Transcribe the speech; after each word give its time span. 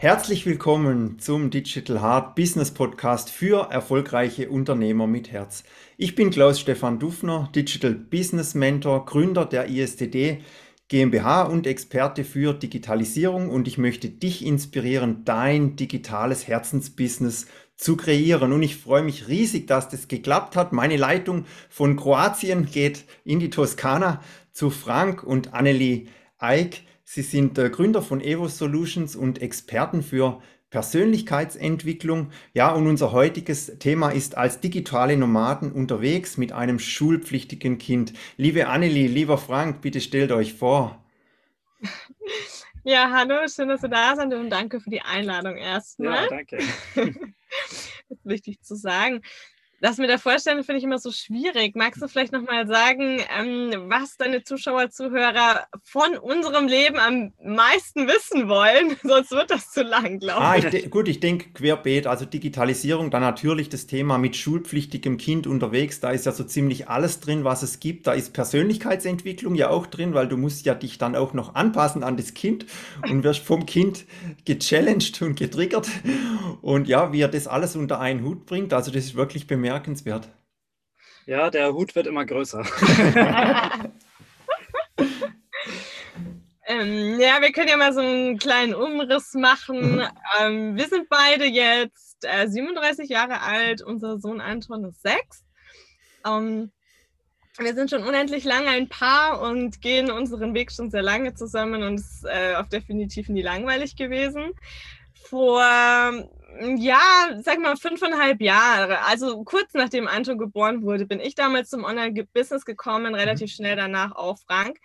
Herzlich 0.00 0.46
willkommen 0.46 1.18
zum 1.18 1.50
Digital 1.50 2.00
Heart 2.00 2.34
Business 2.34 2.70
Podcast 2.70 3.28
für 3.28 3.70
erfolgreiche 3.70 4.48
Unternehmer 4.48 5.06
mit 5.06 5.30
Herz. 5.30 5.62
Ich 5.98 6.14
bin 6.14 6.30
Klaus 6.30 6.58
Stefan 6.58 6.98
Dufner, 6.98 7.50
Digital 7.54 7.92
Business 7.92 8.54
Mentor, 8.54 9.04
Gründer 9.04 9.44
der 9.44 9.68
ISTD 9.68 10.38
GmbH 10.88 11.42
und 11.42 11.66
Experte 11.66 12.24
für 12.24 12.54
Digitalisierung 12.54 13.50
und 13.50 13.68
ich 13.68 13.76
möchte 13.76 14.08
dich 14.08 14.42
inspirieren, 14.42 15.26
dein 15.26 15.76
digitales 15.76 16.48
Herzensbusiness 16.48 17.46
zu 17.76 17.98
kreieren. 17.98 18.54
Und 18.54 18.62
ich 18.62 18.78
freue 18.78 19.02
mich 19.02 19.28
riesig, 19.28 19.66
dass 19.66 19.90
das 19.90 20.08
geklappt 20.08 20.56
hat. 20.56 20.72
Meine 20.72 20.96
Leitung 20.96 21.44
von 21.68 21.96
Kroatien 21.96 22.64
geht 22.64 23.04
in 23.26 23.38
die 23.38 23.50
Toskana 23.50 24.22
zu 24.50 24.70
Frank 24.70 25.22
und 25.22 25.52
Annelie 25.52 26.06
Eick. 26.38 26.84
Sie 27.12 27.22
sind 27.22 27.58
äh, 27.58 27.70
Gründer 27.70 28.02
von 28.02 28.20
Evo 28.20 28.46
Solutions 28.46 29.16
und 29.16 29.42
Experten 29.42 30.04
für 30.04 30.40
Persönlichkeitsentwicklung. 30.70 32.30
Ja, 32.54 32.70
und 32.70 32.86
unser 32.86 33.10
heutiges 33.10 33.80
Thema 33.80 34.10
ist 34.10 34.38
als 34.38 34.60
digitale 34.60 35.16
Nomaden 35.16 35.72
unterwegs 35.72 36.36
mit 36.36 36.52
einem 36.52 36.78
schulpflichtigen 36.78 37.78
Kind. 37.78 38.12
Liebe 38.36 38.68
Annelie, 38.68 39.08
lieber 39.08 39.38
Frank, 39.38 39.80
bitte 39.80 40.00
stellt 40.00 40.30
euch 40.30 40.54
vor. 40.54 41.04
Ja, 42.84 43.10
hallo, 43.12 43.48
schön, 43.52 43.68
dass 43.70 43.82
ihr 43.82 43.88
da 43.88 44.14
seid 44.14 44.32
und 44.32 44.48
danke 44.48 44.78
für 44.78 44.90
die 44.90 45.02
Einladung 45.02 45.56
erstmal. 45.56 46.22
Ja, 46.22 46.28
danke. 46.28 46.58
das 46.94 47.90
ist 48.08 48.24
wichtig 48.24 48.62
zu 48.62 48.76
sagen. 48.76 49.22
Das 49.82 49.96
mit 49.96 50.10
der 50.10 50.18
Vorstellung 50.18 50.62
finde 50.62 50.78
ich 50.78 50.84
immer 50.84 50.98
so 50.98 51.10
schwierig. 51.10 51.74
Magst 51.74 52.02
du 52.02 52.08
vielleicht 52.08 52.32
nochmal 52.32 52.66
sagen, 52.66 53.22
ähm, 53.38 53.86
was 53.88 54.18
deine 54.18 54.44
Zuschauer, 54.44 54.90
Zuhörer 54.90 55.64
von 55.82 56.18
unserem 56.18 56.68
Leben 56.68 56.98
am 56.98 57.32
meisten 57.42 58.06
wissen 58.06 58.46
wollen? 58.48 58.96
Sonst 59.02 59.30
wird 59.30 59.50
das 59.50 59.70
zu 59.70 59.82
lang, 59.82 60.18
glaube 60.18 60.42
ah, 60.42 60.56
ich. 60.56 60.90
gut, 60.90 61.08
ich 61.08 61.20
denke 61.20 61.52
querbeet, 61.54 62.06
also 62.06 62.26
Digitalisierung, 62.26 63.10
dann 63.10 63.22
natürlich 63.22 63.70
das 63.70 63.86
Thema 63.86 64.18
mit 64.18 64.36
schulpflichtigem 64.36 65.16
Kind 65.16 65.46
unterwegs. 65.46 66.00
Da 66.00 66.10
ist 66.10 66.26
ja 66.26 66.32
so 66.32 66.44
ziemlich 66.44 66.88
alles 66.88 67.20
drin, 67.20 67.44
was 67.44 67.62
es 67.62 67.80
gibt. 67.80 68.06
Da 68.06 68.12
ist 68.12 68.34
Persönlichkeitsentwicklung 68.34 69.54
ja 69.54 69.70
auch 69.70 69.86
drin, 69.86 70.12
weil 70.12 70.28
du 70.28 70.36
musst 70.36 70.66
ja 70.66 70.74
dich 70.74 70.98
dann 70.98 71.16
auch 71.16 71.32
noch 71.32 71.54
anpassen 71.54 72.04
an 72.04 72.18
das 72.18 72.34
Kind 72.34 72.66
und 73.08 73.24
wirst 73.24 73.40
vom 73.40 73.64
Kind 73.64 74.04
gechallenged 74.44 75.22
und 75.22 75.38
getriggert. 75.38 75.88
Und 76.60 76.86
ja, 76.86 77.14
wie 77.14 77.22
er 77.22 77.28
das 77.28 77.46
alles 77.46 77.76
unter 77.76 77.98
einen 77.98 78.22
Hut 78.22 78.44
bringt, 78.44 78.74
also 78.74 78.90
das 78.90 79.04
ist 79.06 79.14
wirklich 79.14 79.46
bemerkenswert 79.46 79.69
bemerkenswert. 79.70 80.28
Ja, 81.26 81.48
der 81.48 81.72
Hut 81.72 81.94
wird 81.94 82.08
immer 82.08 82.24
größer. 82.24 82.64
ähm, 86.66 87.20
ja, 87.20 87.40
wir 87.40 87.52
können 87.52 87.68
ja 87.68 87.76
mal 87.76 87.92
so 87.92 88.00
einen 88.00 88.38
kleinen 88.38 88.74
Umriss 88.74 89.34
machen. 89.34 90.02
Ähm, 90.40 90.76
wir 90.76 90.86
sind 90.86 91.08
beide 91.08 91.44
jetzt 91.44 92.24
äh, 92.24 92.46
37 92.46 93.10
Jahre 93.10 93.40
alt. 93.40 93.82
Unser 93.82 94.20
Sohn 94.20 94.40
Anton 94.40 94.84
ist 94.84 95.02
sechs. 95.02 95.44
Ähm, 96.24 96.70
wir 97.58 97.74
sind 97.74 97.90
schon 97.90 98.04
unendlich 98.04 98.44
lange 98.44 98.68
ein 98.68 98.88
Paar 98.88 99.42
und 99.42 99.82
gehen 99.82 100.08
unseren 100.12 100.54
Weg 100.54 100.70
schon 100.70 100.88
sehr 100.90 101.02
lange 101.02 101.34
zusammen 101.34 101.82
und 101.82 101.96
es 101.96 102.14
ist 102.14 102.26
äh, 102.26 102.54
auch 102.54 102.68
definitiv 102.68 103.28
nie 103.28 103.42
langweilig 103.42 103.96
gewesen. 103.96 104.52
Vor 105.24 105.60
ja, 106.76 107.00
sag 107.42 107.60
mal 107.60 107.76
fünfeinhalb 107.76 108.40
Jahre. 108.40 109.02
Also 109.04 109.42
kurz 109.44 109.74
nachdem 109.74 110.08
Anton 110.08 110.38
geboren 110.38 110.82
wurde, 110.82 111.06
bin 111.06 111.20
ich 111.20 111.34
damals 111.34 111.70
zum 111.70 111.84
Online-Business 111.84 112.64
gekommen, 112.64 113.14
relativ 113.14 113.50
mhm. 113.50 113.54
schnell 113.54 113.76
danach 113.76 114.12
auch 114.12 114.38
Frank 114.38 114.78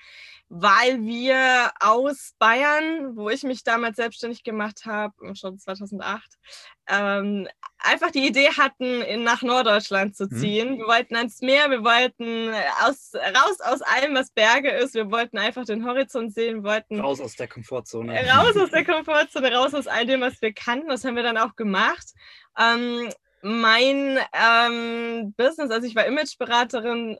weil 0.49 1.01
wir 1.01 1.71
aus 1.79 2.33
Bayern, 2.37 3.15
wo 3.15 3.29
ich 3.29 3.43
mich 3.43 3.63
damals 3.63 3.95
selbstständig 3.95 4.43
gemacht 4.43 4.85
habe, 4.85 5.13
schon 5.35 5.57
2008, 5.57 6.23
ähm, 6.87 7.47
einfach 7.79 8.11
die 8.11 8.27
Idee 8.27 8.49
hatten, 8.49 9.01
in, 9.01 9.23
nach 9.23 9.41
Norddeutschland 9.41 10.15
zu 10.15 10.25
mhm. 10.25 10.37
ziehen. 10.37 10.73
Mhm. 10.73 10.77
Wir 10.79 10.87
wollten 10.87 11.15
ans 11.15 11.41
Meer, 11.41 11.71
wir 11.71 11.83
wollten 11.83 12.53
aus, 12.85 13.13
raus 13.15 13.59
aus 13.61 13.81
allem, 13.81 14.13
was 14.13 14.31
Berge 14.31 14.69
ist. 14.69 14.93
Wir 14.93 15.09
wollten 15.11 15.37
einfach 15.39 15.65
den 15.65 15.85
Horizont 15.85 16.33
sehen, 16.33 16.63
wollten 16.63 16.99
raus 16.99 17.19
aus 17.19 17.35
der 17.35 17.47
Komfortzone. 17.47 18.13
Raus 18.29 18.55
aus 18.55 18.69
der 18.69 18.85
Komfortzone, 18.85 19.51
raus 19.51 19.73
aus 19.73 19.87
all 19.87 20.05
dem, 20.05 20.21
was 20.21 20.41
wir 20.41 20.53
kannten. 20.53 20.89
Das 20.89 21.03
haben 21.03 21.15
wir 21.15 21.23
dann 21.23 21.37
auch 21.37 21.55
gemacht. 21.55 22.13
Ähm, 22.59 23.09
mein 23.41 24.19
ähm, 24.33 25.33
Business, 25.37 25.71
also 25.71 25.87
ich 25.87 25.95
war 25.95 26.05
Imageberaterin, 26.05 27.17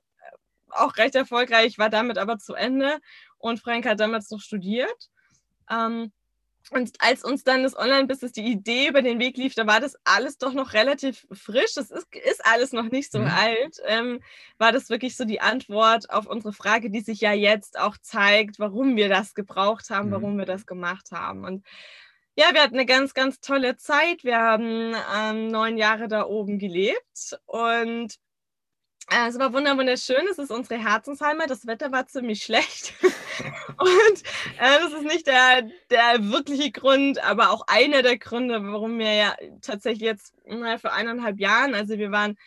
auch 0.75 0.97
recht 0.97 1.15
erfolgreich, 1.15 1.77
war 1.77 1.89
damit 1.89 2.17
aber 2.17 2.37
zu 2.37 2.53
Ende. 2.53 2.99
Und 3.37 3.59
Frank 3.59 3.85
hat 3.85 3.99
damals 3.99 4.29
noch 4.31 4.41
studiert. 4.41 5.09
Ähm, 5.69 6.11
und 6.71 6.93
als 6.99 7.23
uns 7.23 7.43
dann 7.43 7.61
das 7.61 7.77
Online-Business 7.77 8.31
die 8.31 8.51
Idee 8.51 8.87
über 8.87 9.03
den 9.03 9.19
Weg 9.19 9.37
lief, 9.37 9.53
da 9.53 9.67
war 9.67 9.79
das 9.79 9.95
alles 10.03 10.39
doch 10.39 10.53
noch 10.53 10.73
relativ 10.73 11.27
frisch. 11.31 11.73
Das 11.75 11.91
ist, 11.91 12.07
ist 12.15 12.43
alles 12.43 12.71
noch 12.71 12.89
nicht 12.89 13.11
so 13.11 13.19
mhm. 13.19 13.27
alt. 13.27 13.77
Ähm, 13.85 14.19
war 14.57 14.71
das 14.71 14.89
wirklich 14.89 15.15
so 15.15 15.25
die 15.25 15.41
Antwort 15.41 16.09
auf 16.09 16.25
unsere 16.25 16.53
Frage, 16.53 16.89
die 16.89 17.01
sich 17.01 17.21
ja 17.21 17.33
jetzt 17.33 17.79
auch 17.79 17.97
zeigt, 18.01 18.57
warum 18.57 18.95
wir 18.95 19.09
das 19.09 19.35
gebraucht 19.35 19.91
haben, 19.91 20.09
mhm. 20.09 20.13
warum 20.13 20.37
wir 20.37 20.45
das 20.45 20.65
gemacht 20.65 21.11
haben. 21.11 21.45
Und 21.45 21.63
ja, 22.35 22.47
wir 22.53 22.63
hatten 22.63 22.75
eine 22.75 22.87
ganz, 22.87 23.13
ganz 23.13 23.39
tolle 23.39 23.77
Zeit. 23.77 24.23
Wir 24.23 24.39
haben 24.39 24.95
ähm, 25.15 25.47
neun 25.47 25.77
Jahre 25.77 26.07
da 26.07 26.25
oben 26.25 26.57
gelebt 26.57 27.39
und 27.45 28.15
es 29.07 29.39
war 29.39 29.53
wunderschön. 29.53 30.27
Es 30.29 30.38
ist 30.38 30.51
unsere 30.51 30.79
Herzensheimat. 30.81 31.49
Das 31.49 31.67
Wetter 31.67 31.91
war 31.91 32.07
ziemlich 32.07 32.43
schlecht. 32.43 32.93
und 33.77 34.23
äh, 34.59 34.79
das 34.81 34.93
ist 34.93 35.03
nicht 35.03 35.27
der, 35.27 35.69
der 35.89 36.31
wirkliche 36.31 36.71
Grund, 36.71 37.23
aber 37.23 37.51
auch 37.51 37.66
einer 37.67 38.01
der 38.01 38.17
Gründe, 38.17 38.61
warum 38.63 38.97
wir 38.99 39.13
ja 39.13 39.35
tatsächlich 39.61 40.01
jetzt 40.01 40.33
na, 40.45 40.77
für 40.77 40.91
eineinhalb 40.91 41.39
Jahren, 41.39 41.75
also 41.75 41.97
wir 41.97 42.11
waren 42.11 42.38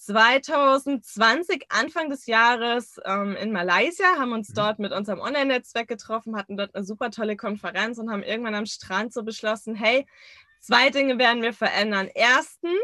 2020, 0.00 1.66
Anfang 1.68 2.08
des 2.08 2.26
Jahres 2.26 2.98
ähm, 3.04 3.36
in 3.36 3.52
Malaysia, 3.52 4.06
haben 4.18 4.32
uns 4.32 4.48
mhm. 4.48 4.54
dort 4.54 4.78
mit 4.78 4.92
unserem 4.92 5.20
Online-Netzwerk 5.20 5.88
getroffen, 5.88 6.36
hatten 6.36 6.56
dort 6.56 6.74
eine 6.74 6.84
super 6.84 7.10
tolle 7.10 7.36
Konferenz 7.36 7.98
und 7.98 8.10
haben 8.10 8.22
irgendwann 8.22 8.54
am 8.54 8.66
Strand 8.66 9.12
so 9.12 9.22
beschlossen, 9.22 9.74
hey, 9.74 10.06
zwei 10.60 10.88
Dinge 10.88 11.18
werden 11.18 11.42
wir 11.42 11.52
verändern. 11.52 12.08
Erstens, 12.14 12.80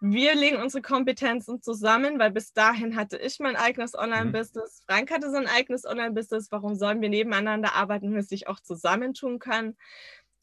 wir 0.00 0.34
legen 0.34 0.56
unsere 0.58 0.82
Kompetenzen 0.82 1.62
zusammen, 1.62 2.18
weil 2.18 2.30
bis 2.30 2.52
dahin 2.52 2.96
hatte 2.96 3.16
ich 3.16 3.38
mein 3.40 3.56
eigenes 3.56 3.94
Online-Business, 3.94 4.80
mhm. 4.80 4.92
Frank 4.92 5.10
hatte 5.10 5.30
sein 5.30 5.46
eigenes 5.46 5.86
Online-Business. 5.86 6.48
Warum 6.50 6.74
sollen 6.74 7.00
wir 7.00 7.08
nebeneinander 7.08 7.74
arbeiten, 7.74 8.06
wenn 8.06 8.14
wir 8.14 8.20
es 8.20 8.28
sich 8.28 8.46
auch 8.48 8.60
zusammentun 8.60 9.38
können? 9.38 9.76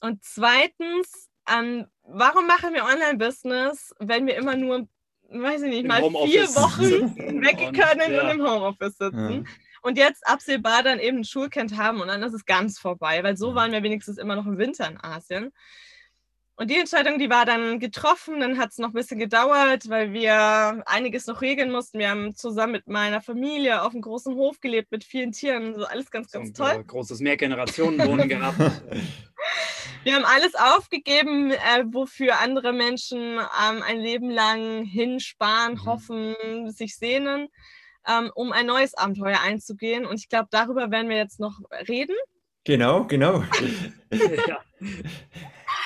Und 0.01 0.23
zweitens, 0.23 1.29
ähm, 1.49 1.85
warum 2.03 2.47
machen 2.47 2.73
wir 2.73 2.83
Online-Business, 2.83 3.93
wenn 3.99 4.25
wir 4.25 4.35
immer 4.35 4.55
nur, 4.55 4.87
weiß 5.29 5.61
ich 5.61 5.69
nicht, 5.69 5.81
Im 5.81 5.87
mal 5.87 6.01
vier 6.25 6.47
Wochen 6.55 7.15
weg 7.41 7.57
können 7.57 8.01
und, 8.07 8.13
ja. 8.13 8.23
und 8.23 8.29
im 8.31 8.47
Homeoffice 8.47 8.97
sitzen? 8.97 9.45
Ja. 9.45 9.51
Und 9.83 9.97
jetzt 9.97 10.25
absehbar 10.25 10.81
dann 10.81 10.99
eben 10.99 11.19
ein 11.19 11.23
Schulkind 11.25 11.77
haben 11.77 12.01
und 12.01 12.07
dann 12.07 12.23
ist 12.23 12.33
es 12.33 12.45
ganz 12.45 12.79
vorbei, 12.79 13.21
weil 13.23 13.37
so 13.37 13.53
waren 13.53 13.71
wir 13.71 13.83
wenigstens 13.83 14.17
immer 14.17 14.35
noch 14.35 14.45
im 14.45 14.57
Winter 14.57 14.89
in 14.89 14.97
Asien. 14.97 15.51
Und 16.55 16.69
die 16.69 16.77
Entscheidung, 16.77 17.17
die 17.17 17.31
war 17.31 17.45
dann 17.45 17.79
getroffen, 17.79 18.39
dann 18.39 18.59
hat 18.59 18.71
es 18.71 18.77
noch 18.77 18.89
ein 18.89 18.93
bisschen 18.93 19.17
gedauert, 19.17 19.89
weil 19.89 20.13
wir 20.13 20.83
einiges 20.85 21.25
noch 21.25 21.41
regeln 21.41 21.71
mussten. 21.71 21.97
Wir 21.97 22.11
haben 22.11 22.35
zusammen 22.35 22.73
mit 22.73 22.87
meiner 22.87 23.21
Familie 23.21 23.81
auf 23.81 23.93
einem 23.93 24.01
großen 24.01 24.35
Hof 24.35 24.59
gelebt 24.59 24.91
mit 24.91 25.03
vielen 25.03 25.31
Tieren, 25.31 25.73
so 25.73 25.85
alles 25.85 26.11
ganz, 26.11 26.29
ganz 26.31 26.55
so 26.55 26.63
toll. 26.63 26.81
Äh, 26.81 26.83
großes 26.83 27.21
Mehrgenerationenwohnen 27.21 28.29
gehabt. 28.29 28.59
Wir 30.03 30.15
haben 30.15 30.25
alles 30.25 30.53
aufgegeben, 30.55 31.51
äh, 31.51 31.85
wofür 31.87 32.39
andere 32.39 32.73
Menschen 32.73 33.39
ähm, 33.39 33.83
ein 33.83 33.99
Leben 33.99 34.29
lang 34.29 34.83
hinsparen, 34.83 35.75
mhm. 35.75 35.85
hoffen, 35.85 36.35
sich 36.71 36.97
sehnen, 36.97 37.47
ähm, 38.07 38.29
um 38.35 38.51
ein 38.51 38.65
neues 38.65 38.93
Abenteuer 38.95 39.39
einzugehen. 39.41 40.05
Und 40.05 40.19
ich 40.19 40.27
glaube, 40.27 40.49
darüber 40.51 40.91
werden 40.91 41.09
wir 41.09 41.17
jetzt 41.17 41.39
noch 41.39 41.61
reden. 41.87 42.15
Genau, 42.65 43.05
genau. 43.05 43.43
ja. 44.11 44.59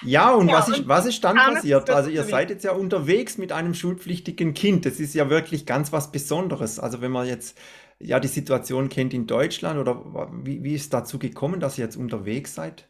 Ja, 0.04 0.34
und, 0.34 0.48
ja, 0.50 0.56
was, 0.56 0.70
ist, 0.70 0.88
was 0.88 1.06
ist 1.06 1.24
dann 1.24 1.38
passiert? 1.38 1.90
Also 1.90 2.10
ihr 2.10 2.24
seid 2.24 2.50
jetzt 2.50 2.64
ja 2.64 2.72
unterwegs 2.72 3.38
mit 3.38 3.52
einem 3.52 3.74
schulpflichtigen 3.74 4.54
Kind. 4.54 4.86
Das 4.86 5.00
ist 5.00 5.14
ja 5.16 5.30
wirklich 5.30 5.66
ganz 5.66 5.92
was 5.92 6.12
Besonderes. 6.12 6.80
Also 6.80 7.02
wenn 7.02 7.12
man 7.12 7.28
jetzt 7.28 7.58
ja 8.00 8.20
die 8.20 8.28
Situation 8.28 8.90
kennt 8.90 9.14
in 9.14 9.26
Deutschland 9.28 9.80
oder 9.80 10.30
wie, 10.44 10.64
wie 10.64 10.76
ist 10.76 10.94
dazu 10.94 11.18
gekommen, 11.18 11.60
dass 11.60 11.78
ihr 11.78 11.86
jetzt 11.86 11.98
unterwegs 11.98 12.54
seid? 12.54 12.90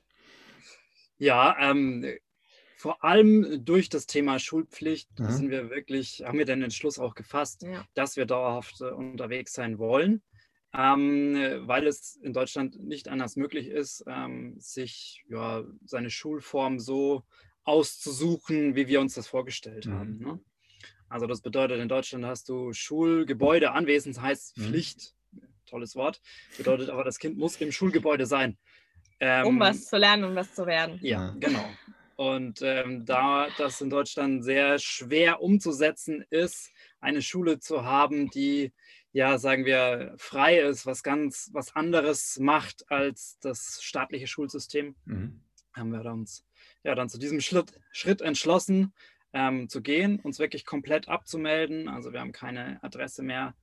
Ja, 1.18 1.56
ähm, 1.60 2.06
vor 2.76 3.04
allem 3.04 3.66
durch 3.66 3.90
das 3.90 4.06
Thema 4.06 4.38
Schulpflicht 4.38 5.10
mhm. 5.18 5.30
sind 5.32 5.50
wir 5.50 5.70
wirklich, 5.70 6.24
haben 6.26 6.38
wir 6.38 6.46
den 6.46 6.62
Entschluss 6.62 7.00
auch 7.00 7.16
gefasst, 7.16 7.64
ja. 7.64 7.86
dass 7.96 8.18
wir 8.18 8.26
dauerhaft 8.26 8.82
äh, 8.82 8.86
unterwegs 8.86 9.54
sein 9.54 9.80
wollen 9.80 10.22
ähm, 10.78 11.64
weil 11.68 11.88
es 11.88 12.18
in 12.18 12.34
Deutschland 12.34 12.80
nicht 12.80 13.08
anders 13.08 13.36
möglich 13.36 13.68
ist, 13.68 14.04
ähm, 14.08 14.56
sich 14.60 15.26
ja, 15.28 15.64
seine 15.84 16.12
Schulform 16.12 16.78
so 16.78 17.24
auszusuchen, 17.64 18.76
wie 18.76 18.88
wir 18.88 19.02
uns 19.02 19.16
das 19.16 19.28
vorgestellt 19.28 19.88
mhm. 19.88 19.94
haben. 19.94 20.18
Ne? 20.20 20.40
Also 21.10 21.26
das 21.26 21.42
bedeutet, 21.42 21.80
in 21.80 21.90
Deutschland 21.90 22.26
hast 22.26 22.48
du 22.50 22.74
Schulgebäude, 22.74 23.72
Anwesen 23.72 24.22
heißt 24.22 24.56
mhm. 24.58 24.64
Pflicht, 24.64 25.16
tolles 25.66 25.96
Wort, 25.96 26.22
bedeutet 26.58 26.90
aber, 26.92 27.04
das 27.04 27.18
Kind 27.18 27.38
muss 27.38 27.60
im 27.60 27.72
Schulgebäude 27.72 28.28
sein. 28.28 28.58
Ähm, 29.20 29.48
um 29.48 29.60
was 29.60 29.88
zu 29.88 29.98
lernen, 29.98 30.26
um 30.26 30.36
was 30.36 30.54
zu 30.54 30.68
werden. 30.68 31.00
Ja, 31.02 31.36
genau. 31.40 31.66
Und 32.18 32.62
ähm, 32.62 33.04
da 33.06 33.48
das 33.58 33.82
in 33.82 33.90
Deutschland 33.90 34.44
sehr 34.44 34.78
schwer 34.78 35.42
umzusetzen 35.42 36.24
ist, 36.30 36.72
eine 37.00 37.22
Schule 37.24 37.60
zu 37.60 37.84
haben, 37.84 38.30
die 38.30 38.74
ja, 39.18 39.40
sagen 39.40 39.66
wir, 39.66 40.14
frei 40.18 40.60
ist, 40.60 40.86
was 40.86 41.02
ganz 41.02 41.50
was 41.52 41.76
anderes 41.76 42.38
macht 42.38 42.86
als 42.92 43.40
das 43.40 43.80
staatliche 43.82 44.28
Schulsystem, 44.28 44.96
mhm. 45.06 45.42
haben 45.74 45.92
wir 45.92 46.06
uns 46.06 46.46
ja 46.84 46.94
dann 46.94 47.10
zu 47.10 47.18
diesem 47.18 47.42
Schritt, 47.42 47.80
Schritt 47.92 48.22
entschlossen, 48.22 48.94
ähm, 49.34 49.70
zu 49.70 49.82
gehen, 49.82 50.20
uns 50.20 50.38
wirklich 50.38 50.68
komplett 50.68 51.10
abzumelden. 51.10 51.90
Also 51.90 52.14
wir 52.14 52.20
haben 52.20 52.32
keine 52.32 52.78
Adresse 52.84 53.24
mehr 53.24 53.56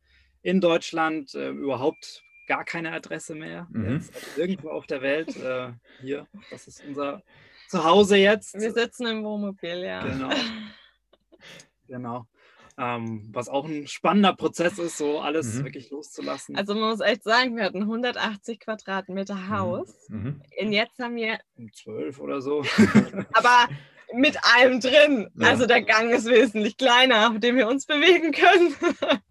in 0.43 0.61
Deutschland, 0.61 1.37
äh, 1.37 1.51
überhaupt 1.51 2.25
gar 2.49 2.65
keine 2.65 2.91
Adresse 2.91 3.37
mehr. 3.37 3.69
Mhm. 3.71 3.93
Jetzt, 3.93 4.13
also 4.13 4.41
irgendwo 4.41 4.71
auf 4.71 4.89
der 4.89 5.03
Welt. 5.03 5.37
Äh, 5.37 5.71
hier, 6.01 6.27
das 6.51 6.67
ist 6.67 6.85
unser 6.85 7.23
Zuhause 7.69 8.17
jetzt. 8.17 8.55
Wir 8.55 8.73
sitzen 8.73 9.07
im 9.07 9.23
Wohnmobil, 9.23 9.85
ja. 9.85 10.05
Genau. 10.05 10.31
genau. 11.87 12.27
Ähm, 12.77 13.29
was 13.33 13.49
auch 13.49 13.67
ein 13.67 13.87
spannender 13.87 14.35
Prozess 14.35 14.79
ist, 14.81 14.99
so 14.99 15.21
alles 15.21 15.55
mhm. 15.55 15.65
wirklich 15.65 15.91
loszulassen. 15.91 16.57
Also 16.57 16.75
man 16.75 16.91
muss 16.91 17.01
echt 17.01 17.23
sagen, 17.23 17.57
wir 17.57 17.65
hatten 17.65 17.83
180 17.83 18.59
Quadratmeter 18.59 19.37
mhm. 19.37 19.49
Haus. 19.51 19.95
Mhm. 20.09 20.43
Und 20.61 20.73
jetzt 20.73 20.99
haben 20.99 21.15
wir... 21.15 21.39
12 21.73 22.19
oder 22.19 22.41
so. 22.41 22.65
Aber 23.33 23.69
mit 24.13 24.39
allem 24.43 24.81
drin. 24.81 25.31
Ja. 25.37 25.51
Also 25.51 25.67
der 25.67 25.83
Gang 25.83 26.11
ist 26.11 26.27
wesentlich 26.27 26.77
kleiner, 26.77 27.31
auf 27.31 27.39
dem 27.39 27.57
wir 27.57 27.69
uns 27.69 27.87
bewegen 27.87 28.33
können. 28.33 28.75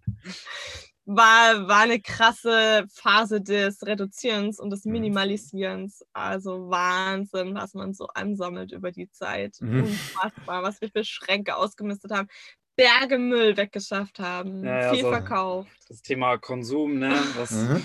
war, 1.05 1.67
war 1.67 1.81
eine 1.81 1.99
krasse 1.99 2.85
Phase 2.93 3.41
des 3.41 3.85
Reduzierens 3.85 4.59
und 4.59 4.69
des 4.69 4.85
mhm. 4.85 4.93
Minimalisierens. 4.93 6.03
Also 6.13 6.69
Wahnsinn, 6.69 7.55
was 7.55 7.73
man 7.73 7.93
so 7.93 8.07
ansammelt 8.07 8.71
über 8.71 8.91
die 8.91 9.09
Zeit. 9.09 9.57
Mhm. 9.59 9.83
Unfassbar, 9.83 10.63
was 10.63 10.79
wir 10.81 10.89
für 10.89 11.03
Schränke 11.03 11.55
ausgemistet 11.55 12.11
haben. 12.11 12.29
Berge 12.75 13.17
Müll 13.17 13.55
weggeschafft 13.57 14.19
haben, 14.19 14.63
ja, 14.63 14.81
ja, 14.81 14.93
viel 14.93 15.01
so 15.01 15.09
verkauft. 15.09 15.69
Das 15.87 16.01
Thema 16.01 16.37
Konsum, 16.37 16.99
ne? 16.99 17.13
Was, 17.35 17.51
mhm 17.51 17.83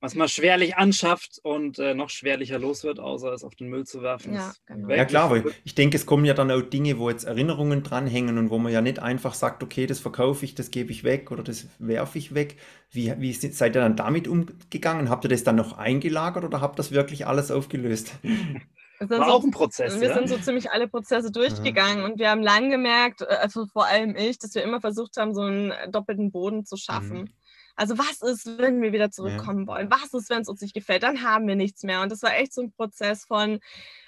was 0.00 0.14
man 0.14 0.28
schwerlich 0.28 0.76
anschafft 0.76 1.40
und 1.42 1.78
äh, 1.78 1.94
noch 1.94 2.10
schwerlicher 2.10 2.58
los 2.58 2.84
wird, 2.84 3.00
außer 3.00 3.32
es 3.32 3.42
auf 3.42 3.54
den 3.54 3.68
Müll 3.68 3.86
zu 3.86 4.02
werfen. 4.02 4.34
Ja, 4.34 4.52
genau. 4.66 4.90
ja 4.90 5.04
klar, 5.04 5.30
weil 5.30 5.44
ich 5.64 5.74
denke, 5.74 5.96
es 5.96 6.04
kommen 6.04 6.24
ja 6.24 6.34
dann 6.34 6.50
auch 6.50 6.60
Dinge, 6.60 6.98
wo 6.98 7.08
jetzt 7.08 7.24
Erinnerungen 7.24 7.82
dranhängen 7.82 8.36
und 8.38 8.50
wo 8.50 8.58
man 8.58 8.72
ja 8.72 8.82
nicht 8.82 8.98
einfach 8.98 9.34
sagt, 9.34 9.62
okay, 9.62 9.86
das 9.86 9.98
verkaufe 9.98 10.44
ich, 10.44 10.54
das 10.54 10.70
gebe 10.70 10.92
ich 10.92 11.02
weg 11.02 11.30
oder 11.30 11.42
das 11.42 11.66
werfe 11.78 12.18
ich 12.18 12.34
weg. 12.34 12.56
Wie, 12.90 13.12
wie 13.18 13.32
seid 13.32 13.74
ihr 13.74 13.80
dann 13.80 13.96
damit 13.96 14.28
umgegangen? 14.28 15.08
Habt 15.08 15.24
ihr 15.24 15.28
das 15.28 15.44
dann 15.44 15.56
noch 15.56 15.76
eingelagert 15.78 16.44
oder 16.44 16.60
habt 16.60 16.74
ihr 16.74 16.76
das 16.76 16.92
wirklich 16.92 17.26
alles 17.26 17.50
aufgelöst? 17.50 18.12
Das 18.98 19.10
war 19.10 19.26
so, 19.26 19.32
auch 19.32 19.44
ein 19.44 19.50
Prozess. 19.50 20.00
Wir 20.00 20.08
ja? 20.08 20.14
sind 20.14 20.28
so 20.28 20.38
ziemlich 20.38 20.70
alle 20.70 20.88
Prozesse 20.88 21.30
durchgegangen 21.30 22.04
und 22.04 22.18
wir 22.18 22.30
haben 22.30 22.42
lang 22.42 22.70
gemerkt, 22.70 23.22
äh, 23.22 23.26
also 23.26 23.66
vor 23.66 23.86
allem 23.86 24.16
ich, 24.16 24.38
dass 24.38 24.54
wir 24.54 24.62
immer 24.62 24.80
versucht 24.80 25.16
haben, 25.16 25.34
so 25.34 25.42
einen 25.42 25.72
doppelten 25.90 26.30
Boden 26.30 26.64
zu 26.64 26.76
schaffen. 26.76 27.22
Mhm. 27.22 27.30
Also 27.78 27.98
was 27.98 28.22
ist, 28.22 28.58
wenn 28.58 28.80
wir 28.80 28.94
wieder 28.94 29.10
zurückkommen 29.10 29.66
ja. 29.66 29.66
wollen? 29.66 29.90
Was 29.90 30.14
ist, 30.14 30.30
wenn 30.30 30.40
es 30.40 30.48
uns 30.48 30.62
nicht 30.62 30.72
gefällt? 30.72 31.02
Dann 31.02 31.22
haben 31.22 31.46
wir 31.46 31.56
nichts 31.56 31.82
mehr. 31.82 32.00
Und 32.00 32.10
das 32.10 32.22
war 32.22 32.34
echt 32.34 32.54
so 32.54 32.62
ein 32.62 32.72
Prozess 32.72 33.26
von, 33.26 33.60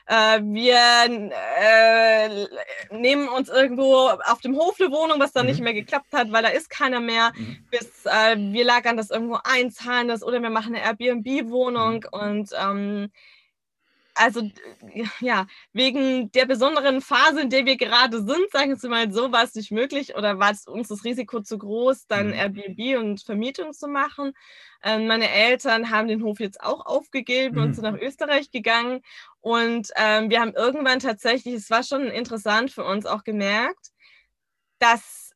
äh, 0.06 0.40
wir 0.42 0.78
äh, 1.30 2.46
nehmen 2.90 3.28
uns 3.28 3.50
irgendwo 3.50 4.08
auf 4.08 4.40
dem 4.40 4.56
Hof 4.56 4.80
eine 4.80 4.90
Wohnung, 4.90 5.20
was 5.20 5.32
dann 5.32 5.44
mhm. 5.44 5.50
nicht 5.50 5.60
mehr 5.60 5.74
geklappt 5.74 6.14
hat, 6.14 6.32
weil 6.32 6.42
da 6.42 6.48
ist 6.48 6.70
keiner 6.70 7.00
mehr, 7.00 7.32
mhm. 7.36 7.58
bis 7.70 8.06
äh, 8.06 8.36
wir 8.38 8.64
lagern 8.64 8.96
das 8.96 9.10
irgendwo 9.10 9.38
ein, 9.44 9.70
zahlen 9.70 10.08
das 10.08 10.22
oder 10.22 10.40
wir 10.40 10.50
machen 10.50 10.74
eine 10.74 10.84
Airbnb-Wohnung 10.84 12.06
mhm. 12.10 12.20
und 12.20 12.50
ähm, 12.58 13.12
also 14.18 14.42
ja, 15.20 15.46
wegen 15.72 16.30
der 16.32 16.46
besonderen 16.46 17.00
Phase, 17.00 17.40
in 17.42 17.50
der 17.50 17.64
wir 17.66 17.76
gerade 17.76 18.18
sind, 18.18 18.50
sagen 18.52 18.80
wir 18.80 18.90
mal 18.90 19.12
so, 19.12 19.32
war 19.32 19.44
es 19.44 19.54
nicht 19.54 19.70
möglich 19.70 20.16
oder 20.16 20.38
war 20.38 20.50
es 20.50 20.66
uns 20.66 20.88
das 20.88 21.04
Risiko 21.04 21.40
zu 21.40 21.58
groß, 21.58 22.06
dann 22.06 22.28
mhm. 22.28 22.32
Airbnb 22.34 22.98
und 22.98 23.22
Vermietung 23.22 23.72
zu 23.72 23.88
machen. 23.88 24.32
Ähm, 24.82 25.06
meine 25.06 25.30
Eltern 25.30 25.90
haben 25.90 26.08
den 26.08 26.22
Hof 26.22 26.40
jetzt 26.40 26.60
auch 26.60 26.84
aufgegeben 26.84 27.56
mhm. 27.56 27.62
und 27.62 27.74
sind 27.74 27.84
nach 27.84 28.00
Österreich 28.00 28.50
gegangen. 28.50 29.02
Und 29.40 29.90
ähm, 29.96 30.30
wir 30.30 30.40
haben 30.40 30.54
irgendwann 30.54 30.98
tatsächlich, 30.98 31.54
es 31.54 31.70
war 31.70 31.82
schon 31.82 32.08
interessant 32.08 32.70
für 32.72 32.84
uns 32.84 33.06
auch 33.06 33.24
gemerkt, 33.24 33.92
dass 34.78 35.27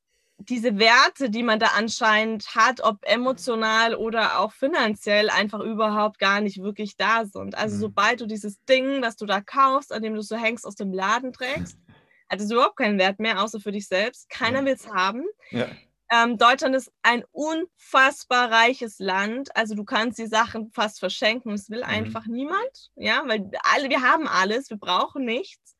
diese 0.49 0.79
Werte, 0.79 1.31
die 1.31 1.43
man 1.43 1.59
da 1.59 1.69
anscheinend 1.77 2.55
hat, 2.55 2.81
ob 2.83 2.99
emotional 3.03 3.95
oder 3.95 4.39
auch 4.39 4.53
finanziell, 4.53 5.31
einfach 5.31 5.61
überhaupt 5.61 6.19
gar 6.19 6.41
nicht 6.41 6.63
wirklich 6.63 6.97
da 6.97 7.25
sind. 7.25 7.57
Also 7.57 7.77
mhm. 7.77 7.81
sobald 7.81 8.21
du 8.21 8.27
dieses 8.27 8.63
Ding, 8.65 9.03
was 9.03 9.17
du 9.17 9.27
da 9.27 9.41
kaufst, 9.41 9.93
an 9.93 10.03
dem 10.03 10.15
du 10.15 10.23
so 10.23 10.37
hängst, 10.37 10.67
aus 10.67 10.75
dem 10.75 10.93
Laden 10.93 11.33
trägst, 11.33 11.77
hat 12.29 12.41
es 12.41 12.51
überhaupt 12.51 12.77
keinen 12.77 12.99
Wert 12.99 13.19
mehr, 13.19 13.43
außer 13.43 13.61
für 13.61 13.73
dich 13.73 13.87
selbst. 13.89 14.29
Keiner 14.31 14.61
ja. 14.61 14.65
will 14.65 14.73
es 14.75 14.89
haben. 14.89 15.25
Ja. 15.51 15.69
Ähm, 16.13 16.37
Deutschland 16.37 16.77
ist 16.77 16.93
ein 17.03 17.25
unfassbar 17.33 18.51
reiches 18.51 18.99
Land. 18.99 19.55
Also 19.57 19.75
du 19.75 19.85
kannst 19.85 20.19
die 20.19 20.27
Sachen 20.27 20.71
fast 20.71 20.99
verschenken. 20.99 21.53
Es 21.53 21.71
will 21.71 21.81
mhm. 21.81 21.91
einfach 21.91 22.27
niemand. 22.27 22.91
Ja, 22.97 23.23
weil 23.27 23.51
alle, 23.75 23.89
wir 23.89 24.03
haben 24.03 24.29
alles, 24.29 24.69
wir 24.69 24.77
brauchen 24.77 25.25
nichts. 25.25 25.77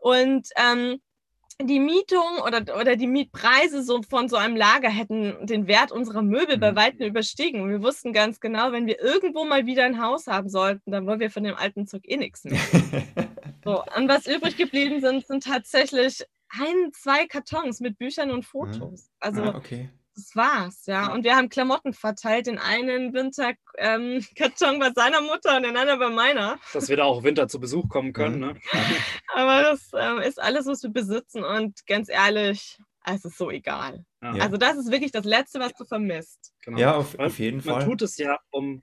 Und 0.00 0.48
ähm, 0.56 1.00
die 1.64 1.80
Mietung 1.80 2.38
oder, 2.46 2.78
oder 2.78 2.96
die 2.96 3.06
Mietpreise 3.06 3.82
so 3.82 4.02
von 4.02 4.28
so 4.28 4.36
einem 4.36 4.56
Lager 4.56 4.88
hätten 4.88 5.46
den 5.46 5.66
Wert 5.66 5.92
unserer 5.92 6.22
Möbel 6.22 6.58
bei 6.58 6.72
mhm. 6.72 6.76
weitem 6.76 7.06
überstiegen. 7.06 7.60
Und 7.62 7.70
wir 7.70 7.82
wussten 7.82 8.12
ganz 8.12 8.40
genau, 8.40 8.72
wenn 8.72 8.86
wir 8.86 9.00
irgendwo 9.00 9.44
mal 9.44 9.66
wieder 9.66 9.84
ein 9.84 10.02
Haus 10.02 10.26
haben 10.26 10.48
sollten, 10.48 10.90
dann 10.90 11.06
wollen 11.06 11.20
wir 11.20 11.30
von 11.30 11.44
dem 11.44 11.56
alten 11.56 11.86
Zeug 11.86 12.02
eh 12.04 12.16
nichts 12.16 12.44
mehr. 12.44 12.60
so, 13.64 13.82
und 13.96 14.08
was 14.08 14.26
übrig 14.26 14.56
geblieben 14.56 15.00
sind, 15.00 15.26
sind 15.26 15.44
tatsächlich 15.44 16.24
ein, 16.48 16.92
zwei 16.92 17.26
Kartons 17.26 17.80
mit 17.80 17.98
Büchern 17.98 18.30
und. 18.30 18.44
Fotos. 18.44 19.08
Also 19.20 19.42
ah, 19.42 19.54
okay 19.56 19.88
das 20.14 20.36
war's, 20.36 20.86
ja. 20.86 21.12
Und 21.12 21.24
wir 21.24 21.36
haben 21.36 21.48
Klamotten 21.48 21.92
verteilt. 21.92 22.46
Den 22.46 22.58
einen 22.58 23.12
Winterkarton 23.14 23.64
ähm, 23.78 24.20
bei 24.80 24.92
seiner 24.92 25.20
Mutter 25.20 25.56
und 25.56 25.64
den 25.64 25.76
anderen 25.76 25.98
bei 25.98 26.10
meiner. 26.10 26.58
Dass 26.72 26.88
wir 26.88 26.96
da 26.96 27.04
auch 27.04 27.22
Winter 27.22 27.48
zu 27.48 27.60
Besuch 27.60 27.88
kommen 27.88 28.12
können, 28.12 28.40
ne? 28.40 28.60
Aber 29.34 29.62
das 29.62 29.90
ähm, 29.98 30.18
ist 30.18 30.40
alles, 30.40 30.66
was 30.66 30.82
wir 30.82 30.90
besitzen. 30.90 31.44
Und 31.44 31.86
ganz 31.86 32.08
ehrlich, 32.08 32.78
es 33.04 33.24
ist 33.24 33.38
so 33.38 33.50
egal. 33.50 34.04
Ja. 34.22 34.32
Also 34.32 34.56
das 34.56 34.76
ist 34.76 34.90
wirklich 34.90 35.12
das 35.12 35.24
Letzte, 35.24 35.60
was 35.60 35.72
du 35.74 35.84
vermisst. 35.84 36.52
Genau. 36.62 36.78
Ja, 36.78 36.94
auf, 36.94 37.18
auf 37.18 37.38
jeden 37.38 37.58
man, 37.58 37.64
Fall. 37.64 37.74
Man 37.78 37.88
tut 37.88 38.02
es 38.02 38.16
ja, 38.18 38.38
um 38.50 38.82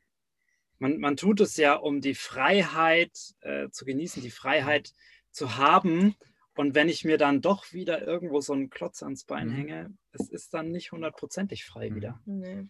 man, 0.80 0.98
man 1.00 1.18
tut 1.18 1.42
es 1.42 1.58
ja, 1.58 1.76
um 1.76 2.00
die 2.00 2.16
Freiheit 2.16 3.12
äh, 3.42 3.70
zu 3.70 3.84
genießen, 3.84 4.24
die 4.24 4.32
Freiheit 4.32 4.94
zu 5.32 5.58
haben, 5.58 6.16
und 6.60 6.76
wenn 6.76 6.90
ich 6.90 7.06
mir 7.06 7.18
dann 7.18 7.40
doch 7.40 7.72
wieder 7.72 8.06
irgendwo 8.06 8.42
so 8.42 8.52
einen 8.52 8.70
Klotz 8.70 9.02
ans 9.02 9.24
Bein 9.24 9.48
mhm. 9.48 9.54
hänge, 9.54 9.98
es 10.12 10.30
ist 10.30 10.54
dann 10.54 10.72
nicht 10.72 10.92
hundertprozentig 10.92 11.66
frei 11.66 11.90
mhm. 11.90 11.96
wieder. 11.96 12.20
Nee. 12.26 12.68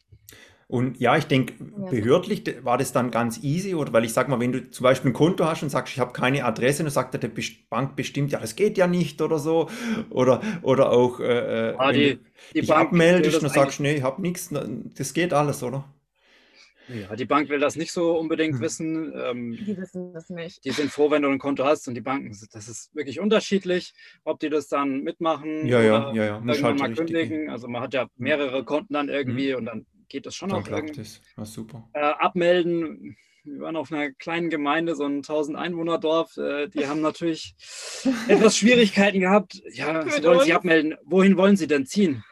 Und 0.67 0.99
ja, 0.99 1.17
ich 1.17 1.25
denke, 1.25 1.55
behördlich 1.89 2.43
war 2.63 2.77
das 2.77 2.91
dann 2.91 3.09
ganz 3.09 3.43
easy, 3.43 3.73
oder 3.73 3.91
weil 3.91 4.05
ich 4.05 4.13
sage 4.13 4.29
mal, 4.29 4.39
wenn 4.39 4.51
du 4.51 4.69
zum 4.69 4.83
Beispiel 4.83 5.09
ein 5.09 5.15
Konto 5.15 5.45
hast 5.45 5.63
und 5.63 5.69
sagst, 5.69 5.93
ich 5.93 5.99
habe 5.99 6.13
keine 6.13 6.45
Adresse, 6.45 6.83
dann 6.83 6.91
sagt 6.91 7.15
der 7.15 7.31
Bank 7.71 7.95
bestimmt, 7.95 8.31
ja, 8.31 8.39
das 8.39 8.55
geht 8.55 8.77
ja 8.77 8.85
nicht 8.85 9.19
oder 9.23 9.39
so. 9.39 9.67
Oder, 10.11 10.41
oder 10.61 10.91
auch, 10.91 11.19
äh, 11.19 11.71
äh 11.71 11.75
ah, 11.75 11.91
die, 11.91 12.19
die 12.53 12.61
Bank 12.61 12.89
abmeldest 12.89 13.41
und 13.41 13.49
sagst, 13.49 13.79
nee, 13.79 13.95
ich 13.95 14.03
habe 14.03 14.21
nichts, 14.21 14.53
das 14.95 15.13
geht 15.15 15.33
alles, 15.33 15.63
oder? 15.63 15.85
Ja, 16.89 17.15
die 17.15 17.25
Bank 17.25 17.49
will 17.49 17.59
das 17.59 17.75
nicht 17.75 17.91
so 17.91 18.17
unbedingt 18.17 18.55
hm. 18.55 18.61
wissen. 18.61 19.13
Ähm, 19.15 19.51
die 19.51 19.77
wissen 19.77 20.13
das 20.13 20.29
nicht. 20.29 20.65
Die 20.65 20.71
sind 20.71 20.91
froh, 20.91 21.11
wenn 21.11 21.21
du 21.21 21.29
ein 21.29 21.39
Konto 21.39 21.63
hast 21.63 21.87
und 21.87 21.93
die 21.93 22.01
Banken, 22.01 22.35
das 22.51 22.67
ist 22.67 22.93
wirklich 22.95 23.19
unterschiedlich, 23.19 23.93
ob 24.23 24.39
die 24.39 24.49
das 24.49 24.67
dann 24.67 25.01
mitmachen 25.01 25.67
ja, 25.67 25.81
ja, 25.81 26.13
ja, 26.13 26.13
ja. 26.13 26.35
irgendwann 26.35 26.63
halt 26.63 26.79
mal 26.79 26.93
kündigen. 26.93 27.49
Also 27.49 27.67
man 27.67 27.81
hat 27.81 27.93
ja 27.93 28.03
hm. 28.03 28.09
mehrere 28.17 28.63
Konten 28.65 28.93
dann 28.93 29.09
irgendwie 29.09 29.51
mhm. 29.51 29.57
und 29.57 29.65
dann 29.65 29.85
geht 30.07 30.25
das 30.25 30.35
schon 30.35 30.49
dann 30.49 30.63
auch 30.63 30.67
irgendwie. 30.67 31.03
Ja, 31.37 31.45
super. 31.45 31.87
Äh, 31.93 31.99
abmelden. 31.99 33.15
Wir 33.43 33.61
waren 33.61 33.75
auf 33.75 33.91
einer 33.91 34.11
kleinen 34.11 34.49
Gemeinde, 34.49 34.95
so 34.95 35.05
ein 35.05 35.17
1000 35.17 35.57
Einwohner-Dorf. 35.57 36.37
Äh, 36.37 36.67
die 36.67 36.87
haben 36.87 37.01
natürlich 37.01 37.55
etwas 38.27 38.57
Schwierigkeiten 38.57 39.19
gehabt. 39.19 39.61
Ja, 39.71 40.07
sie 40.09 40.23
wollen 40.23 40.41
sich 40.41 40.53
abmelden. 40.53 40.95
Wohin 41.03 41.37
wollen 41.37 41.55
sie 41.55 41.67
denn 41.67 41.85
ziehen? 41.85 42.23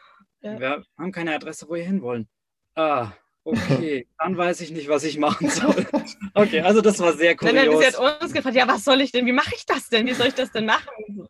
Ja. 0.42 0.58
Wir 0.58 0.84
haben 0.98 1.12
keine 1.12 1.34
Adresse, 1.34 1.66
wo 1.68 1.74
sie 1.74 1.82
hinwollen. 1.82 2.28
Ah, 2.74 3.12
Okay, 3.50 4.06
dann 4.18 4.36
weiß 4.36 4.60
ich 4.60 4.70
nicht, 4.70 4.88
was 4.88 5.04
ich 5.04 5.16
machen 5.18 5.48
soll. 5.50 5.86
Okay, 6.34 6.60
also 6.60 6.80
das 6.80 6.98
war 6.98 7.14
sehr 7.14 7.34
kurios. 7.34 7.54
Dann, 7.54 7.78
sie 7.80 7.86
hat 7.86 8.22
uns 8.22 8.32
gefragt, 8.32 8.56
ja, 8.56 8.68
was 8.68 8.84
soll 8.84 9.00
ich 9.00 9.10
denn, 9.10 9.24
wie 9.26 9.32
mache 9.32 9.54
ich 9.56 9.64
das 9.64 9.88
denn, 9.88 10.06
wie 10.06 10.12
soll 10.12 10.28
ich 10.28 10.34
das 10.34 10.52
denn 10.52 10.66
machen? 10.66 11.28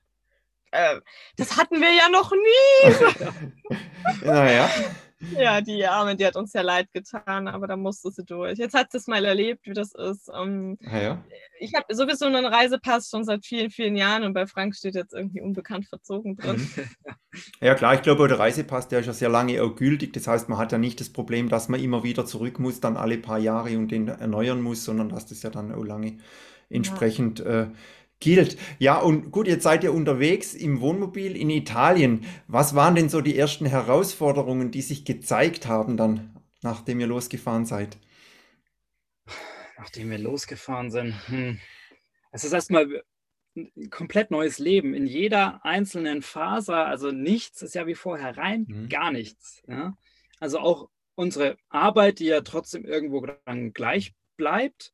Äh, 0.71 1.01
das 1.37 1.57
hatten 1.57 1.81
wir 1.81 1.93
ja 1.93 2.09
noch 2.09 2.33
nie. 2.33 2.93
naja. 4.25 4.69
Ja, 5.37 5.61
die 5.61 5.85
Arme, 5.85 6.15
die 6.15 6.25
hat 6.25 6.37
uns 6.37 6.53
ja 6.53 6.63
leid 6.63 6.93
getan, 6.93 7.49
aber 7.49 7.67
da 7.67 7.77
musste 7.77 8.11
sie 8.11 8.25
durch. 8.25 8.59
Jetzt 8.59 8.75
hat 8.75 8.93
sie 8.93 8.99
es 8.99 9.07
mal 9.09 9.25
erlebt, 9.25 9.67
wie 9.67 9.73
das 9.73 9.93
ist. 9.95 10.29
Um, 10.29 10.49
ähm, 10.49 10.79
ah, 10.87 11.01
ja. 11.01 11.25
Ich 11.59 11.75
habe 11.75 11.93
sowieso 11.95 12.27
einen 12.27 12.47
Reisepass 12.47 13.11
schon 13.11 13.25
seit 13.25 13.45
vielen, 13.45 13.71
vielen 13.71 13.97
Jahren 13.97 14.23
und 14.23 14.33
bei 14.33 14.47
Frank 14.47 14.77
steht 14.77 14.95
jetzt 14.95 15.13
irgendwie 15.13 15.41
unbekannt 15.41 15.87
verzogen 15.87 16.37
drin. 16.37 16.69
Ja 17.61 17.75
klar, 17.75 17.95
ich 17.95 18.03
glaube, 18.03 18.27
der 18.27 18.39
Reisepass, 18.39 18.89
der 18.89 19.01
ist 19.01 19.07
ja 19.07 19.13
sehr 19.13 19.29
lange 19.29 19.63
auch 19.63 19.77
gültig. 19.77 20.13
Das 20.13 20.27
heißt, 20.27 20.49
man 20.49 20.59
hat 20.59 20.73
ja 20.73 20.79
nicht 20.79 20.99
das 20.99 21.11
Problem, 21.11 21.49
dass 21.49 21.69
man 21.69 21.81
immer 21.81 22.03
wieder 22.03 22.25
zurück 22.27 22.59
muss, 22.59 22.81
dann 22.81 22.97
alle 22.97 23.19
paar 23.19 23.39
Jahre 23.39 23.77
und 23.77 23.89
den 23.89 24.09
erneuern 24.09 24.61
muss, 24.61 24.85
sondern 24.85 25.11
dass 25.11 25.27
das 25.27 25.43
ja 25.43 25.51
dann 25.51 25.73
auch 25.73 25.85
lange 25.85 26.19
entsprechend 26.71 27.41
ja. 27.41 27.63
äh, 27.63 27.67
gilt. 28.21 28.57
Ja, 28.79 28.99
und 28.99 29.31
gut, 29.31 29.47
jetzt 29.47 29.63
seid 29.63 29.85
ihr 29.85 29.93
unterwegs 29.93 30.55
im 30.55 30.81
Wohnmobil 30.81 31.37
in 31.37 31.51
Italien. 31.51 32.25
Was 32.47 32.75
waren 32.75 32.95
denn 32.95 33.09
so 33.09 33.21
die 33.21 33.39
ersten 33.39 33.67
Herausforderungen, 33.67 34.71
die 34.71 34.83
sich 34.83 35.05
gezeigt 35.05 35.67
haben 35.67 35.97
dann, 35.97 36.37
nachdem 36.63 37.01
ihr 37.01 37.07
losgefahren 37.07 37.67
seid? 37.67 37.99
Nachdem 39.79 40.11
wir 40.11 40.19
losgefahren 40.19 40.91
sind. 40.91 41.15
Hm. 41.29 41.61
Es 42.33 42.45
ist 42.45 42.53
erstmal 42.53 43.03
ein 43.57 43.91
komplett 43.91 44.31
neues 44.31 44.59
Leben 44.59 44.95
in 44.95 45.07
jeder 45.07 45.65
einzelnen 45.65 46.23
Phase. 46.23 46.75
Also 46.75 47.11
nichts 47.11 47.63
ist 47.63 47.75
ja 47.75 47.87
wie 47.87 47.95
vorher 47.95 48.37
rein, 48.37 48.67
mhm. 48.69 48.89
gar 48.89 49.13
nichts. 49.13 49.63
Ja? 49.67 49.97
Also 50.41 50.59
auch 50.59 50.89
unsere 51.15 51.57
Arbeit, 51.69 52.21
die 52.21 52.27
ja 52.27 52.41
trotzdem 52.43 52.85
irgendwo 52.85 53.27
dann 53.45 53.73
gleich 53.73 54.15
bleibt, 54.37 54.93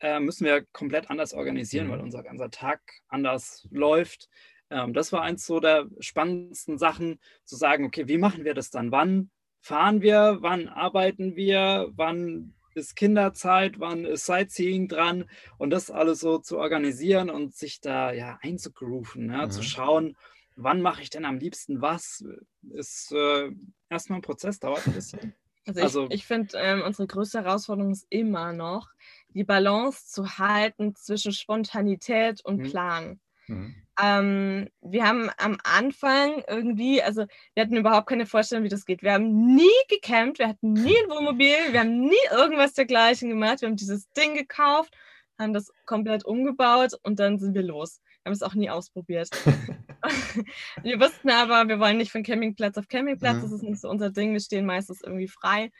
äh, 0.00 0.20
müssen 0.20 0.44
wir 0.44 0.64
komplett 0.72 1.10
anders 1.10 1.32
organisieren, 1.32 1.86
mhm. 1.86 1.92
weil 1.92 2.00
unser 2.00 2.22
ganzer 2.22 2.50
Tag 2.50 2.80
anders 3.08 3.66
läuft. 3.70 4.28
Ähm, 4.70 4.92
das 4.92 5.12
war 5.12 5.22
eins 5.22 5.46
so 5.46 5.60
der 5.60 5.86
spannendsten 6.00 6.78
Sachen, 6.78 7.20
zu 7.44 7.56
sagen, 7.56 7.84
okay, 7.84 8.08
wie 8.08 8.18
machen 8.18 8.44
wir 8.44 8.54
das 8.54 8.70
dann? 8.70 8.92
Wann 8.92 9.30
fahren 9.60 10.02
wir? 10.02 10.38
Wann 10.40 10.68
arbeiten 10.68 11.36
wir? 11.36 11.90
Wann 11.94 12.54
ist 12.74 12.94
Kinderzeit, 12.94 13.80
wann 13.80 14.04
ist 14.04 14.26
Sightseeing 14.26 14.88
dran 14.88 15.24
und 15.58 15.70
das 15.70 15.90
alles 15.90 16.20
so 16.20 16.38
zu 16.38 16.58
organisieren 16.58 17.30
und 17.30 17.54
sich 17.54 17.80
da 17.80 18.12
ja 18.12 18.38
einzugrooven, 18.42 19.30
ja, 19.30 19.46
mhm. 19.46 19.50
zu 19.50 19.62
schauen, 19.62 20.16
wann 20.56 20.82
mache 20.82 21.02
ich 21.02 21.10
denn 21.10 21.24
am 21.24 21.38
liebsten 21.38 21.80
was, 21.80 22.24
ist 22.70 23.12
äh, 23.12 23.50
erstmal 23.88 24.18
ein 24.18 24.22
Prozess, 24.22 24.58
dauert 24.58 24.86
ein 24.86 24.94
bisschen. 24.94 25.34
Also, 25.66 25.80
also 25.80 26.04
ich, 26.06 26.14
ich 26.14 26.26
finde, 26.26 26.56
ähm, 26.58 26.82
unsere 26.82 27.08
größte 27.08 27.42
Herausforderung 27.42 27.92
ist 27.92 28.06
immer 28.08 28.52
noch, 28.52 28.88
die 29.36 29.44
Balance 29.44 30.06
zu 30.06 30.38
halten 30.38 30.94
zwischen 30.96 31.32
Spontanität 31.32 32.42
und 32.44 32.58
mhm. 32.58 32.62
Plan. 32.64 33.20
Mhm. 33.46 33.74
Ähm, 34.02 34.68
wir 34.80 35.06
haben 35.06 35.30
am 35.36 35.58
Anfang 35.62 36.42
irgendwie, 36.48 37.02
also 37.02 37.26
wir 37.54 37.62
hatten 37.62 37.76
überhaupt 37.76 38.08
keine 38.08 38.26
Vorstellung, 38.26 38.64
wie 38.64 38.70
das 38.70 38.86
geht. 38.86 39.02
Wir 39.02 39.12
haben 39.12 39.54
nie 39.54 39.68
gecampt, 39.88 40.38
wir 40.38 40.48
hatten 40.48 40.72
nie 40.72 40.96
ein 40.96 41.10
Wohnmobil, 41.10 41.70
wir 41.70 41.80
haben 41.80 42.00
nie 42.00 42.16
irgendwas 42.32 42.72
dergleichen 42.72 43.28
gemacht. 43.28 43.60
Wir 43.60 43.68
haben 43.68 43.76
dieses 43.76 44.10
Ding 44.12 44.34
gekauft, 44.34 44.94
haben 45.38 45.52
das 45.52 45.70
komplett 45.84 46.24
umgebaut 46.24 46.92
und 47.02 47.20
dann 47.20 47.38
sind 47.38 47.54
wir 47.54 47.62
los. 47.62 48.00
Wir 48.22 48.30
haben 48.30 48.34
es 48.34 48.42
auch 48.42 48.54
nie 48.54 48.70
ausprobiert. 48.70 49.28
wir 50.82 51.00
wussten 51.00 51.30
aber, 51.30 51.68
wir 51.68 51.78
wollen 51.78 51.98
nicht 51.98 52.12
von 52.12 52.22
Campingplatz 52.22 52.78
auf 52.78 52.88
Campingplatz, 52.88 53.36
mhm. 53.36 53.42
das 53.42 53.52
ist 53.52 53.62
nicht 53.62 53.80
so 53.80 53.88
unser 53.88 54.10
Ding, 54.10 54.32
wir 54.32 54.40
stehen 54.40 54.66
meistens 54.66 55.02
irgendwie 55.02 55.28
frei. 55.28 55.70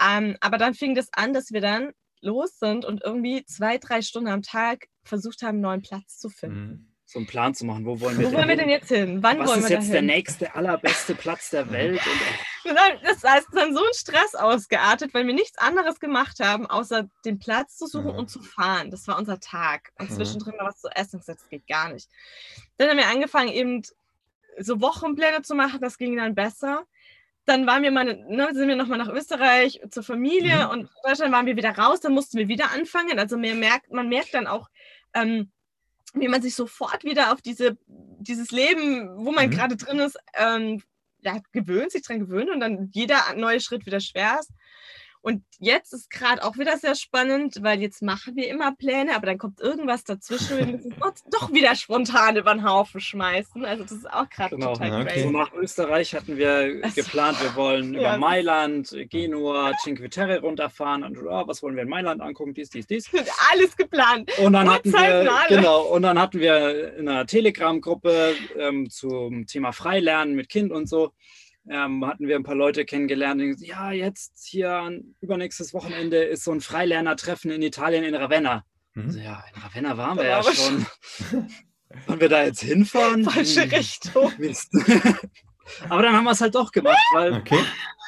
Ähm, 0.00 0.36
aber 0.40 0.58
dann 0.58 0.74
fing 0.74 0.94
das 0.94 1.08
an, 1.12 1.32
dass 1.32 1.52
wir 1.52 1.60
dann 1.60 1.92
los 2.20 2.58
sind 2.58 2.84
und 2.84 3.02
irgendwie 3.04 3.44
zwei, 3.44 3.78
drei 3.78 4.02
Stunden 4.02 4.28
am 4.28 4.42
Tag 4.42 4.88
versucht 5.04 5.42
haben, 5.42 5.56
einen 5.56 5.60
neuen 5.60 5.82
Platz 5.82 6.18
zu 6.18 6.28
finden. 6.28 6.60
Mhm 6.60 6.96
so 7.08 7.20
einen 7.20 7.26
Plan 7.26 7.54
zu 7.54 7.64
machen. 7.64 7.86
Wo 7.86 8.00
wollen 8.00 8.18
wir, 8.18 8.26
Wo 8.26 8.30
denn, 8.30 8.38
wollen 8.38 8.48
wir 8.48 8.56
denn 8.56 8.68
jetzt 8.68 8.88
hin? 8.88 9.22
Wann 9.22 9.38
was 9.38 9.48
wollen 9.48 9.60
wir 9.60 9.66
ist 9.66 9.70
jetzt 9.70 9.92
der 9.92 10.02
nächste, 10.02 10.54
allerbeste 10.54 11.14
Platz 11.14 11.50
der 11.50 11.70
Welt? 11.70 12.00
das 12.64 13.22
heißt, 13.22 13.46
dann 13.52 13.74
so 13.74 13.80
ein 13.80 13.94
Stress 13.94 14.34
ausgeartet, 14.34 15.14
weil 15.14 15.24
wir 15.26 15.34
nichts 15.34 15.56
anderes 15.56 16.00
gemacht 16.00 16.40
haben, 16.40 16.66
außer 16.66 17.08
den 17.24 17.38
Platz 17.38 17.76
zu 17.76 17.86
suchen 17.86 18.12
mhm. 18.12 18.18
und 18.18 18.30
zu 18.30 18.42
fahren. 18.42 18.90
Das 18.90 19.06
war 19.06 19.18
unser 19.18 19.38
Tag. 19.38 19.92
Und 20.00 20.10
mhm. 20.10 20.14
zwischendrin 20.14 20.54
noch 20.58 20.66
was 20.66 20.80
zu 20.80 20.88
essen. 20.88 21.22
Das 21.24 21.48
geht 21.48 21.68
gar 21.68 21.92
nicht. 21.92 22.10
Dann 22.76 22.90
haben 22.90 22.98
wir 22.98 23.06
angefangen, 23.06 23.52
eben 23.52 23.82
so 24.58 24.80
Wochenpläne 24.80 25.42
zu 25.42 25.54
machen. 25.54 25.80
Das 25.80 25.98
ging 25.98 26.16
dann 26.16 26.34
besser. 26.34 26.86
Dann 27.46 27.66
waren 27.66 27.82
wir 27.82 27.92
mal, 27.92 28.04
ne, 28.04 28.48
sind 28.52 28.68
wir 28.68 28.76
nochmal 28.76 28.98
nach 28.98 29.08
Österreich 29.08 29.80
zur 29.90 30.02
Familie 30.02 30.66
mhm. 30.66 30.70
und 30.70 30.80
in 30.80 30.88
Deutschland 31.04 31.32
waren 31.32 31.46
wir 31.46 31.56
wieder 31.56 31.70
raus. 31.70 32.00
Dann 32.00 32.12
mussten 32.12 32.38
wir 32.38 32.48
wieder 32.48 32.72
anfangen. 32.72 33.18
Also 33.18 33.38
man 33.38 33.58
merkt, 33.58 33.92
man 33.92 34.08
merkt 34.08 34.34
dann 34.34 34.46
auch, 34.46 34.68
ähm, 35.14 35.50
wie 36.14 36.28
man 36.28 36.42
sich 36.42 36.54
sofort 36.54 37.04
wieder 37.04 37.32
auf 37.32 37.40
diese, 37.40 37.76
dieses 37.86 38.50
Leben, 38.50 39.24
wo 39.24 39.32
man 39.32 39.46
mhm. 39.46 39.50
gerade 39.50 39.76
drin 39.76 40.00
ist, 40.00 40.18
ähm, 40.34 40.82
ja, 41.20 41.40
gewöhnt, 41.52 41.92
sich 41.92 42.02
dran 42.02 42.20
gewöhnt 42.20 42.50
und 42.50 42.60
dann 42.60 42.90
jeder 42.92 43.20
neue 43.36 43.60
Schritt 43.60 43.86
wieder 43.86 44.00
schwer 44.00 44.38
ist. 44.40 44.50
Und 45.26 45.42
jetzt 45.58 45.92
ist 45.92 46.08
gerade 46.08 46.44
auch 46.44 46.56
wieder 46.56 46.78
sehr 46.78 46.94
spannend, 46.94 47.56
weil 47.60 47.80
jetzt 47.80 48.00
machen 48.00 48.36
wir 48.36 48.46
immer 48.48 48.76
Pläne, 48.76 49.16
aber 49.16 49.26
dann 49.26 49.38
kommt 49.38 49.60
irgendwas 49.60 50.04
dazwischen. 50.04 50.56
Wir 50.56 50.66
müssen 50.66 50.94
doch 51.32 51.52
wieder 51.52 51.74
spontan 51.74 52.36
über 52.36 52.54
den 52.54 52.62
Haufen 52.62 53.00
schmeißen. 53.00 53.64
Also 53.64 53.82
das 53.82 53.90
ist 53.90 54.08
auch 54.08 54.30
gerade 54.30 54.54
genau. 54.54 54.74
total 54.74 55.02
okay. 55.02 55.24
So 55.24 55.30
nach 55.32 55.52
Österreich 55.52 56.14
hatten 56.14 56.36
wir 56.36 56.80
also, 56.80 56.94
geplant, 56.94 57.42
wir 57.42 57.56
wollen 57.56 57.94
ja. 57.94 58.00
über 58.00 58.18
Mailand, 58.18 58.96
Genua, 59.10 59.72
Cinque 59.82 60.08
Terre 60.10 60.42
runterfahren. 60.42 61.02
Und 61.02 61.18
oh, 61.18 61.42
was 61.48 61.60
wollen 61.60 61.74
wir 61.74 61.82
in 61.82 61.88
Mailand 61.88 62.20
angucken? 62.20 62.54
Dies, 62.54 62.70
dies, 62.70 62.86
dies. 62.86 63.10
Alles 63.52 63.76
geplant. 63.76 64.30
Und 64.38 64.52
dann 64.52 64.70
hatten 64.70 64.92
wir, 64.92 65.28
genau, 65.48 65.86
und 65.86 66.02
dann 66.02 66.20
hatten 66.20 66.38
wir 66.38 66.94
in 66.98 67.08
einer 67.08 67.26
Telegram-Gruppe 67.26 68.36
ähm, 68.56 68.88
zum 68.90 69.48
Thema 69.48 69.72
Freilernen 69.72 70.36
mit 70.36 70.48
Kind 70.48 70.70
und 70.70 70.88
so 70.88 71.10
ähm, 71.68 72.06
hatten 72.06 72.28
wir 72.28 72.36
ein 72.36 72.44
paar 72.44 72.54
Leute 72.54 72.84
kennengelernt, 72.84 73.40
die 73.40 73.46
gesagt, 73.46 73.66
ja, 73.66 73.92
jetzt 73.92 74.46
hier 74.46 75.00
übernächstes 75.20 75.74
Wochenende 75.74 76.22
ist 76.22 76.44
so 76.44 76.52
ein 76.52 76.60
Freilernertreffen 76.60 77.50
in 77.50 77.62
Italien 77.62 78.04
in 78.04 78.14
Ravenna. 78.14 78.64
Mhm. 78.94 79.06
Also, 79.06 79.18
ja, 79.18 79.44
in 79.54 79.62
Ravenna 79.62 79.96
waren 79.96 80.16
wir 80.16 80.26
ja 80.26 80.42
schon. 80.42 80.86
Wollen 82.06 82.20
wir 82.20 82.28
da 82.28 82.44
jetzt 82.44 82.62
hinfahren? 82.62 83.24
Falsche 83.24 83.62
hm. 83.62 83.70
Richtung. 83.70 84.32
Mist. 84.38 84.72
Aber 85.88 86.02
dann 86.02 86.14
haben 86.14 86.24
wir 86.24 86.32
es 86.32 86.40
halt 86.40 86.54
doch 86.54 86.70
gemacht, 86.70 87.02
weil 87.14 87.32
okay. 87.32 87.58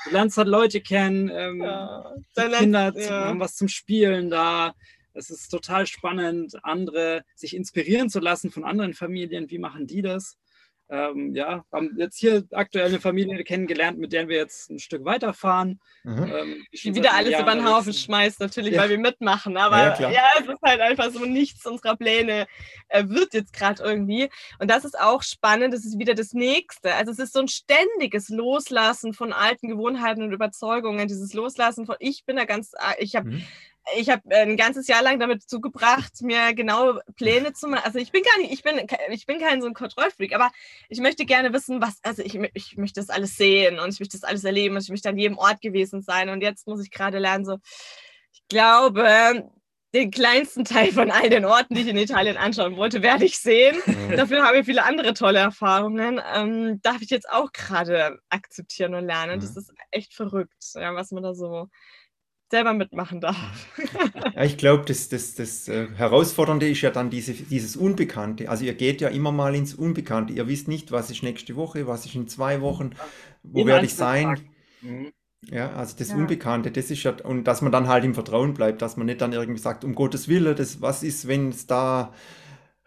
du 0.05 0.11
lernst 0.11 0.37
halt 0.37 0.49
Leute 0.49 0.81
kennen, 0.81 1.31
ähm, 1.33 1.63
ja, 1.63 2.15
Kinder 2.59 2.93
ja. 2.97 3.27
haben 3.27 3.41
was 3.41 3.57
zum 3.57 3.69
Spielen 3.69 4.31
da. 4.31 4.75
Es 5.13 5.31
ist 5.31 5.49
total 5.49 5.87
spannend, 5.87 6.55
andere 6.65 7.25
sich 7.35 7.57
inspirieren 7.57 8.09
zu 8.09 8.21
lassen 8.21 8.53
von 8.53 8.65
anderen 8.65 8.95
Familien. 8.95 9.51
Wie 9.51 9.59
machen 9.59 9.87
die 9.87 10.03
das? 10.03 10.39
Ähm, 10.91 11.35
ja, 11.35 11.65
haben 11.73 11.95
jetzt 11.99 12.19
hier 12.19 12.45
aktuell 12.53 12.87
eine 12.87 13.01
Familie 13.01 13.45
kennengelernt, 13.45 13.99
mit 13.99 14.13
der 14.13 14.29
wir 14.29 14.37
jetzt 14.37 14.71
ein 14.71 14.79
Stück 14.79 15.05
weiterfahren. 15.05 15.81
Mhm. 16.03 16.33
Ähm, 16.35 16.67
die 16.73 16.95
wieder 16.95 17.13
alles 17.15 17.33
Jahren 17.33 17.43
über 17.43 17.55
den 17.55 17.69
Haufen 17.69 17.93
schmeißt, 17.93 18.41
natürlich, 18.41 18.75
ja. 18.75 18.83
weil 18.83 18.91
wir 18.91 18.99
mitmachen. 18.99 19.57
Aber 19.57 20.01
ja, 20.01 20.11
ja, 20.11 20.25
es 20.41 20.47
ist 20.47 20.63
halt 20.63 20.81
einfach 20.81 21.11
so, 21.11 21.25
nichts 21.25 21.67
unserer 21.67 21.97
Pläne 21.97 22.47
äh, 22.89 23.05
wird 23.07 23.35
jetzt 23.35 23.53
gerade 23.53 23.83
irgendwie. 23.83 24.31
Und 24.59 24.71
das 24.71 24.85
ist 24.85 24.99
auch 24.99 25.23
spannend, 25.23 25.75
das 25.75 25.85
ist 25.85 25.99
wieder 25.99 26.15
das 26.15 26.33
Nächste. 26.33 26.95
Also 26.95 27.13
es 27.13 27.19
ist 27.19 27.35
so 27.35 27.41
ein 27.41 27.49
ständiges 27.49 28.31
Loslassen 28.31 29.13
von 29.13 29.33
alten 29.33 29.69
Gewohnheiten 29.69 30.23
und 30.23 30.33
Überzeugungen, 30.33 31.07
dieses 31.07 31.35
Loslassen 31.35 31.85
von, 31.85 31.97
ich 31.99 32.25
bin 32.25 32.37
da 32.37 32.45
ganz, 32.45 32.73
äh, 32.75 33.03
ich 33.03 33.15
habe 33.15 33.29
mhm 33.29 33.43
ich 33.97 34.11
habe 34.11 34.23
ein 34.31 34.57
ganzes 34.57 34.89
Jahr 34.89 35.03
lang 35.03 35.19
damit 35.19 35.49
zugebracht, 35.49 36.23
mir 36.23 36.55
genau 36.55 36.99
Pläne 37.17 37.53
zu 37.53 37.69
machen. 37.69 37.83
Also 37.85 37.99
ich 37.99 38.13
bin 38.13 38.23
gar 38.23 38.39
nicht, 38.39 38.53
ich 38.53 38.63
bin, 38.63 38.87
ich 39.11 39.27
bin 39.27 39.39
kein 39.39 39.61
so 39.63 39.69
ein 39.69 39.75
Kontrollfreak, 39.75 40.35
aber 40.35 40.51
ich 40.89 41.01
möchte 41.01 41.25
gerne 41.25 41.53
wissen, 41.53 41.81
was, 41.81 41.99
also 42.03 42.23
ich, 42.23 42.39
ich 42.55 42.77
möchte 42.77 43.01
das 43.01 43.11
alles 43.11 43.37
sehen 43.37 43.79
und 43.79 43.93
ich 43.93 44.01
möchte 44.01 44.19
das 44.19 44.29
alles 44.29 44.45
erleben 44.45 44.77
und 44.77 44.83
ich 44.83 44.91
möchte 44.91 45.09
an 45.09 45.19
jedem 45.19 45.39
Ort 45.39 45.61
gewesen 45.61 46.03
sein. 46.03 46.29
Und 46.29 46.43
jetzt 46.43 46.67
muss 46.67 46.83
ich 46.83 46.91
gerade 46.91 47.19
lernen, 47.19 47.45
so, 47.45 47.59
ich 48.33 48.43
glaube, 48.49 49.49
den 49.95 50.11
kleinsten 50.11 50.65
Teil 50.65 50.93
von 50.93 51.11
all 51.11 51.31
den 51.31 51.45
Orten, 51.45 51.75
die 51.75 51.81
ich 51.81 51.89
in 51.89 51.97
Italien 51.97 52.37
anschauen 52.37 52.77
wollte, 52.77 53.03
werde 53.03 53.25
ich 53.25 53.39
sehen. 53.39 53.77
Mhm. 53.87 54.17
Dafür 54.17 54.47
habe 54.47 54.59
ich 54.59 54.67
viele 54.67 54.85
andere 54.85 55.15
tolle 55.15 55.39
Erfahrungen. 55.39 56.21
Ähm, 56.35 56.81
darf 56.83 57.01
ich 57.01 57.09
jetzt 57.09 57.29
auch 57.31 57.53
gerade 57.53 58.19
akzeptieren 58.29 58.95
und 58.95 59.07
lernen. 59.07 59.37
Mhm. 59.37 59.41
Das 59.41 59.57
ist 59.57 59.73
echt 59.91 60.13
verrückt, 60.13 60.63
ja, 60.75 60.95
was 60.95 61.11
man 61.11 61.23
da 61.23 61.35
so 61.35 61.69
selber 62.51 62.75
mitmachen 62.75 63.21
darf. 63.21 63.37
Ja, 64.35 64.45
ich 64.45 64.57
glaube, 64.57 64.85
das, 64.87 65.09
das, 65.09 65.35
das 65.35 65.67
äh, 65.67 65.89
Herausfordernde 65.97 66.69
ist 66.69 66.81
ja 66.83 66.91
dann 66.91 67.11
diese, 67.11 67.33
dieses 67.33 67.77
Unbekannte. 67.77 68.49
Also 68.49 68.65
ihr 68.65 68.75
geht 68.75 69.01
ja 69.01 69.09
immer 69.09 69.33
mal 69.33 69.55
ins 69.55 69.75
Unbekannte. 69.75 70.33
Ihr 70.33 70.47
wisst 70.47 70.69
nicht, 70.69 70.93
was 70.93 71.11
ist 71.11 71.25
nächste 71.25 71.57
Woche, 71.57 71.89
was 71.89 72.07
ist 72.07 72.15
in 72.15 72.29
zwei 72.29 72.61
Wochen, 72.61 72.91
wo 73.43 73.67
werde 73.67 73.87
ich 73.87 73.95
sein. 73.95 74.39
Mhm. 74.81 75.13
Ja, 75.51 75.73
also 75.73 75.97
das 75.99 76.11
ja. 76.11 76.17
Unbekannte, 76.17 76.71
das 76.71 76.91
ist 76.91 77.03
ja, 77.03 77.15
und 77.23 77.45
dass 77.45 77.63
man 77.63 77.73
dann 77.73 77.89
halt 77.89 78.05
im 78.05 78.15
Vertrauen 78.15 78.55
bleibt, 78.55 78.83
dass 78.83 78.97
man 78.97 79.07
nicht 79.07 79.21
dann 79.21 79.33
irgendwie 79.33 79.61
sagt, 79.61 79.85
um 79.85 79.95
Gottes 79.95 80.29
Willen, 80.29 80.55
das, 80.55 80.81
was 80.81 81.03
ist, 81.03 81.27
wenn 81.27 81.51
es 81.51 81.67
da 81.67 82.13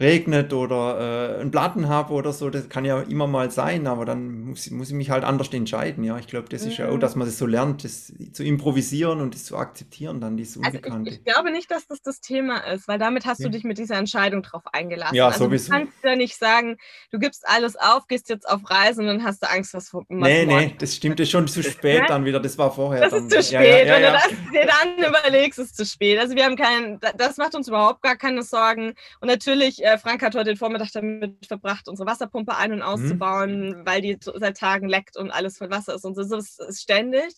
regnet 0.01 0.51
oder 0.51 1.38
äh, 1.38 1.41
einen 1.41 1.51
Platten 1.51 1.88
habe 1.88 2.13
oder 2.13 2.34
so, 2.34 2.50
das 2.50 2.67
kann 2.67 2.84
ja 2.84 3.01
immer 3.01 3.27
mal 3.27 3.51
sein, 3.51 3.88
aber 3.88 4.05
dann 4.05 4.41
muss, 4.41 4.70
muss 4.72 4.89
ich 4.89 4.96
mich 4.96 5.10
halt 5.10 5.24
anders 5.24 5.50
entscheiden. 5.53 6.03
Ja, 6.03 6.17
ich 6.17 6.27
glaube, 6.27 6.50
das 6.50 6.63
ist 6.63 6.77
ja 6.77 6.89
auch, 6.89 6.96
mhm. 6.96 7.00
dass 7.00 7.15
man 7.15 7.27
das 7.27 7.38
so 7.38 7.46
lernt, 7.46 7.84
das 7.84 8.12
zu 8.34 8.43
improvisieren 8.43 9.22
und 9.22 9.36
das 9.36 9.46
zu 9.46 9.55
akzeptieren, 9.58 10.20
dann 10.20 10.38
dieses 10.38 10.58
Unbekannte. 10.58 10.91
Also 10.91 11.05
ich, 11.05 11.17
ich, 11.17 11.24
glaube 11.24 11.51
nicht, 11.51 11.70
dass 11.70 11.88
das 11.88 12.01
das 12.01 12.20
Thema 12.20 12.58
ist, 12.72 12.88
weil 12.88 13.00
damit 13.00 13.25
hast 13.25 13.39
ja. 13.39 13.46
du 13.46 13.51
dich 13.51 13.63
mit 13.63 13.77
dieser 13.77 13.96
Entscheidung 13.96 14.41
drauf 14.41 14.63
eingelassen. 14.74 15.15
Ja, 15.15 15.27
also 15.27 15.46
sowieso. 15.46 15.72
Du 15.72 15.77
kannst 15.77 15.93
ja 16.03 16.15
nicht 16.15 16.38
sagen, 16.38 16.77
du 17.12 17.20
gibst 17.20 17.48
alles 17.48 17.75
auf, 17.75 18.08
gehst 18.08 18.29
jetzt 18.29 18.50
auf 18.50 18.70
Reisen 18.70 19.01
und 19.01 19.08
dann 19.08 19.24
hast 19.24 19.43
du 19.43 19.50
Angst, 19.50 19.74
was, 19.74 19.93
was 19.93 20.03
Nee, 20.10 20.46
nee, 20.46 20.75
das 20.77 20.96
stimmt, 20.96 21.20
das 21.20 21.25
ist 21.25 21.31
schon 21.31 21.48
zu 21.48 21.62
spät 21.72 22.03
dann 22.08 22.25
wieder, 22.25 22.39
das 22.39 22.58
war 22.58 22.74
vorher. 22.74 23.01
Das 23.01 23.12
dann. 23.12 23.27
ist 23.27 23.31
zu 23.31 23.43
spät, 23.43 23.86
ja, 23.86 23.86
ja, 23.86 23.96
wenn 23.96 24.01
du 24.01 24.12
das 24.12 24.27
dir 24.51 24.67
dann 24.67 25.10
überlegst, 25.10 25.60
ist 25.60 25.72
es 25.72 25.74
zu 25.74 25.86
spät. 25.86 26.20
Also 26.20 26.36
wir 26.36 26.46
haben 26.46 26.55
keinen, 26.55 27.00
das 27.17 27.38
macht 27.38 27.55
uns 27.55 27.67
überhaupt 27.67 28.01
gar 28.01 28.15
keine 28.15 28.43
Sorgen 28.43 28.93
und 29.20 29.27
natürlich, 29.27 29.84
äh, 29.91 29.98
Frank 29.98 30.21
hat 30.21 30.36
heute 30.36 30.51
den 30.51 30.57
Vormittag 30.57 30.91
damit 30.91 31.45
verbracht, 31.45 31.88
unsere 31.88 32.07
Wasserpumpe 32.07 32.55
ein- 32.55 32.74
und 32.74 32.79
mhm. 32.79 32.86
auszubauen, 32.86 33.69
mhm. 33.69 33.86
weil 33.86 34.01
die 34.01 34.17
seit 34.19 34.57
Tagen 34.57 34.88
leckt 34.88 35.17
und 35.17 35.31
alles 35.31 35.57
voll 35.57 35.69
Wasser 35.69 35.95
ist 35.95 36.05
und 36.05 36.15
so. 36.15 36.24
Das 36.24 36.60
ist 36.60 36.81
ständig. 36.81 37.33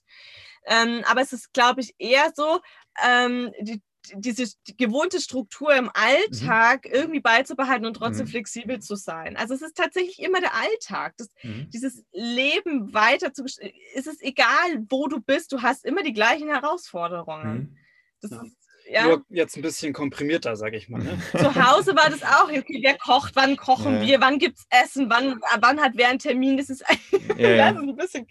Ähm, 0.66 1.04
aber 1.10 1.22
es 1.22 1.34
ist, 1.34 1.54
glaube 1.54 1.82
ich, 1.82 1.94
eher 1.98 2.32
so, 2.36 2.60
ähm, 3.06 3.52
die, 3.62 3.82
diese 4.16 4.54
gewohnte 4.78 5.22
Struktur 5.22 5.74
im 5.74 5.90
Alltag 5.94 6.86
mhm. 6.86 6.92
irgendwie 6.94 7.20
beizubehalten 7.22 7.86
und 7.86 7.96
trotzdem 7.96 8.26
mhm. 8.26 8.32
flexibel 8.32 8.80
zu 8.80 8.96
sein. 8.96 9.38
Also 9.38 9.54
es 9.54 9.62
ist 9.62 9.78
tatsächlich 9.78 10.20
immer 10.20 10.42
der 10.42 10.54
Alltag. 10.56 11.16
Das, 11.18 11.30
mhm. 11.42 11.70
Dieses 11.70 12.04
Leben 12.12 12.94
weiter 12.94 13.34
zu 13.34 13.44
es 13.46 14.08
ist 14.08 14.22
egal, 14.22 14.86
wo 14.90 15.08
du 15.08 15.22
bist, 15.22 15.52
du 15.52 15.62
hast 15.62 15.86
immer 15.86 16.04
die 16.04 16.14
gleichen 16.14 16.50
Herausforderungen. 16.50 17.54
Mhm. 17.54 17.78
Das 18.22 18.32
ja. 18.32 18.42
ist 18.42 18.63
ja. 18.94 19.08
Nur 19.08 19.26
jetzt 19.30 19.58
ein 19.58 19.64
bisschen 19.64 19.92
komprimierter, 19.92 20.56
sage 20.56 20.78
ich 20.78 20.88
mal. 20.88 21.02
Ne? 21.02 21.20
Zu 21.32 21.56
Hause 21.56 21.96
war 21.96 22.10
das 22.10 22.22
auch, 22.24 22.50
okay, 22.50 22.80
wer 22.84 22.98
kocht, 22.98 23.36
wann 23.36 23.58
kochen 23.58 23.96
ja. 23.96 24.02
wir, 24.02 24.22
wann 24.22 24.38
gibt 24.38 24.60
es 24.60 24.66
Essen, 24.70 25.10
wann, 25.10 25.40
wann 25.60 25.82
hat 25.82 25.94
wer 25.96 26.10
einen 26.10 26.20
Termin. 26.20 26.58
Das 26.58 26.70
ist, 26.70 26.84
ja, 27.38 27.72
das 27.72 27.82
ist 27.82 27.90
ein 27.90 27.96
bisschen, 27.96 28.28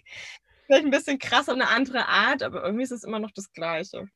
vielleicht 0.65 0.85
ein 0.85 0.91
bisschen 0.91 1.19
krass 1.19 1.49
auf 1.49 1.55
eine 1.55 1.67
andere 1.67 2.07
Art, 2.07 2.43
aber 2.43 2.63
irgendwie 2.63 2.83
ist 2.83 2.91
es 2.91 3.03
immer 3.03 3.19
noch 3.19 3.31
das 3.31 3.51
Gleiche. 3.51 4.07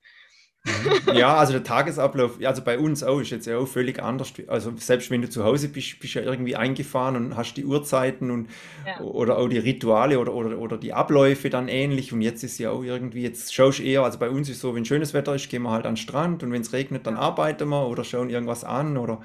Mhm. 0.67 1.15
Ja, 1.15 1.36
also 1.38 1.53
der 1.53 1.63
Tagesablauf, 1.63 2.39
also 2.43 2.62
bei 2.62 2.77
uns 2.77 3.03
auch, 3.03 3.19
ist 3.19 3.31
jetzt 3.31 3.47
ja 3.47 3.57
auch 3.57 3.67
völlig 3.67 4.01
anders. 4.01 4.33
Also 4.47 4.74
selbst 4.77 5.09
wenn 5.09 5.21
du 5.21 5.29
zu 5.29 5.43
Hause 5.43 5.69
bist, 5.69 6.00
bist 6.00 6.15
du 6.15 6.19
ja 6.19 6.25
irgendwie 6.25 6.55
eingefahren 6.55 7.15
und 7.15 7.38
hast 7.38 7.55
die 7.55 7.65
Uhrzeiten 7.65 8.31
und 8.31 8.50
ja. 8.86 9.00
oder 9.01 9.38
auch 9.38 9.47
die 9.47 9.59
Rituale 9.59 10.19
oder, 10.19 10.33
oder, 10.33 10.57
oder 10.57 10.77
die 10.77 10.93
Abläufe 10.93 11.50
dann 11.50 11.67
ähnlich. 11.67 12.12
Und 12.13 12.21
jetzt 12.21 12.43
ist 12.43 12.57
ja 12.59 12.71
auch 12.71 12.83
irgendwie, 12.83 13.24
jetzt 13.24 13.53
schaust 13.53 13.79
du 13.79 13.83
eher, 13.83 14.03
also 14.03 14.19
bei 14.19 14.29
uns 14.29 14.50
ist 14.50 14.59
so, 14.59 14.75
wenn 14.75 14.86
schönes 14.86 15.13
Wetter 15.13 15.36
ist, 15.36 15.50
gehen 15.50 15.63
wir 15.63 15.71
halt 15.71 15.86
an 15.86 15.93
den 15.93 15.97
Strand 15.97 16.43
und 16.43 16.51
wenn 16.51 16.62
es 16.62 16.74
regnet, 16.74 17.07
dann 17.07 17.15
arbeiten 17.15 17.69
wir 17.69 17.88
oder 17.88 18.03
schauen 18.03 18.29
irgendwas 18.29 18.63
an 18.63 18.97
oder 18.97 19.21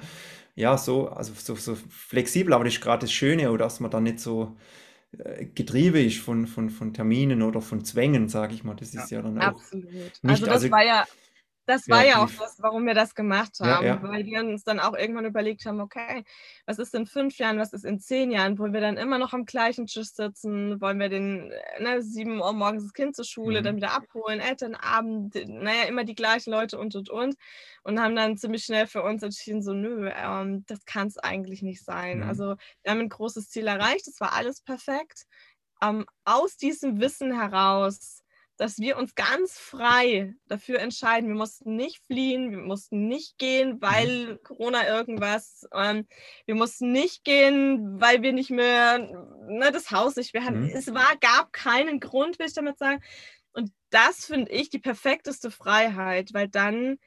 ja, 0.55 0.77
so, 0.77 1.09
also 1.09 1.33
so, 1.35 1.55
so 1.55 1.75
flexibel, 1.89 2.53
aber 2.53 2.63
das 2.63 2.75
ist 2.75 2.81
gerade 2.81 3.01
das 3.01 3.11
Schöne, 3.11 3.49
auch, 3.49 3.57
dass 3.57 3.79
man 3.79 3.89
dann 3.89 4.03
nicht 4.03 4.19
so 4.19 4.55
äh, 5.17 5.45
getrieben 5.45 6.05
ist 6.05 6.19
von, 6.19 6.47
von, 6.47 6.69
von 6.69 6.93
Terminen 6.93 7.41
oder 7.41 7.61
von 7.61 7.83
Zwängen, 7.83 8.29
sage 8.29 8.53
ich 8.53 8.63
mal. 8.63 8.75
Das 8.75 8.93
ist 8.93 9.11
ja, 9.11 9.21
dann 9.21 9.39
auch. 9.39 9.47
Absolut. 9.47 9.85
Nicht, 9.85 10.21
also 10.23 10.45
das 10.45 10.53
also, 10.55 10.71
war 10.71 10.85
ja 10.85 11.05
das 11.65 11.87
war 11.87 12.05
ja 12.05 12.23
auch 12.23 12.29
das, 12.29 12.61
warum 12.61 12.85
wir 12.85 12.93
das 12.93 13.15
gemacht 13.15 13.59
haben, 13.61 13.85
ja, 13.85 13.95
ja. 13.95 14.03
weil 14.03 14.25
wir 14.25 14.41
uns 14.41 14.63
dann 14.63 14.79
auch 14.79 14.93
irgendwann 14.93 15.25
überlegt 15.25 15.65
haben, 15.65 15.79
okay, 15.79 16.23
was 16.65 16.77
ist 16.77 16.93
in 16.93 17.05
fünf 17.05 17.37
Jahren, 17.37 17.57
was 17.57 17.71
ist 17.71 17.85
in 17.85 17.99
zehn 17.99 18.31
Jahren, 18.31 18.59
wollen 18.59 18.73
wir 18.73 18.81
dann 18.81 18.97
immer 18.97 19.17
noch 19.17 19.33
am 19.33 19.45
gleichen 19.45 19.85
Tisch 19.85 20.11
sitzen, 20.11 20.81
wollen 20.81 20.99
wir 20.99 21.09
den 21.09 21.53
ne, 21.79 22.01
sieben 22.01 22.41
Uhr 22.41 22.51
morgens 22.53 22.83
das 22.83 22.93
Kind 22.93 23.15
zur 23.15 23.25
Schule, 23.25 23.61
mhm. 23.61 23.63
dann 23.63 23.75
wieder 23.77 23.91
abholen, 23.91 24.41
Elternabend, 24.41 25.35
naja, 25.47 25.83
immer 25.87 26.03
die 26.03 26.15
gleichen 26.15 26.51
Leute 26.51 26.77
und 26.77 26.95
und 26.95 27.09
und 27.09 27.35
und 27.83 27.99
haben 27.99 28.15
dann 28.15 28.37
ziemlich 28.37 28.65
schnell 28.65 28.87
für 28.87 29.03
uns 29.03 29.23
entschieden, 29.23 29.61
so 29.61 29.73
nö, 29.73 30.09
ähm, 30.13 30.65
das 30.67 30.85
kann 30.85 31.07
es 31.07 31.17
eigentlich 31.17 31.61
nicht 31.61 31.83
sein. 31.83 32.19
Mhm. 32.19 32.29
Also 32.29 32.55
wir 32.81 32.91
haben 32.91 32.99
ein 32.99 33.09
großes 33.09 33.49
Ziel 33.49 33.67
erreicht, 33.67 34.07
es 34.07 34.19
war 34.19 34.33
alles 34.33 34.61
perfekt. 34.61 35.25
Ähm, 35.81 36.05
aus 36.25 36.57
diesem 36.57 36.99
Wissen 36.99 37.37
heraus 37.37 38.22
dass 38.57 38.77
wir 38.77 38.97
uns 38.97 39.15
ganz 39.15 39.57
frei 39.57 40.35
dafür 40.47 40.79
entscheiden. 40.79 41.27
Wir 41.27 41.35
mussten 41.35 41.75
nicht 41.75 42.05
fliehen, 42.05 42.51
wir 42.51 42.59
mussten 42.59 43.07
nicht 43.07 43.37
gehen, 43.37 43.81
weil 43.81 44.33
mhm. 44.33 44.43
Corona 44.43 44.87
irgendwas, 44.87 45.67
ähm, 45.73 46.07
wir 46.45 46.55
mussten 46.55 46.91
nicht 46.91 47.23
gehen, 47.23 47.99
weil 47.99 48.21
wir 48.21 48.31
nicht 48.31 48.51
mehr 48.51 48.99
ne, 49.47 49.71
das 49.71 49.91
Haus 49.91 50.15
nicht 50.15 50.33
mehr 50.33 50.45
hatten. 50.45 50.65
Mhm. 50.65 50.71
Es 50.73 50.93
war, 50.93 51.17
gab 51.19 51.51
keinen 51.51 51.99
Grund, 51.99 52.37
will 52.37 52.47
ich 52.47 52.53
damit 52.53 52.77
sagen. 52.77 53.01
Und 53.53 53.71
das 53.89 54.25
finde 54.25 54.51
ich 54.51 54.69
die 54.69 54.79
perfekteste 54.79 55.49
Freiheit, 55.49 56.33
weil 56.33 56.47
dann, 56.47 56.97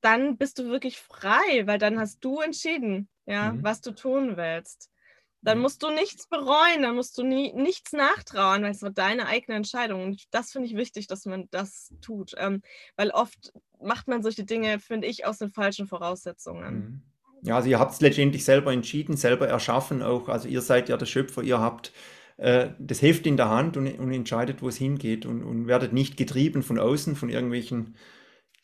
dann 0.00 0.36
bist 0.36 0.58
du 0.58 0.66
wirklich 0.66 0.98
frei, 0.98 1.66
weil 1.66 1.78
dann 1.78 1.98
hast 1.98 2.24
du 2.24 2.40
entschieden, 2.40 3.08
ja, 3.26 3.52
mhm. 3.52 3.64
was 3.64 3.80
du 3.80 3.92
tun 3.92 4.36
willst. 4.36 4.91
Dann 5.42 5.58
mhm. 5.58 5.62
musst 5.62 5.82
du 5.82 5.90
nichts 5.90 6.28
bereuen, 6.28 6.82
dann 6.82 6.94
musst 6.94 7.18
du 7.18 7.24
nie, 7.24 7.52
nichts 7.52 7.92
nachtrauen, 7.92 8.62
weil 8.62 8.70
es 8.70 8.82
war 8.82 8.90
deine 8.90 9.26
eigene 9.26 9.56
Entscheidung. 9.56 10.02
Und 10.04 10.22
das 10.30 10.52
finde 10.52 10.68
ich 10.68 10.76
wichtig, 10.76 11.08
dass 11.08 11.26
man 11.26 11.48
das 11.50 11.92
tut. 12.00 12.32
Ähm, 12.38 12.62
weil 12.96 13.10
oft 13.10 13.52
macht 13.80 14.08
man 14.08 14.22
solche 14.22 14.44
Dinge, 14.44 14.78
finde 14.78 15.08
ich, 15.08 15.26
aus 15.26 15.38
den 15.38 15.50
falschen 15.50 15.88
Voraussetzungen. 15.88 16.74
Mhm. 16.74 17.02
Ja, 17.44 17.56
also 17.56 17.68
ihr 17.68 17.80
habt 17.80 17.92
es 17.92 18.00
letztendlich 18.00 18.44
selber 18.44 18.72
entschieden, 18.72 19.16
selber 19.16 19.48
erschaffen 19.48 20.00
auch. 20.00 20.28
Also 20.28 20.46
ihr 20.46 20.62
seid 20.62 20.88
ja 20.88 20.96
der 20.96 21.06
Schöpfer, 21.06 21.42
ihr 21.42 21.58
habt 21.58 21.92
äh, 22.36 22.68
das 22.78 23.02
Heft 23.02 23.26
in 23.26 23.36
der 23.36 23.50
Hand 23.50 23.76
und, 23.76 23.88
und 23.98 24.12
entscheidet, 24.12 24.62
wo 24.62 24.68
es 24.68 24.76
hingeht 24.76 25.26
und, 25.26 25.42
und 25.42 25.66
werdet 25.66 25.92
nicht 25.92 26.16
getrieben 26.16 26.62
von 26.62 26.78
außen, 26.78 27.16
von 27.16 27.30
irgendwelchen 27.30 27.96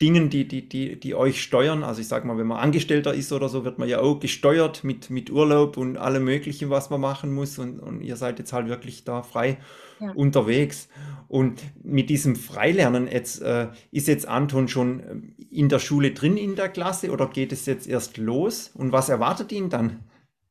Dingen, 0.01 0.29
die, 0.29 0.47
die, 0.47 0.67
die, 0.67 0.97
die 0.97 1.13
euch 1.13 1.41
steuern. 1.41 1.83
Also 1.83 1.99
ich 1.99 2.07
sage 2.07 2.25
mal, 2.25 2.37
wenn 2.37 2.47
man 2.47 2.59
Angestellter 2.59 3.13
ist 3.13 3.33
oder 3.33 3.49
so, 3.49 3.65
wird 3.65 3.79
man 3.79 3.89
ja 3.89 3.99
auch 3.99 4.19
gesteuert 4.19 4.83
mit, 4.83 5.09
mit 5.09 5.29
Urlaub 5.29 5.75
und 5.75 5.97
allem 5.97 6.23
Möglichen, 6.23 6.69
was 6.69 6.89
man 6.89 7.01
machen 7.01 7.33
muss. 7.33 7.59
Und, 7.59 7.79
und 7.79 8.01
ihr 8.01 8.15
seid 8.15 8.39
jetzt 8.39 8.53
halt 8.53 8.69
wirklich 8.69 9.03
da 9.03 9.23
frei 9.23 9.57
ja. 9.99 10.11
unterwegs. 10.11 10.87
Und 11.27 11.61
mit 11.83 12.09
diesem 12.09 12.37
Freilernen 12.37 13.07
jetzt, 13.11 13.41
äh, 13.41 13.67
ist 13.91 14.07
jetzt 14.07 14.27
Anton 14.27 14.69
schon 14.69 14.99
äh, 15.01 15.15
in 15.51 15.67
der 15.67 15.79
Schule 15.79 16.11
drin 16.11 16.37
in 16.37 16.55
der 16.55 16.69
Klasse 16.69 17.11
oder 17.11 17.27
geht 17.27 17.51
es 17.51 17.65
jetzt 17.65 17.87
erst 17.87 18.17
los? 18.17 18.71
Und 18.73 18.93
was 18.93 19.09
erwartet 19.09 19.51
ihn 19.51 19.69
dann? 19.69 19.99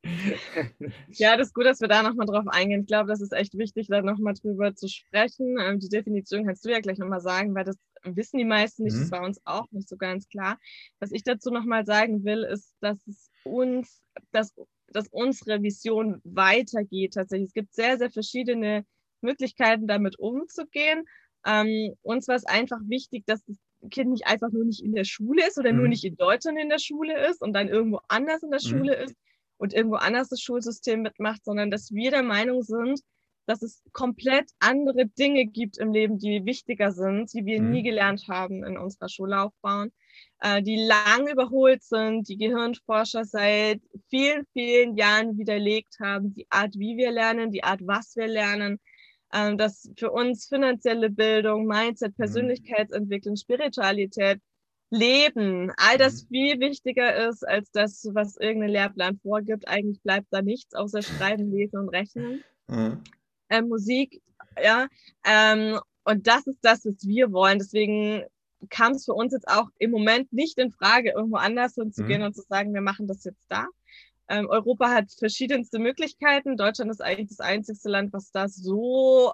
Ja, 1.09 1.35
das 1.35 1.47
ist 1.47 1.53
gut, 1.53 1.65
dass 1.65 1.81
wir 1.81 1.87
da 1.87 2.03
nochmal 2.03 2.25
drauf 2.25 2.47
eingehen. 2.47 2.81
Ich 2.81 2.87
glaube, 2.87 3.09
das 3.09 3.21
ist 3.21 3.33
echt 3.33 3.57
wichtig, 3.57 3.87
da 3.87 4.01
nochmal 4.01 4.33
drüber 4.33 4.73
zu 4.75 4.87
sprechen. 4.87 5.57
Ähm, 5.59 5.79
die 5.79 5.89
Definition 5.89 6.45
kannst 6.45 6.63
du 6.65 6.69
ja 6.69 6.79
gleich 6.79 6.97
nochmal 6.97 7.19
sagen, 7.19 7.53
weil 7.55 7.65
das 7.65 7.77
wissen 8.03 8.37
die 8.37 8.45
meisten 8.45 8.83
nicht, 8.83 8.95
mhm. 8.95 9.01
das 9.01 9.11
war 9.11 9.23
uns 9.23 9.41
auch 9.45 9.69
nicht 9.71 9.89
so 9.89 9.97
ganz 9.97 10.27
klar. 10.27 10.57
Was 10.99 11.11
ich 11.11 11.23
dazu 11.23 11.51
nochmal 11.51 11.85
sagen 11.85 12.23
will, 12.23 12.43
ist, 12.43 12.75
dass 12.81 13.05
es 13.07 13.29
uns, 13.43 14.01
dass, 14.31 14.53
dass 14.87 15.07
unsere 15.09 15.61
Vision 15.61 16.21
weitergeht 16.23 17.13
tatsächlich. 17.13 17.49
Es 17.49 17.53
gibt 17.53 17.73
sehr, 17.73 17.97
sehr 17.97 18.09
verschiedene 18.09 18.85
Möglichkeiten, 19.21 19.87
damit 19.87 20.17
umzugehen. 20.19 21.05
Ähm, 21.45 21.95
uns 22.01 22.27
war 22.27 22.35
es 22.35 22.45
einfach 22.45 22.79
wichtig, 22.85 23.25
dass 23.25 23.43
das 23.45 23.57
Kind 23.91 24.11
nicht 24.11 24.27
einfach 24.27 24.51
nur 24.51 24.65
nicht 24.65 24.83
in 24.83 24.93
der 24.93 25.05
Schule 25.05 25.47
ist 25.47 25.57
oder 25.57 25.71
mhm. 25.71 25.79
nur 25.79 25.87
nicht 25.87 26.03
in 26.03 26.17
Deutschland 26.17 26.59
in 26.59 26.69
der 26.69 26.79
Schule 26.79 27.27
ist 27.27 27.41
und 27.41 27.53
dann 27.53 27.69
irgendwo 27.69 27.99
anders 28.07 28.43
in 28.43 28.51
der 28.51 28.59
mhm. 28.63 28.67
Schule 28.67 28.95
ist 28.95 29.15
und 29.57 29.73
irgendwo 29.73 29.95
anders 29.95 30.29
das 30.29 30.41
Schulsystem 30.41 31.01
mitmacht, 31.01 31.43
sondern 31.45 31.71
dass 31.71 31.91
wir 31.91 32.11
der 32.11 32.23
Meinung 32.23 32.61
sind, 32.63 32.99
dass 33.49 33.63
es 33.63 33.81
komplett 33.93 34.51
andere 34.59 35.07
Dinge 35.07 35.47
gibt 35.47 35.79
im 35.79 35.91
Leben, 35.91 36.19
die 36.19 36.45
wichtiger 36.45 36.91
sind, 36.91 37.33
die 37.33 37.45
wir 37.45 37.59
mhm. 37.59 37.71
nie 37.71 37.81
gelernt 37.81 38.27
haben 38.27 38.63
in 38.63 38.77
unserer 38.77 39.09
Schullaufbahn, 39.09 39.91
äh, 40.41 40.61
die 40.61 40.77
lang 40.77 41.27
überholt 41.27 41.81
sind, 41.81 42.29
die 42.29 42.37
Gehirnforscher 42.37 43.25
seit 43.25 43.81
vielen, 44.07 44.45
vielen 44.53 44.95
Jahren 44.95 45.35
widerlegt 45.35 45.99
haben, 45.99 46.35
die 46.35 46.45
Art, 46.51 46.75
wie 46.77 46.95
wir 46.95 47.09
lernen, 47.09 47.49
die 47.49 47.63
Art, 47.63 47.79
was 47.87 48.15
wir 48.15 48.27
lernen, 48.27 48.79
äh, 49.31 49.55
dass 49.55 49.89
für 49.97 50.11
uns 50.11 50.45
finanzielle 50.45 51.09
Bildung, 51.09 51.65
Mindset, 51.65 52.11
mhm. 52.11 52.21
Persönlichkeitsentwicklung, 52.21 53.35
Spiritualität, 53.35 54.39
Leben, 54.91 55.71
all 55.77 55.97
das 55.97 56.25
mhm. 56.25 56.27
viel 56.27 56.59
wichtiger 56.59 57.27
ist 57.29 57.47
als 57.47 57.71
das, 57.71 58.07
was 58.13 58.37
irgendein 58.37 58.69
Lehrplan 58.69 59.19
vorgibt. 59.23 59.67
Eigentlich 59.67 60.03
bleibt 60.03 60.27
da 60.29 60.43
nichts 60.43 60.75
außer 60.75 61.01
Schreiben, 61.01 61.49
Lesen 61.49 61.79
und 61.79 61.89
Rechnen. 61.89 62.43
Mhm 62.67 63.01
äh, 63.49 63.61
Musik, 63.61 64.21
ja. 64.61 64.87
Ähm, 65.25 65.79
und 66.05 66.27
das 66.27 66.47
ist 66.47 66.59
das, 66.61 66.85
was 66.85 67.05
wir 67.05 67.31
wollen. 67.31 67.59
Deswegen 67.59 68.23
kam 68.69 68.93
es 68.93 69.05
für 69.05 69.13
uns 69.13 69.33
jetzt 69.33 69.47
auch 69.47 69.69
im 69.77 69.91
Moment 69.91 70.33
nicht 70.33 70.57
in 70.57 70.71
Frage, 70.71 71.11
irgendwo 71.11 71.37
anders 71.37 71.75
hinzugehen 71.75 72.21
mhm. 72.21 72.27
und 72.27 72.35
zu 72.35 72.41
sagen, 72.41 72.73
wir 72.73 72.81
machen 72.81 73.07
das 73.07 73.23
jetzt 73.23 73.45
da. 73.49 73.67
Ähm, 74.27 74.47
Europa 74.47 74.89
hat 74.89 75.11
verschiedenste 75.17 75.79
Möglichkeiten. 75.79 76.57
Deutschland 76.57 76.91
ist 76.91 77.01
eigentlich 77.01 77.29
das 77.29 77.39
einzigste 77.39 77.89
Land, 77.89 78.13
was 78.13 78.31
da 78.31 78.47
so, 78.47 79.33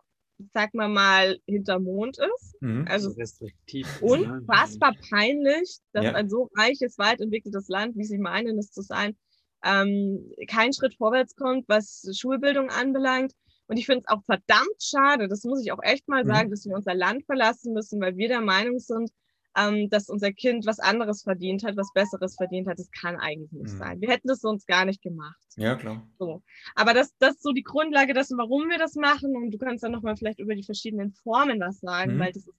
sag 0.54 0.74
mal 0.74 0.88
mal, 0.88 1.38
hinter 1.46 1.80
Mond 1.80 2.18
ist. 2.18 2.56
Mhm. 2.62 2.86
Also 2.90 3.12
restriktiv. 3.12 3.88
Unfassbar 4.02 4.94
peinlich, 5.10 5.78
dass 5.92 6.06
ja. 6.06 6.14
ein 6.14 6.30
so 6.30 6.50
reiches, 6.56 6.98
weit 6.98 7.20
entwickeltes 7.20 7.68
Land, 7.68 7.98
wie 7.98 8.06
sie 8.06 8.18
meinen, 8.18 8.58
es 8.58 8.72
zu 8.72 8.82
sein, 8.82 9.18
ähm, 9.66 10.32
keinen 10.48 10.74
Schritt 10.74 10.96
vorwärts 10.96 11.36
kommt, 11.36 11.68
was 11.68 12.08
Schulbildung 12.18 12.70
anbelangt. 12.70 13.34
Und 13.68 13.78
ich 13.78 13.86
finde 13.86 14.02
es 14.02 14.08
auch 14.08 14.24
verdammt 14.26 14.82
schade, 14.82 15.28
das 15.28 15.44
muss 15.44 15.64
ich 15.64 15.72
auch 15.72 15.82
echt 15.82 16.08
mal 16.08 16.24
mhm. 16.24 16.28
sagen, 16.28 16.52
dass 16.52 16.66
wir 16.66 16.76
unser 16.76 16.94
Land 16.94 17.26
verlassen 17.26 17.74
müssen, 17.74 18.00
weil 18.00 18.16
wir 18.18 18.28
der 18.28 18.42
Meinung 18.42 18.80
sind, 18.80 19.10
ähm, 19.58 19.90
dass 19.90 20.10
unser 20.10 20.32
Kind 20.32 20.66
was 20.66 20.80
anderes 20.80 21.24
verdient 21.24 21.64
hat, 21.64 21.78
was 21.78 21.94
Besseres 21.94 22.36
verdient 22.36 22.68
hat. 22.68 22.78
Das 22.78 22.92
kann 22.92 23.16
eigentlich 23.16 23.52
nicht 23.52 23.74
mhm. 23.74 23.78
sein. 23.78 24.02
Wir 24.02 24.10
hätten 24.10 24.28
das 24.28 24.42
sonst 24.42 24.68
gar 24.68 24.86
nicht 24.86 25.02
gemacht. 25.02 25.40
Ja, 25.56 25.76
klar. 25.76 26.06
So. 26.20 26.44
Aber 26.76 26.94
das, 26.94 27.16
das 27.20 27.36
ist 27.36 27.44
so 27.44 27.54
die 27.54 27.64
Grundlage 27.64 28.14
dessen, 28.14 28.38
warum 28.38 28.70
wir 28.70 28.78
das 28.78 28.96
machen. 28.96 29.36
Und 29.36 29.52
du 29.52 29.58
kannst 29.58 29.84
dann 29.84 29.94
nochmal 29.94 30.18
vielleicht 30.18 30.40
über 30.40 30.56
die 30.56 30.64
verschiedenen 30.64 31.14
Formen 31.14 31.60
was 31.60 31.80
sagen, 31.80 32.16
mhm. 32.16 32.20
weil 32.20 32.34
das 32.34 32.46
ist 32.48 32.56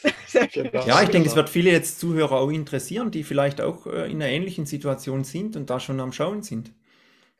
ja, 0.32 1.02
ich 1.02 1.08
denke, 1.08 1.28
es 1.28 1.34
wird 1.34 1.48
viele 1.48 1.70
jetzt 1.70 1.98
Zuhörer 1.98 2.36
auch 2.36 2.50
interessieren, 2.50 3.10
die 3.10 3.24
vielleicht 3.24 3.60
auch 3.60 3.86
äh, 3.86 4.10
in 4.10 4.22
einer 4.22 4.30
ähnlichen 4.30 4.64
Situation 4.64 5.24
sind 5.24 5.56
und 5.56 5.70
da 5.70 5.80
schon 5.80 5.98
am 6.00 6.12
Schauen 6.12 6.42
sind. 6.42 6.72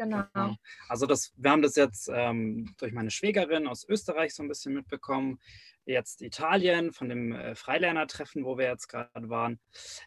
Genau. 0.02 0.24
genau. 0.34 0.56
Also 0.88 1.06
das, 1.06 1.32
wir 1.36 1.50
haben 1.50 1.62
das 1.62 1.76
jetzt 1.76 2.10
ähm, 2.12 2.74
durch 2.78 2.92
meine 2.92 3.10
Schwägerin 3.10 3.66
aus 3.66 3.88
Österreich 3.88 4.34
so 4.34 4.42
ein 4.42 4.48
bisschen 4.48 4.74
mitbekommen. 4.74 5.38
Jetzt 5.84 6.22
Italien 6.22 6.92
von 6.92 7.08
dem 7.08 7.32
äh, 7.32 7.54
Freilernertreffen, 7.54 8.44
wo 8.44 8.58
wir 8.58 8.66
jetzt 8.66 8.88
gerade 8.88 9.28
waren. 9.28 9.58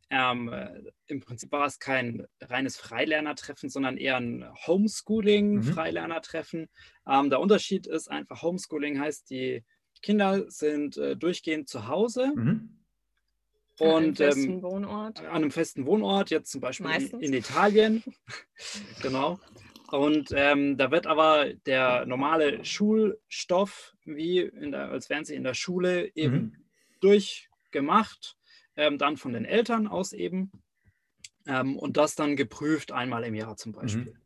Ähm, 0.10 0.48
äh, 0.52 0.82
Im 1.08 1.20
Prinzip 1.20 1.52
war 1.52 1.66
es 1.66 1.80
kein 1.80 2.26
reines 2.42 2.78
Freilernertreffen, 2.78 3.70
sondern 3.70 3.98
eher 3.98 4.18
ein 4.18 4.46
Homeschooling-Freilernertreffen. 4.68 6.62
Mhm. 6.62 6.68
Ähm, 7.08 7.30
der 7.30 7.40
Unterschied 7.42 7.88
ist 7.88 8.10
einfach, 8.10 8.42
Homeschooling 8.42 9.00
heißt, 9.00 9.30
die 9.30 9.64
Kinder 10.02 10.50
sind 10.50 10.98
äh, 10.98 11.16
durchgehend 11.18 11.70
zu 11.70 11.88
Hause. 11.88 12.34
Mhm 12.36 12.82
Und 13.80 13.90
an 13.90 13.98
einem 13.98 14.16
festen 14.16 14.52
ähm, 14.52 14.64
Wohnort. 14.64 15.20
An 15.20 15.26
einem 15.28 15.52
festen 15.52 15.86
Wohnort, 15.86 16.30
jetzt 16.30 16.52
zum 16.52 16.62
Beispiel 16.62 16.90
in, 16.90 17.20
in, 17.20 17.34
Italien. 17.34 18.04
genau. 19.02 19.40
Und 19.92 20.32
ähm, 20.36 20.78
da 20.78 20.92
wird 20.92 21.08
aber 21.08 21.54
der 21.66 22.06
normale 22.06 22.66
Schulstoff, 22.66 23.96
wie 24.04 24.50
der, 24.54 24.90
als 24.90 25.10
wären 25.10 25.26
sie 25.26 25.36
in 25.36 25.44
der 25.44 25.54
Schule, 25.54 26.12
eben 26.16 26.36
mhm. 26.36 26.66
durchgemacht, 27.02 28.38
ähm, 28.76 28.98
dann 28.98 29.18
von 29.18 29.34
den 29.34 29.46
Eltern 29.46 29.88
aus 29.88 30.14
eben. 30.14 30.52
Ähm, 31.48 31.78
und 31.78 31.98
das 31.98 32.16
dann 32.16 32.36
geprüft 32.36 32.92
einmal 32.92 33.24
im 33.24 33.36
Jahr 33.36 33.58
zum 33.58 33.72
Beispiel. 33.72 34.14
Mhm. 34.14 34.22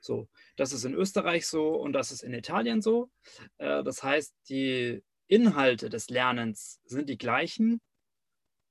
So, 0.00 0.28
das 0.56 0.72
ist 0.72 0.84
in 0.84 0.94
Österreich 0.94 1.46
so 1.46 1.74
und 1.74 1.94
das 1.94 2.12
ist 2.12 2.22
in 2.22 2.34
Italien 2.34 2.82
so. 2.82 3.10
Äh, 3.58 3.82
das 3.82 4.02
heißt, 4.02 4.34
die 4.48 5.02
Inhalte 5.26 5.88
des 5.88 6.10
Lernens 6.10 6.80
sind 6.84 7.08
die 7.08 7.18
gleichen, 7.18 7.80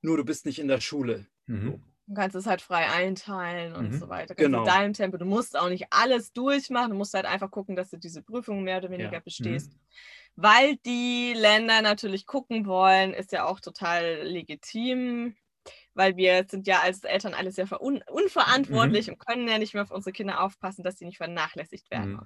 nur 0.02 0.18
du 0.18 0.24
bist 0.24 0.46
nicht 0.46 0.60
in 0.60 0.68
der 0.68 0.80
Schule. 0.80 1.26
Mhm. 1.48 1.84
Du 2.06 2.16
kannst 2.16 2.36
es 2.36 2.46
halt 2.46 2.62
frei 2.62 2.90
einteilen 2.90 3.76
und 3.76 3.92
mhm. 3.92 4.00
so 4.00 4.10
weiter. 4.10 4.36
Genau. 4.36 4.60
In 4.60 4.66
deinem 4.66 4.94
Tempo. 4.94 5.18
Du 5.18 5.26
musst 5.26 5.58
auch 5.58 5.70
nicht 5.70 5.88
alles 5.90 6.34
durchmachen. 6.34 6.92
Du 6.92 6.98
musst 6.98 7.14
halt 7.14 7.26
einfach 7.26 7.50
gucken, 7.50 7.76
dass 7.76 7.90
du 7.90 7.98
diese 7.98 8.22
Prüfung 8.22 8.64
mehr 8.64 8.80
oder 8.80 8.90
weniger 8.90 9.14
ja. 9.14 9.20
bestehst. 9.20 9.72
Mhm. 9.72 9.80
Weil 10.36 10.76
die 10.78 11.34
Länder 11.34 11.82
natürlich 11.82 12.26
gucken 12.26 12.66
wollen, 12.66 13.14
ist 13.14 13.32
ja 13.32 13.46
auch 13.46 13.60
total 13.60 14.24
legitim. 14.24 15.36
Weil 15.94 16.18
wir 16.18 16.46
sind 16.50 16.68
ja 16.68 16.82
als 16.82 17.04
Eltern 17.04 17.34
alle 17.34 17.52
sehr 17.52 17.68
un 17.82 18.02
unverantwortlich 18.10 19.08
mhm. 19.08 19.14
und 19.14 19.26
können 19.26 19.48
ja 19.48 19.58
nicht 19.58 19.74
mehr 19.74 19.84
auf 19.84 19.92
unsere 19.92 20.12
Kinder 20.12 20.42
aufpassen, 20.42 20.84
dass 20.84 20.98
sie 20.98 21.06
nicht 21.06 21.18
vernachlässigt 21.18 21.90
werden. 21.90 22.20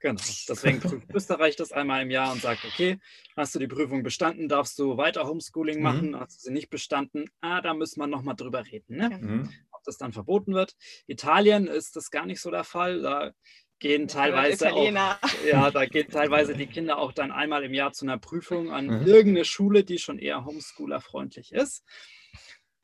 Genau. 0.00 0.20
Deswegen 0.48 0.80
prüft 0.80 1.14
Österreich 1.14 1.56
das 1.56 1.72
einmal 1.72 2.02
im 2.02 2.10
Jahr 2.10 2.32
und 2.32 2.42
sagt, 2.42 2.64
okay, 2.64 2.98
hast 3.36 3.54
du 3.54 3.58
die 3.58 3.66
Prüfung 3.66 4.02
bestanden, 4.02 4.48
darfst 4.48 4.78
du 4.78 4.96
weiter 4.96 5.26
Homeschooling 5.26 5.78
mhm. 5.78 5.82
machen, 5.82 6.10
mhm. 6.10 6.20
hast 6.20 6.38
du 6.38 6.48
sie 6.48 6.52
nicht 6.52 6.70
bestanden, 6.70 7.30
ah, 7.40 7.60
da 7.60 7.74
müssen 7.74 8.00
wir 8.00 8.06
nochmal 8.06 8.36
drüber 8.36 8.64
reden, 8.66 8.96
ne? 8.96 9.10
Mhm. 9.10 9.50
ob 9.72 9.82
das 9.84 9.96
dann 9.96 10.12
verboten 10.12 10.54
wird. 10.54 10.74
Italien 11.06 11.66
ist 11.66 11.96
das 11.96 12.10
gar 12.10 12.26
nicht 12.26 12.40
so 12.40 12.50
der 12.50 12.64
Fall. 12.64 13.02
Da 13.02 13.32
gehen 13.78 14.08
teilweise 14.08 14.72
auch, 14.72 14.90
ja, 15.46 15.70
da 15.70 15.86
gehen 15.86 16.08
teilweise 16.08 16.54
die 16.54 16.66
Kinder 16.66 16.98
auch 16.98 17.12
dann 17.12 17.30
einmal 17.30 17.64
im 17.64 17.74
Jahr 17.74 17.92
zu 17.92 18.04
einer 18.04 18.18
Prüfung 18.18 18.70
an 18.70 18.86
mhm. 18.86 19.06
irgendeine 19.06 19.44
Schule, 19.44 19.84
die 19.84 19.98
schon 19.98 20.18
eher 20.18 20.44
Homeschooler-freundlich 20.44 21.52
ist 21.52 21.84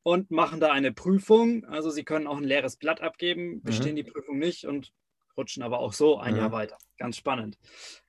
und 0.02 0.30
machen 0.30 0.60
da 0.60 0.72
eine 0.72 0.92
Prüfung. 0.92 1.64
Also 1.64 1.90
sie 1.90 2.04
können 2.04 2.26
auch 2.26 2.36
ein 2.36 2.44
leeres 2.44 2.76
Blatt 2.76 3.00
abgeben, 3.00 3.62
bestehen 3.62 3.92
mhm. 3.92 3.96
die 3.96 4.04
Prüfung 4.04 4.38
nicht 4.38 4.64
und 4.64 4.92
rutschen 5.36 5.62
aber 5.62 5.78
auch 5.78 5.92
so 5.92 6.18
ein 6.18 6.36
ja. 6.36 6.42
Jahr 6.42 6.52
weiter. 6.52 6.78
Ganz 6.98 7.16
spannend. 7.16 7.58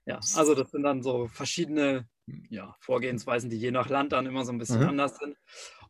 Ja, 0.05 0.19
also 0.36 0.55
das 0.55 0.71
sind 0.71 0.83
dann 0.83 1.01
so 1.01 1.27
verschiedene 1.27 2.07
ja, 2.49 2.75
Vorgehensweisen, 2.79 3.49
die 3.49 3.57
je 3.57 3.71
nach 3.71 3.89
Land 3.89 4.12
dann 4.12 4.25
immer 4.25 4.45
so 4.45 4.51
ein 4.51 4.57
bisschen 4.57 4.81
mhm. 4.81 4.89
anders 4.89 5.17
sind. 5.17 5.38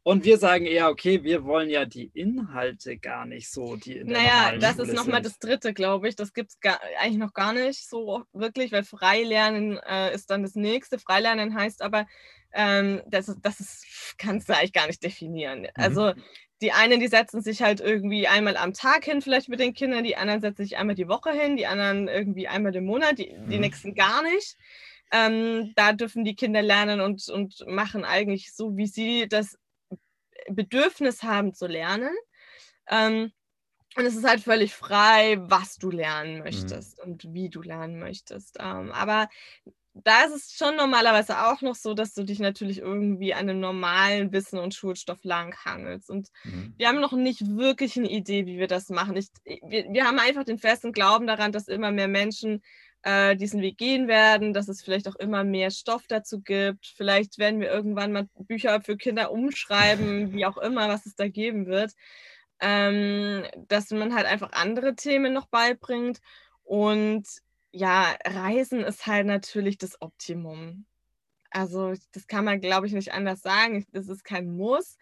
Und 0.06 0.26
wir 0.26 0.38
sagen 0.38 0.66
eher, 0.66 0.90
okay, 0.90 1.24
wir 1.24 1.46
wollen 1.46 1.70
ja 1.70 1.86
die 1.86 2.12
Inhalte 2.14 2.98
gar 2.98 3.26
nicht 3.26 3.50
so, 3.50 3.78
die 3.78 3.98
in 3.98 4.10
der 4.10 4.18
Naja, 4.18 4.58
das 4.58 4.76
Schule 4.76 4.88
ist 4.90 4.94
nochmal 4.96 5.22
das 5.22 5.40
dritte, 5.40 5.74
glaube 5.74 6.10
ich. 6.10 6.18
Das 6.18 6.34
gibt 6.34 6.52
es 6.52 6.58
eigentlich 7.00 7.20
noch 7.20 7.34
gar 7.34 7.54
nicht 7.54 7.88
so 7.88 8.24
wirklich, 8.34 8.74
weil 8.74 8.84
Freilernen 8.84 9.78
äh, 9.78 10.14
ist 10.14 10.30
dann 10.30 10.44
das 10.44 10.56
nächste. 10.56 11.00
Freilernen 11.00 11.56
heißt 11.56 11.82
aber, 11.82 12.06
ähm, 12.54 13.02
das, 13.08 13.36
das 13.42 13.60
ist, 13.60 14.16
kannst 14.18 14.50
du 14.50 14.54
eigentlich 14.56 14.74
gar 14.74 14.88
nicht 14.88 15.04
definieren. 15.04 15.62
Mhm. 15.62 15.70
Also 15.76 16.14
die 16.62 16.72
einen, 16.72 17.00
die 17.00 17.08
setzen 17.08 17.42
sich 17.42 17.62
halt 17.62 17.82
irgendwie 17.82 18.28
einmal 18.28 18.56
am 18.56 18.74
Tag 18.74 19.04
hin, 19.06 19.22
vielleicht 19.22 19.50
mit 19.50 19.60
den 19.60 19.74
Kindern, 19.74 20.04
die 20.04 20.16
anderen 20.16 20.42
setzen 20.42 20.64
sich 20.64 20.78
einmal 20.78 20.96
die 20.96 21.10
Woche 21.10 21.32
hin, 21.32 21.58
die 21.58 21.68
anderen 21.68 22.08
irgendwie 22.08 22.48
einmal 22.48 22.76
im 22.76 22.86
Monat, 22.86 23.18
die, 23.20 23.36
die 23.48 23.56
mhm. 23.56 23.62
nächsten 23.62 23.96
gar 23.96 24.24
nicht. 24.24 24.56
Ähm, 25.12 25.74
da 25.76 25.94
dürfen 25.94 26.24
die 26.24 26.36
Kinder 26.36 26.62
lernen 26.62 27.02
und, 27.02 27.28
und 27.30 27.66
machen 27.68 28.06
eigentlich 28.06 28.54
so, 28.56 28.78
wie 28.78 28.88
sie 28.88 29.28
das 29.28 29.58
Bedürfnis 30.48 31.22
haben 31.22 31.54
zu 31.54 31.68
lernen. 31.68 32.16
Ähm, 32.90 33.32
und 33.96 34.06
es 34.06 34.16
ist 34.16 34.28
halt 34.28 34.42
völlig 34.42 34.74
frei, 34.74 35.38
was 35.40 35.76
du 35.78 35.92
lernen 35.92 36.38
mhm. 36.38 36.44
möchtest 36.44 36.98
mhm. 36.98 37.12
und 37.12 37.34
wie 37.34 37.50
du 37.50 37.62
lernen 37.62 38.00
möchtest. 38.00 38.58
Ähm, 38.60 38.92
aber 38.92 39.28
da 39.94 40.24
ist 40.24 40.36
es 40.36 40.54
schon 40.54 40.76
normalerweise 40.76 41.46
auch 41.46 41.62
noch 41.62 41.76
so, 41.76 41.94
dass 41.94 42.14
du 42.14 42.24
dich 42.24 42.40
natürlich 42.40 42.80
irgendwie 42.80 43.34
an 43.34 43.48
einem 43.48 43.60
normalen 43.60 44.32
Wissen 44.32 44.58
und 44.58 44.74
Schulstoff 44.74 45.24
langhangelst. 45.24 46.10
Und 46.10 46.30
mhm. 46.44 46.74
wir 46.78 46.88
haben 46.88 47.00
noch 47.00 47.14
nicht 47.14 47.42
wirklich 47.56 47.96
eine 47.98 48.10
Idee, 48.10 48.48
wie 48.48 48.58
wir 48.58 48.68
das 48.68 48.90
machen. 48.90 49.16
Ich, 49.16 49.28
wir, 49.46 49.86
wir 49.92 50.06
haben 50.06 50.18
einfach 50.18 50.46
den 50.46 50.58
festen 50.58 50.94
Glauben 50.94 51.28
daran, 51.28 51.52
dass 51.52 51.68
immer 51.68 51.92
mehr 51.92 52.08
Menschen 52.08 52.64
äh, 53.04 53.36
diesen 53.36 53.62
Weg 53.62 53.78
gehen 53.78 54.08
werden, 54.08 54.54
dass 54.54 54.68
es 54.68 54.82
vielleicht 54.82 55.08
auch 55.08 55.16
immer 55.16 55.44
mehr 55.44 55.70
Stoff 55.70 56.08
dazu 56.08 56.42
gibt. 56.42 56.88
Vielleicht 56.98 57.38
werden 57.38 57.60
wir 57.60 57.72
irgendwann 57.72 58.14
mal 58.14 58.28
Bücher 58.40 58.82
für 58.82 58.98
Kinder 58.98 59.32
umschreiben, 59.32 60.34
wie 60.34 60.46
auch 60.48 60.58
immer, 60.58 60.90
was 60.90 61.06
es 61.06 61.16
da 61.16 61.28
geben 61.28 61.68
wird. 61.68 61.94
Ähm, 62.60 63.44
dass 63.68 63.92
man 63.92 64.16
halt 64.16 64.26
einfach 64.26 64.54
andere 64.54 64.96
Themen 64.96 65.34
noch 65.34 65.48
beibringt. 65.48 66.20
Und 66.64 67.28
ja, 67.74 68.16
Reisen 68.26 68.82
ist 68.82 69.08
halt 69.08 69.26
natürlich 69.28 69.78
das 69.78 70.02
Optimum. 70.02 70.86
Also 71.52 71.94
das 72.14 72.28
kann 72.28 72.46
man, 72.46 72.62
glaube 72.62 72.88
ich, 72.88 72.94
nicht 72.94 73.14
anders 73.14 73.42
sagen. 73.42 73.86
Das 73.94 74.08
ist 74.10 74.24
kein 74.26 74.56
Muss. 74.58 74.98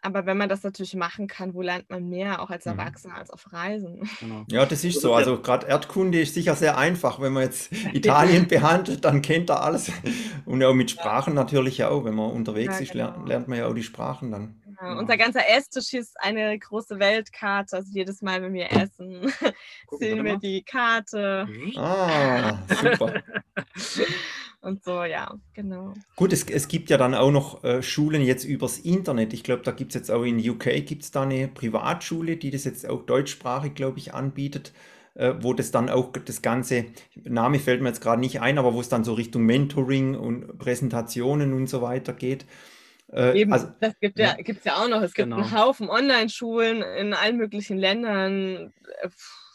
Aber 0.00 0.26
wenn 0.26 0.36
man 0.36 0.48
das 0.48 0.62
natürlich 0.62 0.94
machen 0.94 1.26
kann, 1.26 1.54
wo 1.54 1.62
lernt 1.62 1.90
man 1.90 2.08
mehr, 2.08 2.40
auch 2.40 2.50
als 2.50 2.66
mhm. 2.66 2.72
Erwachsener, 2.72 3.14
mhm. 3.14 3.20
als 3.20 3.30
auf 3.30 3.52
Reisen? 3.52 4.08
Genau. 4.20 4.44
Ja, 4.48 4.64
das 4.64 4.84
ist 4.84 5.00
so. 5.00 5.14
Also 5.14 5.40
gerade 5.40 5.66
Erdkunde 5.66 6.20
ist 6.20 6.34
sicher 6.34 6.54
sehr 6.54 6.78
einfach. 6.78 7.20
Wenn 7.20 7.32
man 7.32 7.44
jetzt 7.44 7.72
Italien 7.92 8.46
behandelt, 8.46 9.04
dann 9.04 9.22
kennt 9.22 9.50
er 9.50 9.62
alles. 9.62 9.90
Und 10.44 10.62
auch 10.62 10.74
mit 10.74 10.90
Sprachen 10.90 11.34
ja. 11.34 11.42
natürlich 11.42 11.82
auch. 11.84 12.04
Wenn 12.04 12.14
man 12.14 12.30
unterwegs 12.30 12.74
ja, 12.74 12.82
ist, 12.84 12.92
genau. 12.92 13.24
lernt 13.24 13.48
man 13.48 13.58
ja 13.58 13.66
auch 13.66 13.74
die 13.74 13.82
Sprachen 13.82 14.30
dann. 14.30 14.62
Ja, 14.80 14.96
unser 14.96 15.16
ganzer 15.16 15.48
Esstisch 15.48 15.92
ist 15.94 16.14
eine 16.20 16.56
große 16.56 17.00
Weltkarte. 17.00 17.76
Also 17.76 17.90
jedes 17.92 18.22
Mal, 18.22 18.40
wenn 18.40 18.52
wir 18.52 18.70
essen, 18.70 19.32
sehen 19.98 20.24
wir 20.24 20.38
die 20.38 20.62
Karte. 20.62 21.48
Mhm. 21.48 21.76
Ah, 21.76 22.58
super. 22.68 23.14
Und 24.68 24.84
so, 24.84 25.02
ja, 25.04 25.34
genau. 25.54 25.94
Gut, 26.14 26.32
es, 26.32 26.44
es 26.44 26.68
gibt 26.68 26.90
ja 26.90 26.98
dann 26.98 27.14
auch 27.14 27.30
noch 27.30 27.64
äh, 27.64 27.82
Schulen 27.82 28.22
jetzt 28.22 28.44
übers 28.44 28.78
Internet. 28.78 29.32
Ich 29.32 29.42
glaube, 29.42 29.62
da 29.62 29.72
gibt 29.72 29.92
es 29.92 29.94
jetzt 29.94 30.10
auch 30.10 30.22
in 30.22 30.38
UK 30.38 30.86
gibt 30.86 31.02
es 31.02 31.10
da 31.10 31.22
eine 31.22 31.48
Privatschule, 31.48 32.36
die 32.36 32.50
das 32.50 32.64
jetzt 32.64 32.88
auch 32.88 33.04
deutschsprachig, 33.04 33.74
glaube 33.74 33.98
ich, 33.98 34.14
anbietet 34.14 34.72
äh, 35.14 35.34
wo 35.40 35.52
das 35.52 35.70
dann 35.70 35.90
auch 35.90 36.12
das 36.12 36.42
ganze, 36.42 36.86
Name 37.16 37.58
fällt 37.58 37.82
mir 37.82 37.88
jetzt 37.88 38.00
gerade 38.00 38.20
nicht 38.20 38.40
ein, 38.40 38.56
aber 38.56 38.72
wo 38.72 38.80
es 38.80 38.88
dann 38.88 39.04
so 39.04 39.14
Richtung 39.14 39.42
Mentoring 39.44 40.14
und 40.14 40.58
Präsentationen 40.58 41.52
und 41.52 41.66
so 41.66 41.82
weiter 41.82 42.12
geht. 42.12 42.46
Äh, 43.12 43.40
Eben, 43.40 43.52
also, 43.52 43.68
das 43.80 43.98
gibt 44.00 44.18
ja, 44.18 44.36
ja. 44.38 44.54
ja 44.64 44.76
auch 44.76 44.88
noch. 44.88 45.02
Es 45.02 45.14
gibt 45.14 45.30
genau. 45.30 45.42
einen 45.42 45.52
Haufen 45.52 45.90
Online-Schulen 45.90 46.82
in 46.82 47.14
allen 47.14 47.36
möglichen 47.36 47.78
Ländern. 47.78 48.72
Äh, 49.00 49.08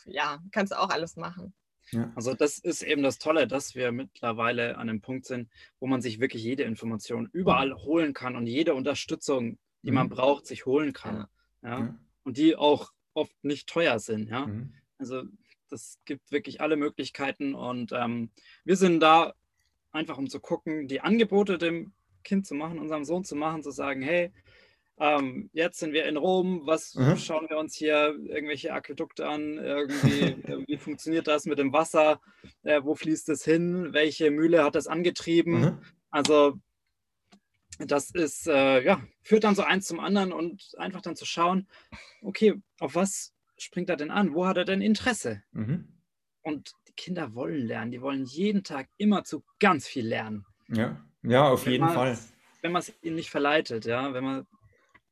ja, 0.06 0.40
kannst 0.52 0.74
du 0.74 0.80
auch 0.80 0.90
alles 0.90 1.16
machen. 1.16 1.54
Ja. 1.94 2.12
Also 2.16 2.34
das 2.34 2.60
ist 2.60 2.84
eben 2.84 3.04
das 3.04 3.20
Tolle, 3.20 3.48
dass 3.48 3.76
wir 3.76 3.92
mittlerweile 3.92 4.78
an 4.78 4.90
einem 4.90 5.02
Punkt 5.02 5.26
sind, 5.26 5.50
wo 5.80 5.88
man 5.88 6.02
sich 6.02 6.20
wirklich 6.20 6.44
jede 6.44 6.64
Information 6.64 7.30
überall 7.32 7.76
holen 7.76 8.14
kann 8.14 8.36
und 8.36 8.48
jede 8.48 8.74
Unterstützung, 8.74 9.58
die 9.82 9.92
mhm. 9.92 9.96
man 9.96 10.10
braucht, 10.10 10.46
sich 10.46 10.66
holen 10.66 10.94
kann. 10.94 11.28
Ja. 11.62 11.80
ja. 11.80 12.00
Und 12.24 12.38
die 12.38 12.56
auch 12.56 12.92
oft 13.14 13.36
nicht 13.44 13.68
teuer 13.68 14.00
sind. 14.00 14.30
Ja. 14.30 14.48
Mhm. 14.48 14.74
Also 14.98 15.24
das 15.70 16.00
gibt 16.06 16.32
wirklich 16.32 16.62
alle 16.62 16.76
Möglichkeiten 16.76 17.56
und 17.56 17.92
ähm, 17.94 18.30
wir 18.64 18.76
sind 18.76 19.00
da 19.00 19.34
einfach 19.92 20.18
um 20.18 20.30
zu 20.30 20.40
gucken, 20.40 20.88
die 20.88 21.02
Angebote 21.02 21.58
dem 21.58 21.94
Kind 22.24 22.48
zu 22.48 22.56
machen, 22.56 22.80
unserem 22.80 23.04
Sohn 23.04 23.24
zu 23.24 23.36
machen, 23.36 23.64
zu 23.64 23.72
sagen, 23.72 24.02
hey, 24.02 24.32
ähm, 25.00 25.50
jetzt 25.54 25.80
sind 25.80 25.94
wir 25.94 26.06
in 26.06 26.18
Rom, 26.18 26.62
was 26.66 26.96
mhm. 26.96 27.18
schauen 27.18 27.50
wir 27.50 27.58
uns 27.58 27.76
hier 27.76 28.16
irgendwelche 28.26 28.74
Aquädukte 28.74 29.28
an, 29.28 29.58
irgendwie, 29.58 30.36
wie 30.68 30.78
funktioniert 30.78 31.28
das 31.28 31.46
mit 31.46 31.60
dem 31.60 31.74
Wasser, 31.74 32.22
äh, 32.64 32.82
wo 32.84 32.96
fließt 32.96 33.30
es 33.30 33.44
hin, 33.44 33.94
welche 33.94 34.32
Mühle 34.32 34.64
hat 34.64 34.76
das 34.76 34.88
angetrieben, 34.88 35.60
mhm. 35.60 35.80
also 36.12 36.60
das 37.80 38.12
ist, 38.12 38.48
äh, 38.48 38.84
ja, 38.84 39.02
führt 39.24 39.44
dann 39.44 39.56
so 39.56 39.64
eins 39.64 39.88
zum 39.88 40.00
anderen 40.00 40.32
und 40.32 40.76
einfach 40.78 41.02
dann 41.02 41.16
zu 41.16 41.26
schauen, 41.26 41.68
okay, 42.22 42.62
auf 42.80 42.96
was 42.96 43.34
springt 43.58 43.90
er 43.90 43.96
denn 43.96 44.12
an, 44.12 44.34
wo 44.34 44.46
hat 44.46 44.58
er 44.58 44.66
denn 44.66 44.82
Interesse? 44.82 45.42
Mhm. 45.52 45.88
Und 46.42 46.74
die 46.88 46.94
Kinder 46.94 47.34
wollen 47.34 47.66
lernen, 47.66 47.92
die 47.92 48.02
wollen 48.02 48.26
jeden 48.26 48.64
Tag 48.64 48.90
immer 48.98 49.24
zu 49.24 49.44
ganz 49.60 49.88
viel 49.88 50.06
lernen. 50.06 50.46
Ja. 50.68 51.04
Ja, 51.24 51.50
auf 51.50 51.66
jeden 51.68 51.88
Fall. 51.88 52.18
Wenn 52.62 52.74
man 52.74 52.82
es 52.82 52.94
ihnen 53.02 53.16
nicht 53.16 53.30
verleitet, 53.30 53.86
ja, 53.86 54.14
wenn 54.14 54.24
man 54.24 54.48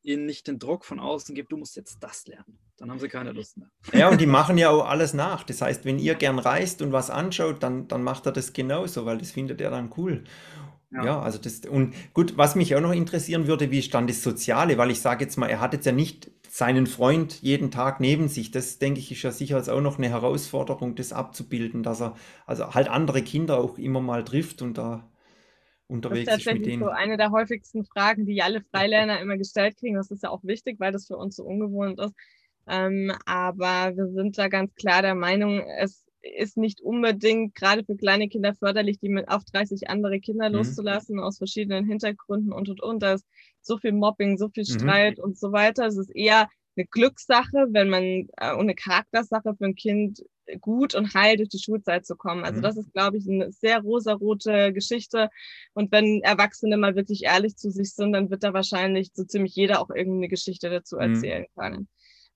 ihnen 0.04 0.26
nicht 0.26 0.48
den 0.48 0.60
Druck 0.60 0.86
von 0.86 1.00
außen 1.00 1.36
gibt, 1.36 1.52
du 1.52 1.58
musst 1.58 1.76
jetzt 1.76 1.98
das 2.02 2.26
lernen, 2.28 2.58
dann 2.78 2.90
haben 2.90 3.00
sie 3.00 3.08
keine 3.08 3.32
Lust 3.32 3.58
mehr. 3.58 3.70
Ja, 3.94 4.10
und 4.10 4.20
die 4.20 4.26
machen 4.26 4.58
ja 4.58 4.70
auch 4.70 4.88
alles 4.88 5.14
nach. 5.14 5.44
Das 5.44 5.62
heißt, 5.62 5.86
wenn 5.86 6.00
ihr 6.00 6.16
gern 6.16 6.40
reist 6.40 6.82
und 6.82 6.92
was 6.92 7.10
anschaut, 7.10 7.62
dann, 7.64 7.88
dann 7.88 8.04
macht 8.04 8.26
er 8.26 8.32
das 8.32 8.54
genauso, 8.54 9.06
weil 9.06 9.18
das 9.18 9.32
findet 9.32 9.62
er 9.62 9.72
dann 9.72 9.92
cool. 9.98 10.24
Ja. 10.92 11.06
ja. 11.06 11.22
also 11.22 11.38
das, 11.38 11.60
und 11.60 11.94
gut, 12.14 12.38
was 12.38 12.56
mich 12.56 12.76
auch 12.76 12.82
noch 12.82 12.94
interessieren 12.94 13.48
würde, 13.48 13.72
wie 13.72 13.80
ist 13.80 13.94
dann 13.94 14.08
das 14.08 14.24
Soziale, 14.24 14.78
weil 14.78 14.92
ich 14.92 15.02
sage 15.02 15.24
jetzt 15.24 15.38
mal, 15.38 15.48
er 15.48 15.62
hat 15.62 15.74
jetzt 15.74 15.86
ja 15.86 15.92
nicht 15.92 16.32
seinen 16.50 16.86
Freund 16.86 17.42
jeden 17.42 17.72
Tag 17.72 18.02
neben 18.02 18.28
sich. 18.28 18.52
Das 18.52 18.78
denke 18.78 19.00
ich 19.00 19.12
ist 19.12 19.22
ja 19.22 19.32
sicher 19.32 19.64
auch 19.74 19.82
noch 19.82 19.98
eine 19.98 20.10
Herausforderung, 20.10 20.96
das 20.96 21.14
abzubilden, 21.14 21.82
dass 21.82 22.02
er 22.02 22.16
also 22.46 22.74
halt 22.74 22.90
andere 22.90 23.22
Kinder 23.22 23.58
auch 23.58 23.78
immer 23.78 24.02
mal 24.02 24.26
trifft 24.26 24.62
und 24.62 24.78
da 24.78 25.10
unterwegs 25.92 26.26
das 26.26 26.38
ist. 26.38 26.46
tatsächlich 26.46 26.62
ist 26.62 26.80
mit 26.80 26.82
denen. 26.82 26.84
so 26.84 26.90
eine 26.90 27.18
der 27.18 27.32
häufigsten 27.32 27.86
Fragen, 27.86 28.26
die 28.26 28.42
alle 28.42 28.62
Freilerner 28.62 29.20
immer 29.22 29.38
gestellt 29.38 29.78
kriegen. 29.78 29.96
Das 29.96 30.12
ist 30.12 30.24
ja 30.24 30.30
auch 30.30 30.44
wichtig, 30.44 30.80
weil 30.80 30.92
das 30.92 31.08
für 31.08 31.18
uns 31.18 31.36
so 31.36 31.44
ungewohnt 31.44 32.00
ist. 32.00 32.14
Ähm, 32.68 33.12
aber 33.26 33.96
wir 33.96 34.08
sind 34.08 34.38
da 34.38 34.48
ganz 34.48 34.74
klar 34.76 35.02
der 35.02 35.16
Meinung, 35.16 35.60
es 35.80 36.06
ist 36.22 36.56
nicht 36.56 36.82
unbedingt 36.82 37.56
gerade 37.56 37.84
für 37.84 37.96
kleine 37.96 38.30
Kinder 38.30 38.54
förderlich, 38.54 39.00
die 39.00 39.10
mit 39.10 39.28
auf 39.28 39.44
30 39.44 39.90
andere 39.90 40.20
Kinder 40.20 40.50
mhm. 40.50 40.56
loszulassen 40.56 41.20
aus 41.20 41.38
verschiedenen 41.38 41.86
Hintergründen 41.86 42.54
und 42.54 42.70
und 42.70 42.82
und. 42.82 43.02
Da 43.02 43.14
ist 43.14 43.28
so 43.62 43.78
viel 43.78 43.92
Mobbing, 43.92 44.38
so 44.38 44.50
viel 44.50 44.64
mhm. 44.68 44.80
Streit 44.80 45.18
mhm. 45.18 45.24
und 45.24 45.38
so 45.38 45.52
weiter. 45.52 45.88
Es 45.88 45.98
ist 45.98 46.16
eher 46.16 46.48
eine 46.78 46.86
Glückssache, 46.86 47.68
wenn 47.72 47.90
man 47.90 48.04
äh, 48.38 48.54
und 48.54 48.62
eine 48.62 48.76
Charaktersache 48.76 49.56
für 49.58 49.66
ein 49.66 49.76
Kind 49.76 50.24
gut 50.60 50.96
und 50.96 51.14
heil 51.14 51.38
durch 51.38 51.50
die 51.50 51.60
Schulzeit 51.60 52.06
zu 52.06 52.16
kommen. 52.16 52.44
Also 52.44 52.58
mhm. 52.58 52.64
das 52.64 52.78
ist, 52.78 52.94
glaube 52.94 53.18
ich, 53.18 53.30
eine 53.30 53.52
sehr 53.52 53.80
rosarote 53.80 54.74
Geschichte. 54.74 55.30
Und 55.74 55.92
wenn 55.92 56.22
Erwachsene 56.22 56.78
mal 56.78 56.96
wirklich 56.96 57.24
ehrlich 57.24 57.56
zu 57.58 57.72
sich 57.72 57.94
sind, 57.94 58.14
dann 58.14 58.30
wird 58.30 58.44
da 58.44 58.54
wahrscheinlich 58.54 59.12
so 59.14 59.24
ziemlich 59.24 59.56
jeder 59.56 59.82
auch 59.82 59.90
irgendeine 59.90 60.28
Geschichte 60.28 60.70
dazu 60.70 60.96
mhm. 60.96 61.02
erzählen 61.02 61.46
mhm. 61.56 61.60
können. 61.60 61.88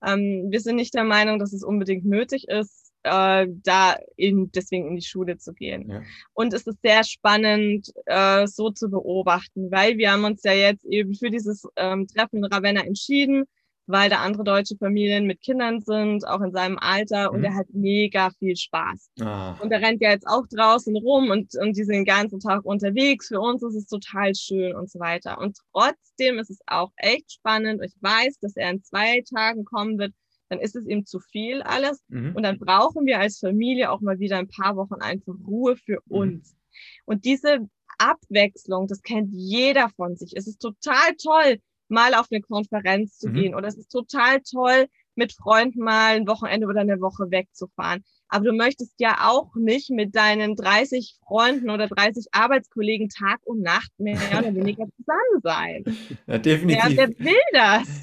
Ähm, 0.04 0.46
wir 0.50 0.60
sind 0.60 0.76
nicht 0.76 0.94
der 0.94 1.04
Meinung, 1.04 1.38
dass 1.38 1.52
es 1.52 1.62
unbedingt 1.62 2.04
nötig 2.04 2.48
ist, 2.48 2.92
äh, 3.02 3.46
da 3.48 3.96
in, 4.16 4.50
deswegen 4.52 4.88
in 4.88 4.96
die 4.96 5.02
Schule 5.02 5.38
zu 5.38 5.54
gehen. 5.54 5.90
Ja. 5.90 6.02
Und 6.34 6.52
es 6.52 6.66
ist 6.66 6.82
sehr 6.82 7.04
spannend, 7.04 7.92
äh, 8.06 8.46
so 8.46 8.70
zu 8.70 8.90
beobachten, 8.90 9.70
weil 9.70 9.96
wir 9.96 10.12
haben 10.12 10.24
uns 10.24 10.42
ja 10.42 10.52
jetzt 10.52 10.84
eben 10.84 11.14
für 11.14 11.30
dieses 11.30 11.66
ähm, 11.76 12.06
Treffen 12.08 12.38
in 12.38 12.44
Ravenna 12.44 12.82
entschieden 12.82 13.44
weil 13.86 14.10
da 14.10 14.16
andere 14.16 14.44
deutsche 14.44 14.76
Familien 14.76 15.26
mit 15.26 15.40
Kindern 15.40 15.80
sind, 15.80 16.26
auch 16.26 16.40
in 16.40 16.52
seinem 16.52 16.78
Alter, 16.78 17.30
und 17.30 17.38
mhm. 17.38 17.44
er 17.44 17.54
hat 17.54 17.66
mega 17.70 18.30
viel 18.38 18.56
Spaß. 18.56 19.10
Ah. 19.20 19.56
Und 19.60 19.70
er 19.70 19.80
rennt 19.80 20.02
ja 20.02 20.10
jetzt 20.10 20.26
auch 20.26 20.46
draußen 20.50 20.96
rum 20.96 21.30
und, 21.30 21.54
und 21.56 21.76
die 21.76 21.84
sind 21.84 21.94
den 21.94 22.04
ganzen 22.04 22.40
Tag 22.40 22.64
unterwegs. 22.64 23.28
Für 23.28 23.40
uns 23.40 23.62
ist 23.62 23.74
es 23.74 23.86
total 23.86 24.34
schön 24.34 24.74
und 24.74 24.90
so 24.90 24.98
weiter. 24.98 25.38
Und 25.38 25.56
trotzdem 25.72 26.38
ist 26.38 26.50
es 26.50 26.58
auch 26.66 26.90
echt 26.96 27.32
spannend. 27.32 27.80
Ich 27.84 27.94
weiß, 28.00 28.38
dass 28.40 28.56
er 28.56 28.70
in 28.70 28.82
zwei 28.82 29.22
Tagen 29.22 29.64
kommen 29.64 29.98
wird. 29.98 30.12
Dann 30.48 30.60
ist 30.60 30.76
es 30.76 30.86
ihm 30.86 31.06
zu 31.06 31.20
viel 31.20 31.62
alles. 31.62 32.02
Mhm. 32.08 32.34
Und 32.34 32.42
dann 32.42 32.58
brauchen 32.58 33.06
wir 33.06 33.20
als 33.20 33.38
Familie 33.38 33.90
auch 33.90 34.00
mal 34.00 34.18
wieder 34.18 34.38
ein 34.38 34.48
paar 34.48 34.76
Wochen 34.76 34.94
einfach 34.94 35.34
Ruhe 35.46 35.76
für 35.76 36.00
mhm. 36.06 36.16
uns. 36.16 36.52
Mhm. 36.52 36.58
Und 37.04 37.24
diese 37.24 37.68
Abwechslung, 37.98 38.86
das 38.88 39.02
kennt 39.02 39.32
jeder 39.32 39.88
von 39.90 40.16
sich. 40.16 40.32
Es 40.36 40.46
ist 40.46 40.60
total 40.60 41.14
toll, 41.22 41.60
mal 41.88 42.14
auf 42.14 42.26
eine 42.30 42.40
Konferenz 42.40 43.18
zu 43.18 43.28
mhm. 43.28 43.34
gehen. 43.34 43.54
Oder 43.54 43.68
es 43.68 43.76
ist 43.76 43.90
total 43.90 44.40
toll, 44.40 44.86
mit 45.14 45.32
Freunden 45.32 45.80
mal 45.80 46.16
ein 46.16 46.26
Wochenende 46.26 46.66
oder 46.66 46.80
eine 46.80 47.00
Woche 47.00 47.30
wegzufahren. 47.30 48.04
Aber 48.28 48.44
du 48.44 48.52
möchtest 48.52 48.94
ja 48.98 49.28
auch 49.28 49.54
nicht 49.54 49.90
mit 49.90 50.14
deinen 50.14 50.56
30 50.56 51.16
Freunden 51.24 51.70
oder 51.70 51.86
30 51.86 52.26
Arbeitskollegen 52.32 53.08
Tag 53.08 53.40
und 53.44 53.62
Nacht 53.62 53.90
mehr 53.98 54.18
oder 54.38 54.54
weniger 54.54 54.86
zusammen 54.96 55.40
sein. 55.42 55.84
Ja, 56.26 56.38
definitiv. 56.38 56.96
Wer, 56.96 57.08
wer 57.08 57.18
will 57.18 57.34
das? 57.52 58.00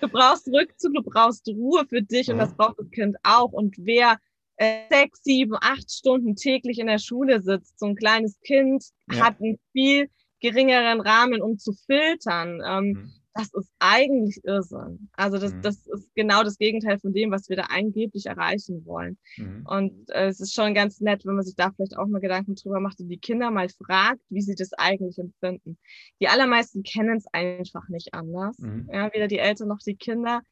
Du 0.00 0.08
brauchst 0.08 0.46
Rückzug, 0.48 0.94
du 0.94 1.02
brauchst 1.02 1.48
Ruhe 1.48 1.84
für 1.88 2.02
dich 2.02 2.30
und 2.30 2.38
das 2.38 2.54
braucht 2.54 2.78
das 2.78 2.90
Kind 2.90 3.16
auch. 3.22 3.52
Und 3.52 3.74
wer 3.78 4.18
äh, 4.56 4.82
sechs, 4.90 5.22
sieben, 5.22 5.56
acht 5.60 5.90
Stunden 5.90 6.36
täglich 6.36 6.78
in 6.78 6.86
der 6.86 6.98
Schule 6.98 7.40
sitzt, 7.40 7.78
so 7.78 7.86
ein 7.86 7.96
kleines 7.96 8.38
Kind 8.40 8.84
ja. 9.10 9.26
hat 9.26 9.40
ein 9.40 9.58
viel 9.72 10.08
geringeren 10.40 11.00
Rahmen, 11.00 11.42
um 11.42 11.58
zu 11.58 11.72
filtern. 11.72 12.60
Ähm, 12.66 12.84
mhm. 12.84 13.12
Das 13.34 13.52
ist 13.54 13.70
eigentlich 13.78 14.40
Irrsinn. 14.42 15.10
Also 15.12 15.38
das, 15.38 15.52
mhm. 15.52 15.62
das 15.62 15.86
ist 15.86 16.12
genau 16.16 16.42
das 16.42 16.58
Gegenteil 16.58 16.98
von 16.98 17.12
dem, 17.12 17.30
was 17.30 17.48
wir 17.48 17.56
da 17.56 17.66
angeblich 17.70 18.26
erreichen 18.26 18.84
wollen. 18.84 19.16
Mhm. 19.36 19.64
Und 19.64 20.10
äh, 20.10 20.26
es 20.26 20.40
ist 20.40 20.54
schon 20.54 20.74
ganz 20.74 21.00
nett, 21.00 21.24
wenn 21.24 21.36
man 21.36 21.44
sich 21.44 21.54
da 21.54 21.70
vielleicht 21.70 21.96
auch 21.96 22.08
mal 22.08 22.20
Gedanken 22.20 22.56
drüber 22.56 22.80
macht 22.80 22.98
und 22.98 23.08
die 23.08 23.18
Kinder 23.18 23.52
mal 23.52 23.68
fragt, 23.68 24.22
wie 24.28 24.42
sie 24.42 24.56
das 24.56 24.72
eigentlich 24.72 25.18
empfinden. 25.18 25.78
Die 26.20 26.26
allermeisten 26.26 26.82
kennen 26.82 27.16
es 27.16 27.26
einfach 27.32 27.88
nicht 27.88 28.12
anders. 28.12 28.58
Mhm. 28.58 28.88
Ja, 28.92 29.12
weder 29.14 29.28
die 29.28 29.38
Eltern 29.38 29.68
noch 29.68 29.78
die 29.86 29.96
Kinder. 29.96 30.42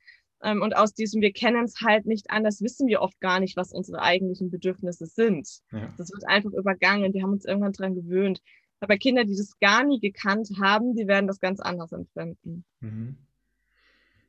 Ähm, 0.43 0.63
und 0.63 0.77
aus 0.77 0.95
diesem, 0.95 1.23
wir 1.23 1.33
kennen 1.33 1.65
es 1.65 1.81
halt 1.85 2.07
nicht 2.07 2.31
anders, 2.31 2.61
wissen 2.61 2.87
wir 2.87 3.01
oft 3.01 3.19
gar 3.21 3.41
nicht, 3.41 3.57
was 3.57 3.73
unsere 3.73 4.01
eigentlichen 4.01 4.51
Bedürfnisse 4.51 5.07
sind. 5.07 5.49
Ja. 5.73 5.93
Das 5.97 6.13
wird 6.13 6.29
einfach 6.29 6.53
übergangen. 6.53 7.13
Wir 7.15 7.23
haben 7.23 7.33
uns 7.33 7.45
irgendwann 7.45 7.73
dran 7.73 7.95
gewöhnt. 7.95 8.41
Aber 8.81 8.97
Kinder, 8.97 9.25
die 9.25 9.37
das 9.37 9.59
gar 9.61 9.85
nie 9.85 10.01
gekannt 10.01 10.51
haben, 10.61 10.95
die 10.95 11.07
werden 11.07 11.27
das 11.27 11.41
ganz 11.41 11.61
anders 11.61 11.93
empfinden. 11.93 12.65
Mhm. 12.81 13.17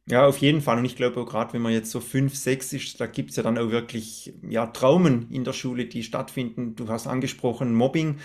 Ja, 0.10 0.26
auf 0.26 0.38
jeden 0.38 0.62
Fall. 0.62 0.78
Und 0.78 0.86
ich 0.86 0.96
glaube 0.96 1.20
auch 1.20 1.26
gerade, 1.26 1.52
wenn 1.54 1.62
man 1.62 1.74
jetzt 1.74 1.92
so 1.92 2.00
fünf, 2.00 2.34
sechs 2.34 2.72
ist, 2.72 3.00
da 3.02 3.08
gibt 3.08 3.32
es 3.32 3.36
ja 3.36 3.44
dann 3.44 3.58
auch 3.58 3.72
wirklich 3.72 4.34
ja, 4.50 4.68
Traumen 4.68 5.30
in 5.32 5.44
der 5.44 5.52
Schule, 5.52 5.86
die 5.86 6.02
stattfinden. 6.02 6.76
Du 6.76 6.88
hast 6.88 7.08
angesprochen 7.08 7.74
Mobbing. 7.76 8.18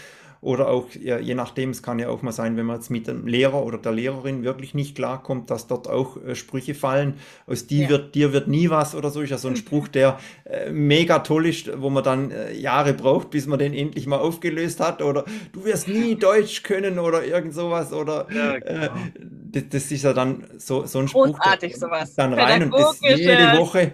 Oder 0.43 0.71
auch, 0.71 0.89
ja, 1.01 1.21
je 1.21 1.37
nachdem, 1.37 1.71
es 1.71 1.85
kann 1.85 2.01
ja 2.01 2.09
auch 2.09 2.23
mal 2.23 2.33
sein, 2.33 2.57
wenn 2.57 2.67
man 2.67 2.75
jetzt 2.75 2.91
mit 2.91 3.07
dem 3.07 3.29
Lehrer 3.29 3.65
oder 3.65 3.79
der 3.79 3.93
Lehrerin 3.93 4.43
wirklich 4.43 4.75
nicht 4.75 4.97
klarkommt, 4.97 5.51
dass 5.51 5.69
dort 5.69 5.89
auch 5.89 6.17
äh, 6.17 6.35
Sprüche 6.35 6.75
fallen. 6.75 7.15
Aus 7.47 7.69
die 7.69 7.83
ja. 7.83 7.89
wird, 7.89 8.17
dir 8.17 8.33
wird 8.33 8.49
nie 8.49 8.69
was 8.69 8.97
oder 8.97 9.11
so. 9.11 9.21
Ist 9.21 9.31
ja 9.31 9.39
so 9.39 9.47
ein 9.47 9.55
Spruch, 9.65 9.87
der 9.87 10.19
äh, 10.43 10.69
mega 10.73 11.21
toll 11.21 11.47
ist, 11.47 11.71
wo 11.81 11.91
man 11.91 12.03
dann 12.03 12.33
äh, 12.33 12.53
Jahre 12.55 12.93
braucht, 12.93 13.31
bis 13.31 13.47
man 13.47 13.61
den 13.61 13.73
endlich 13.73 14.09
mal 14.09 14.19
aufgelöst 14.19 14.81
hat. 14.81 15.01
Oder 15.01 15.25
du 15.53 15.65
wirst 15.65 15.87
nie 15.87 16.17
Deutsch 16.19 16.65
können 16.65 16.99
oder 16.99 17.25
irgend 17.25 17.55
sowas. 17.55 17.93
Oder 17.93 18.27
ja, 18.35 18.59
genau. 18.59 18.89
das, 19.23 19.63
das, 19.71 19.93
ist 19.93 20.03
ja 20.03 20.13
dann 20.13 20.45
so, 20.59 20.87
so 20.87 20.99
ein 20.99 21.07
Spruch. 21.07 21.39
Großartig, 21.39 21.77
sowas. 21.77 22.17
Dann 22.17 22.35
rein 22.35 22.65
und 22.65 22.75
das 22.75 22.99
jede 23.01 23.59
Woche 23.59 23.93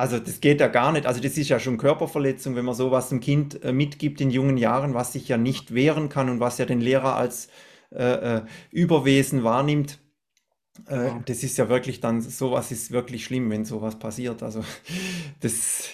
also 0.00 0.18
das 0.18 0.40
geht 0.40 0.60
ja 0.60 0.68
gar 0.68 0.92
nicht. 0.92 1.06
Also 1.06 1.20
das 1.20 1.36
ist 1.36 1.48
ja 1.48 1.60
schon 1.60 1.76
Körperverletzung, 1.76 2.56
wenn 2.56 2.64
man 2.64 2.74
sowas 2.74 3.12
einem 3.12 3.20
Kind 3.20 3.62
äh, 3.62 3.72
mitgibt 3.72 4.20
in 4.20 4.30
jungen 4.30 4.56
Jahren, 4.56 4.94
was 4.94 5.12
sich 5.12 5.28
ja 5.28 5.36
nicht 5.36 5.74
wehren 5.74 6.08
kann 6.08 6.30
und 6.30 6.40
was 6.40 6.58
ja 6.58 6.64
den 6.64 6.80
Lehrer 6.80 7.16
als 7.16 7.48
äh, 7.92 8.36
äh, 8.36 8.42
Überwesen 8.70 9.44
wahrnimmt. 9.44 10.00
Äh, 10.88 11.08
ja. 11.08 11.22
Das 11.26 11.42
ist 11.42 11.58
ja 11.58 11.68
wirklich 11.68 12.00
dann, 12.00 12.22
sowas 12.22 12.72
ist 12.72 12.90
wirklich 12.90 13.24
schlimm, 13.24 13.50
wenn 13.50 13.64
sowas 13.64 13.98
passiert. 13.98 14.42
Also 14.42 14.64
das, 15.40 15.90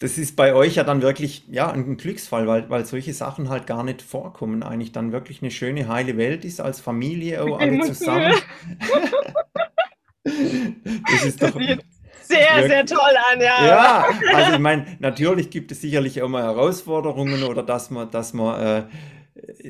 das 0.00 0.18
ist 0.18 0.34
bei 0.34 0.54
euch 0.54 0.74
ja 0.74 0.84
dann 0.84 1.00
wirklich 1.00 1.46
ja, 1.48 1.70
ein 1.70 1.96
Glücksfall, 1.96 2.46
weil, 2.46 2.68
weil 2.70 2.84
solche 2.84 3.14
Sachen 3.14 3.48
halt 3.50 3.66
gar 3.66 3.84
nicht 3.84 4.02
vorkommen. 4.02 4.62
Eigentlich 4.62 4.92
dann 4.92 5.12
wirklich 5.12 5.42
eine 5.42 5.50
schöne, 5.50 5.86
heile 5.88 6.16
Welt 6.16 6.44
ist 6.44 6.60
als 6.60 6.80
Familie, 6.80 7.44
oh, 7.46 7.54
alle 7.54 7.80
zusammen. 7.82 8.34
das 10.24 11.24
ist 11.24 11.42
doch 11.42 11.54
sehr, 12.26 12.68
sehr 12.68 12.86
toll 12.86 12.98
an, 13.32 13.40
ja. 13.40 13.66
Ja, 13.66 14.08
also 14.34 14.52
ich 14.52 14.58
meine, 14.58 14.86
natürlich 14.98 15.50
gibt 15.50 15.72
es 15.72 15.80
sicherlich 15.80 16.22
auch 16.22 16.28
mal 16.28 16.42
Herausforderungen 16.42 17.42
oder 17.42 17.62
dass 17.62 17.90
man, 17.90 18.10
dass 18.10 18.32
man, 18.32 18.60
äh, 18.60 18.82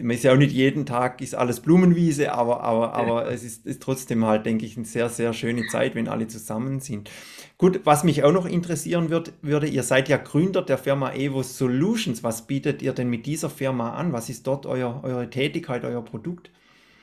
man 0.03 0.11
ist 0.11 0.25
ja 0.25 0.33
auch 0.33 0.37
nicht 0.37 0.53
jeden 0.53 0.87
Tag, 0.87 1.21
ist 1.21 1.35
alles 1.35 1.61
Blumenwiese, 1.61 2.33
aber, 2.33 2.63
aber, 2.63 2.95
aber 2.95 3.31
es 3.31 3.43
ist, 3.43 3.67
ist 3.67 3.83
trotzdem 3.83 4.25
halt, 4.25 4.47
denke 4.47 4.67
ich, 4.67 4.77
eine 4.77 4.87
sehr, 4.87 5.09
sehr 5.09 5.33
schöne 5.33 5.67
Zeit, 5.67 5.95
wenn 5.95 6.09
alle 6.09 6.29
zusammen 6.29 6.81
sind. 6.81 7.11
Gut, 7.57 7.81
was 7.85 8.03
mich 8.03 8.25
auch 8.25 8.33
noch 8.33 8.47
interessieren 8.47 9.11
wird, 9.11 9.33
würde, 9.41 9.69
ihr 9.69 9.85
seid 9.85 10.09
ja 10.09 10.17
Gründer 10.17 10.63
der 10.63 10.77
Firma 10.77 11.13
Evo 11.13 11.43
Solutions. 11.43 12.25
Was 12.25 12.47
bietet 12.47 12.83
ihr 12.83 12.93
denn 12.93 13.09
mit 13.09 13.27
dieser 13.27 13.49
Firma 13.49 13.95
an? 13.95 14.13
Was 14.13 14.29
ist 14.29 14.47
dort 14.47 14.67
euer, 14.67 15.01
eure 15.05 15.31
Tätigkeit, 15.31 15.85
euer 15.85 16.05
Produkt? 16.05 16.51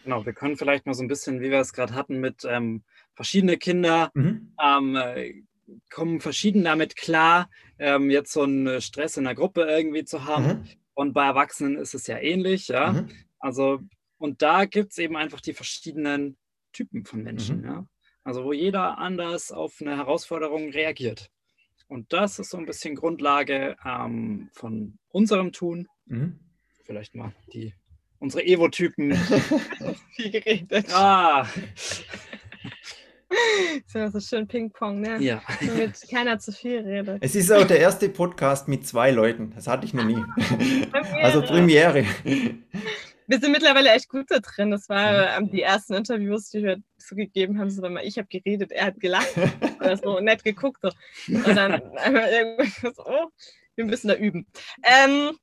Genau, 0.04 0.26
wir 0.26 0.34
können 0.34 0.58
vielleicht 0.58 0.86
mal 0.86 0.94
so 0.94 1.04
ein 1.04 1.08
bisschen, 1.08 1.42
wie 1.42 1.52
wir 1.52 1.60
es 1.60 1.74
gerade 1.74 1.94
hatten, 1.94 2.20
mit 2.20 2.46
ähm, 2.46 2.84
verschiedene 3.14 3.58
Kinder 3.58 4.12
mhm. 4.14 4.54
ähm, 4.62 5.48
kommen 5.90 6.20
verschieden 6.20 6.64
damit 6.64 6.96
klar, 6.96 7.50
ähm, 7.80 8.10
jetzt 8.10 8.32
so 8.32 8.44
einen 8.44 8.82
Stress 8.82 9.18
in 9.18 9.24
der 9.24 9.36
Gruppe 9.36 9.64
irgendwie 9.64 10.04
zu 10.04 10.26
haben. 10.26 10.46
Mhm. 10.46 10.64
Und 10.94 11.14
bei 11.14 11.26
Erwachsenen 11.26 11.78
ist 11.78 11.94
es 11.94 12.08
ja 12.08 12.18
ähnlich, 12.18 12.68
ja. 12.68 12.94
Mhm. 12.94 13.10
Also, 13.40 13.80
und 14.18 14.42
da 14.42 14.66
gibt 14.66 14.92
es 14.92 14.98
eben 14.98 15.16
einfach 15.16 15.42
die 15.42 15.54
verschiedenen 15.54 16.38
Typen 16.74 17.06
von 17.06 17.24
Menschen, 17.24 17.60
mhm. 17.60 17.66
ja. 17.66 17.88
Also, 18.24 18.44
wo 18.44 18.54
jeder 18.54 18.98
anders 19.00 19.52
auf 19.52 19.78
eine 19.82 19.98
Herausforderung 19.98 20.70
reagiert. 20.70 21.32
Und 21.88 22.14
das 22.14 22.40
ist 22.40 22.52
so 22.52 22.58
ein 22.58 22.66
bisschen 22.66 22.96
Grundlage 22.96 23.76
ähm, 23.84 24.50
von 24.54 24.98
unserem 25.10 25.52
Tun. 25.52 25.88
Mhm. 26.06 26.40
Vielleicht 26.84 27.16
mal 27.16 27.34
die 27.52 27.74
unsere 28.22 28.46
Evo-Typen. 28.46 29.14
Viel 30.16 30.32
geredet. 30.32 30.86
Ah. 30.94 31.46
Ist 33.86 33.96
ja 33.96 34.12
so 34.12 34.20
schön 34.20 34.48
Ping-Pong, 34.48 35.02
ne? 35.02 35.18
Ja. 35.20 35.42
Damit 35.66 36.02
keiner 36.10 36.38
zu 36.38 36.52
viel 36.52 36.80
redet. 36.82 37.18
Es 37.22 37.34
ist 37.34 37.52
auch 37.52 37.66
der 37.66 37.80
erste 37.80 38.10
Podcast 38.10 38.68
mit 38.68 38.86
zwei 38.86 39.10
Leuten. 39.12 39.54
Das 39.56 39.68
hatte 39.68 39.86
ich 39.86 39.94
noch 39.94 40.04
nie. 40.04 40.22
Premiere. 40.92 41.24
Also 41.24 41.42
Premiere. 41.42 42.06
Wir 43.28 43.40
sind 43.40 43.54
mittlerweile 43.54 43.92
echt 43.92 44.10
gut 44.10 44.26
da 44.30 44.40
drin. 44.40 44.72
Das 44.72 44.90
war 44.90 45.38
ähm, 45.38 45.50
die 45.50 45.62
ersten 45.62 45.94
Interviews, 45.94 46.50
die 46.50 46.62
wir 46.62 46.78
so 46.98 47.16
gegeben 47.16 47.58
haben. 47.58 47.70
So, 47.70 47.84
ich 48.04 48.18
habe 48.18 48.28
geredet, 48.28 48.74
er 48.74 48.88
hat 48.88 49.00
gelacht 49.00 49.34
oder 49.80 49.96
so 49.96 50.20
nett 50.20 50.44
geguckt. 50.44 50.82
So. 50.82 50.90
Und 51.28 51.56
dann 51.56 51.82
einmal 51.98 52.30
irgendwie 52.30 52.70
so, 52.82 52.92
oh, 52.98 53.30
wir 53.76 53.86
müssen 53.86 54.10
da 54.10 54.16
üben. 54.16 54.46
Ähm, 54.84 55.38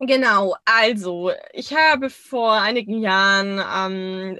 Genau, 0.00 0.56
also 0.64 1.30
ich 1.52 1.74
habe 1.74 2.10
vor 2.10 2.54
einigen 2.54 3.00
Jahren 3.00 3.60
ähm, 3.60 4.38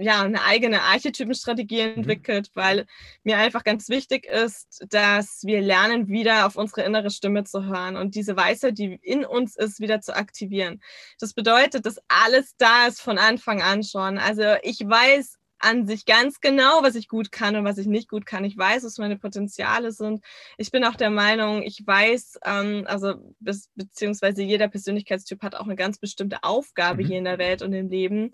ja 0.00 0.22
eine 0.22 0.42
eigene 0.42 0.80
Archetypenstrategie 0.80 1.82
mhm. 1.82 1.94
entwickelt, 1.96 2.50
mhm. 2.54 2.60
weil 2.60 2.86
mir 3.22 3.36
einfach 3.36 3.62
ganz 3.62 3.88
wichtig 3.88 4.24
ist, 4.24 4.86
dass 4.88 5.42
wir 5.44 5.60
lernen, 5.60 6.08
wieder 6.08 6.46
auf 6.46 6.56
unsere 6.56 6.82
innere 6.82 7.10
Stimme 7.10 7.44
zu 7.44 7.64
hören 7.64 7.96
und 7.96 8.14
diese 8.14 8.36
Weisheit, 8.36 8.78
die 8.78 8.98
in 9.02 9.26
uns 9.26 9.56
ist, 9.56 9.80
wieder 9.80 10.00
zu 10.00 10.16
aktivieren. 10.16 10.80
Das 11.18 11.34
bedeutet, 11.34 11.84
dass 11.84 12.00
alles 12.08 12.56
da 12.56 12.86
ist 12.86 13.02
von 13.02 13.18
Anfang 13.18 13.60
an 13.60 13.82
schon. 13.82 14.18
Also 14.18 14.54
ich 14.62 14.78
weiß 14.80 15.38
an 15.62 15.86
sich 15.86 16.04
ganz 16.06 16.40
genau, 16.40 16.82
was 16.82 16.94
ich 16.94 17.08
gut 17.08 17.32
kann 17.32 17.56
und 17.56 17.64
was 17.64 17.78
ich 17.78 17.86
nicht 17.86 18.08
gut 18.08 18.26
kann. 18.26 18.44
Ich 18.44 18.56
weiß, 18.56 18.84
was 18.84 18.98
meine 18.98 19.16
Potenziale 19.16 19.92
sind. 19.92 20.24
Ich 20.56 20.70
bin 20.70 20.84
auch 20.84 20.96
der 20.96 21.10
Meinung, 21.10 21.62
ich 21.62 21.86
weiß, 21.86 22.40
ähm, 22.44 22.84
also 22.86 23.14
bis, 23.38 23.70
beziehungsweise 23.74 24.42
jeder 24.42 24.68
Persönlichkeitstyp 24.68 25.42
hat 25.42 25.54
auch 25.54 25.64
eine 25.64 25.76
ganz 25.76 25.98
bestimmte 25.98 26.42
Aufgabe 26.42 27.02
mhm. 27.02 27.06
hier 27.06 27.18
in 27.18 27.24
der 27.24 27.38
Welt 27.38 27.62
und 27.62 27.72
im 27.72 27.88
Leben. 27.88 28.32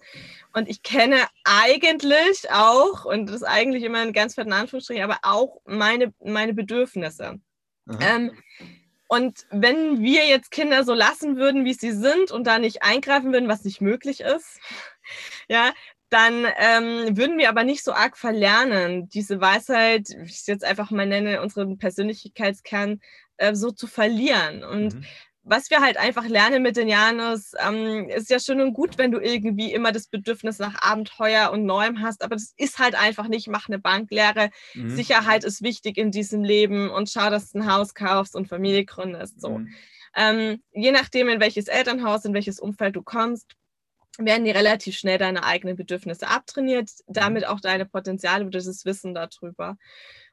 Und 0.52 0.68
ich 0.68 0.82
kenne 0.82 1.18
eigentlich 1.44 2.50
auch, 2.50 3.04
und 3.04 3.26
das 3.26 3.36
ist 3.36 3.44
eigentlich 3.44 3.84
immer 3.84 4.00
ein 4.00 4.12
ganz 4.12 4.34
fetten 4.34 4.52
Anführungsstrich, 4.52 5.02
aber 5.02 5.18
auch 5.22 5.60
meine, 5.66 6.12
meine 6.24 6.54
Bedürfnisse. 6.54 7.40
Ähm, 8.00 8.32
und 9.08 9.46
wenn 9.50 10.02
wir 10.02 10.26
jetzt 10.26 10.50
Kinder 10.50 10.84
so 10.84 10.92
lassen 10.92 11.36
würden, 11.36 11.64
wie 11.64 11.72
sie 11.72 11.92
sind 11.92 12.30
und 12.30 12.46
da 12.46 12.58
nicht 12.58 12.82
eingreifen 12.82 13.32
würden, 13.32 13.48
was 13.48 13.64
nicht 13.64 13.80
möglich 13.80 14.20
ist, 14.20 14.60
ja, 15.48 15.72
dann 16.10 16.46
ähm, 16.56 17.16
würden 17.16 17.38
wir 17.38 17.48
aber 17.48 17.64
nicht 17.64 17.84
so 17.84 17.92
arg 17.92 18.16
verlernen, 18.16 19.08
diese 19.08 19.40
Weisheit, 19.40 20.08
wie 20.16 20.24
ich 20.24 20.40
es 20.40 20.46
jetzt 20.46 20.64
einfach 20.64 20.90
mal 20.90 21.06
nenne, 21.06 21.42
unseren 21.42 21.78
Persönlichkeitskern 21.78 23.00
äh, 23.36 23.54
so 23.54 23.70
zu 23.70 23.86
verlieren. 23.86 24.64
Und 24.64 24.94
mhm. 24.94 25.04
was 25.42 25.70
wir 25.70 25.80
halt 25.80 25.98
einfach 25.98 26.26
lernen 26.26 26.62
mit 26.62 26.76
den 26.76 26.88
Janus, 26.88 27.52
ähm, 27.66 28.08
ist 28.08 28.30
ja 28.30 28.40
schön 28.40 28.60
und 28.60 28.72
gut, 28.72 28.96
wenn 28.96 29.10
du 29.10 29.18
irgendwie 29.20 29.72
immer 29.72 29.92
das 29.92 30.06
Bedürfnis 30.06 30.58
nach 30.58 30.80
Abenteuer 30.80 31.50
und 31.50 31.66
Neuem 31.66 32.00
hast, 32.00 32.22
aber 32.22 32.36
das 32.36 32.54
ist 32.56 32.78
halt 32.78 32.94
einfach 32.94 33.28
nicht, 33.28 33.48
mach 33.48 33.68
eine 33.68 33.78
Banklehre. 33.78 34.50
Mhm. 34.74 34.90
Sicherheit 34.90 35.44
ist 35.44 35.62
wichtig 35.62 35.98
in 35.98 36.10
diesem 36.10 36.42
Leben 36.42 36.88
und 36.88 37.10
schau, 37.10 37.28
dass 37.28 37.52
du 37.52 37.58
ein 37.58 37.72
Haus 37.72 37.94
kaufst 37.94 38.34
und 38.34 38.48
Familie 38.48 38.86
gründest. 38.86 39.40
So. 39.40 39.58
Mhm. 39.58 39.74
Ähm, 40.16 40.62
je 40.72 40.90
nachdem, 40.90 41.28
in 41.28 41.40
welches 41.40 41.68
Elternhaus, 41.68 42.24
in 42.24 42.32
welches 42.32 42.60
Umfeld 42.60 42.96
du 42.96 43.02
kommst, 43.02 43.54
werden 44.18 44.44
die 44.44 44.50
relativ 44.50 44.96
schnell 44.96 45.18
deine 45.18 45.44
eigenen 45.44 45.76
Bedürfnisse 45.76 46.28
abtrainiert, 46.28 46.90
damit 47.06 47.44
mhm. 47.44 47.48
auch 47.48 47.60
deine 47.60 47.86
Potenziale 47.86 48.44
und 48.44 48.54
das 48.54 48.84
Wissen 48.84 49.14
darüber. 49.14 49.76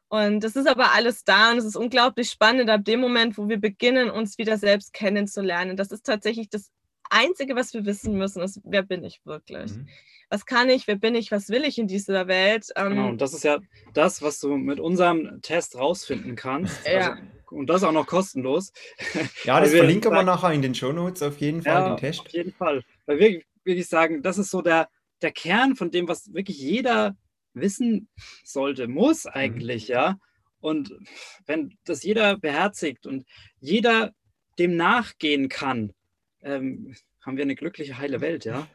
Und 0.08 0.44
das 0.44 0.56
ist 0.56 0.68
aber 0.68 0.92
alles 0.94 1.24
da 1.24 1.52
und 1.52 1.58
es 1.58 1.66
ist 1.66 1.76
unglaublich 1.76 2.30
spannend 2.30 2.70
ab 2.70 2.84
dem 2.84 3.00
Moment, 3.00 3.38
wo 3.38 3.48
wir 3.48 3.60
beginnen, 3.60 4.10
uns 4.10 4.38
wieder 4.38 4.58
selbst 4.58 4.94
kennenzulernen. 4.94 5.78
Das 5.78 5.92
ist 5.92 6.06
tatsächlich 6.06 6.50
das 6.50 6.72
Einzige, 7.10 7.56
was 7.56 7.74
wir 7.74 7.86
wissen 7.86 8.18
müssen, 8.18 8.42
ist, 8.42 8.60
wer 8.64 8.84
bin 8.84 9.04
ich 9.04 9.22
wirklich? 9.26 9.72
Mhm. 9.72 9.88
Was 10.30 10.46
kann 10.46 10.70
ich, 10.70 10.88
wer 10.88 10.96
bin 10.96 11.14
ich, 11.14 11.32
was 11.32 11.50
will 11.50 11.64
ich 11.64 11.78
in 11.78 11.88
dieser 11.88 12.28
Welt? 12.28 12.70
Ähm, 12.76 12.90
genau, 12.90 13.08
und 13.10 13.22
das 13.22 13.34
ist 13.34 13.44
ja 13.44 13.60
das, 13.94 14.22
was 14.22 14.40
du 14.40 14.58
mit 14.58 14.80
unserem 14.80 15.42
Test 15.42 15.78
rausfinden 15.78 16.36
kannst. 16.36 16.86
Ja. 16.88 17.12
Also, 17.12 17.22
und 17.52 17.70
das 17.70 17.84
auch 17.84 17.92
noch 17.92 18.08
kostenlos. 18.08 18.74
Ja, 19.44 19.60
das 19.60 19.72
verlinken 19.72 20.12
wir 20.12 20.24
nachher 20.24 20.52
in 20.52 20.64
den 20.64 20.74
Show 20.74 20.92
Notes 20.92 21.22
auf 21.22 21.38
jeden 21.38 21.62
Fall, 21.62 21.74
ja, 21.74 21.90
den 21.90 21.98
Test. 21.98 22.22
Auf 22.22 22.30
jeden 22.30 22.52
Fall. 22.54 22.84
Weil 23.06 23.20
wir, 23.20 23.42
würde 23.66 23.80
ich 23.80 23.88
sagen, 23.88 24.22
das 24.22 24.38
ist 24.38 24.52
so 24.52 24.62
der, 24.62 24.90
der 25.22 25.32
Kern 25.32 25.76
von 25.76 25.92
dem, 25.92 26.08
was 26.08 26.34
wirklich 26.34 26.60
jeder 26.60 27.16
wissen 27.54 28.10
sollte, 28.44 28.88
muss 28.88 29.26
mhm. 29.26 29.32
eigentlich, 29.34 29.90
mhm. 29.90 29.94
ja. 29.94 30.20
Und 30.60 30.94
wenn 31.46 31.78
das 31.84 32.04
jeder 32.04 32.38
beherzigt 32.38 33.06
und 33.06 33.26
jeder 33.60 34.14
dem 34.58 34.76
nachgehen 34.76 35.50
kann, 35.50 35.94
ähm, 36.42 36.96
haben 37.22 37.38
wir 37.38 37.44
eine 37.44 37.56
glückliche, 37.56 37.98
heile 37.98 38.22
Welt, 38.22 38.46
ja. 38.46 38.68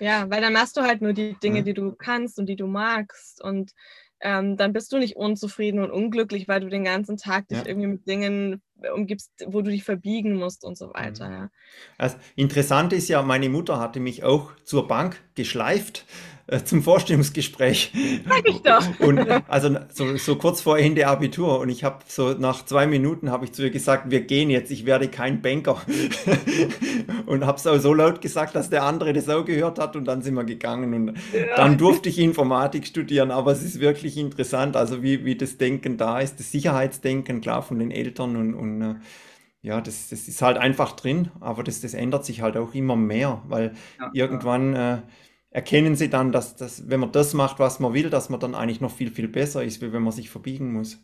Ja, 0.00 0.28
weil 0.30 0.40
dann 0.40 0.54
machst 0.54 0.76
du 0.76 0.82
halt 0.82 1.02
nur 1.02 1.12
die 1.12 1.34
Dinge, 1.42 1.62
die 1.62 1.74
du 1.74 1.92
kannst 1.92 2.38
und 2.38 2.46
die 2.46 2.56
du 2.56 2.66
magst. 2.66 3.42
Und 3.42 3.72
ähm, 4.20 4.56
dann 4.56 4.72
bist 4.72 4.92
du 4.92 4.98
nicht 4.98 5.16
unzufrieden 5.16 5.80
und 5.80 5.90
unglücklich, 5.90 6.48
weil 6.48 6.60
du 6.60 6.68
den 6.68 6.84
ganzen 6.84 7.16
Tag 7.16 7.48
dich 7.48 7.58
ja. 7.58 7.66
irgendwie 7.66 7.88
mit 7.88 8.08
Dingen 8.08 8.62
umgibst, 8.94 9.30
wo 9.46 9.62
du 9.62 9.70
dich 9.70 9.84
verbiegen 9.84 10.34
musst 10.34 10.64
und 10.64 10.76
so 10.76 10.92
weiter. 10.92 11.28
Mhm. 11.28 11.34
Ja. 11.34 11.50
Also, 11.98 12.16
interessant 12.36 12.92
ist 12.92 13.08
ja, 13.08 13.22
meine 13.22 13.48
Mutter 13.48 13.78
hatte 13.78 14.00
mich 14.00 14.24
auch 14.24 14.54
zur 14.64 14.88
Bank 14.88 15.20
geschleift 15.34 16.04
äh, 16.48 16.64
zum 16.64 16.82
Vorstellungsgespräch. 16.82 17.92
Sag 18.26 18.48
ich 18.48 18.62
doch. 18.62 19.00
Und 19.00 19.18
also 19.48 19.76
so, 19.92 20.16
so 20.16 20.36
kurz 20.36 20.62
vor 20.62 20.78
Ende 20.78 21.06
Abitur. 21.06 21.60
Und 21.60 21.68
ich 21.68 21.84
habe 21.84 21.98
so 22.08 22.32
nach 22.32 22.64
zwei 22.64 22.86
Minuten 22.86 23.30
habe 23.30 23.44
ich 23.44 23.52
zu 23.52 23.62
ihr 23.62 23.70
gesagt, 23.70 24.10
wir 24.10 24.22
gehen 24.22 24.48
jetzt, 24.48 24.70
ich 24.70 24.86
werde 24.86 25.08
kein 25.08 25.42
Banker. 25.42 25.80
und 27.26 27.44
habe 27.44 27.58
es 27.58 27.66
auch 27.66 27.78
so 27.78 27.92
laut 27.92 28.22
gesagt, 28.22 28.54
dass 28.54 28.70
der 28.70 28.84
andere 28.84 29.12
das 29.12 29.28
auch 29.28 29.44
gehört 29.44 29.78
hat. 29.78 29.94
Und 29.94 30.06
dann 30.06 30.22
sind 30.22 30.34
wir 30.34 30.44
gegangen. 30.44 30.94
Und 30.94 31.18
ja. 31.34 31.56
dann 31.56 31.76
durfte 31.76 32.08
ich 32.08 32.18
Informatik 32.18 32.86
studieren, 32.86 33.30
aber 33.30 33.52
es 33.52 33.62
ist 33.62 33.78
wirklich 33.78 34.16
interessant, 34.16 34.74
also 34.74 35.02
wie, 35.02 35.26
wie 35.26 35.36
das 35.36 35.58
Denken 35.58 35.98
da 35.98 36.18
ist, 36.18 36.40
das 36.40 36.50
Sicherheitsdenken, 36.50 37.42
klar, 37.42 37.62
von 37.62 37.78
den 37.78 37.90
Eltern. 37.90 38.36
Und, 38.36 38.54
und 38.54 38.80
äh, 38.80 38.94
ja, 39.60 39.82
das, 39.82 40.08
das 40.08 40.28
ist 40.28 40.40
halt 40.40 40.56
einfach 40.56 40.92
drin, 40.92 41.30
aber 41.40 41.62
das, 41.62 41.82
das 41.82 41.92
ändert 41.92 42.24
sich 42.24 42.40
halt 42.40 42.56
auch 42.56 42.72
immer 42.72 42.96
mehr, 42.96 43.42
weil 43.48 43.74
ja, 43.98 44.10
irgendwann 44.14 44.74
äh, 44.74 44.98
erkennen 45.50 45.96
sie 45.96 46.10
dann, 46.10 46.32
dass, 46.32 46.56
dass, 46.56 46.88
wenn 46.88 47.00
man 47.00 47.12
das 47.12 47.34
macht, 47.34 47.58
was 47.58 47.80
man 47.80 47.94
will, 47.94 48.10
dass 48.10 48.28
man 48.28 48.40
dann 48.40 48.54
eigentlich 48.54 48.80
noch 48.80 48.94
viel, 48.94 49.10
viel 49.10 49.28
besser 49.28 49.64
ist, 49.64 49.80
wie 49.80 49.92
wenn 49.92 50.02
man 50.02 50.12
sich 50.12 50.30
verbiegen 50.30 50.72
muss. 50.72 50.98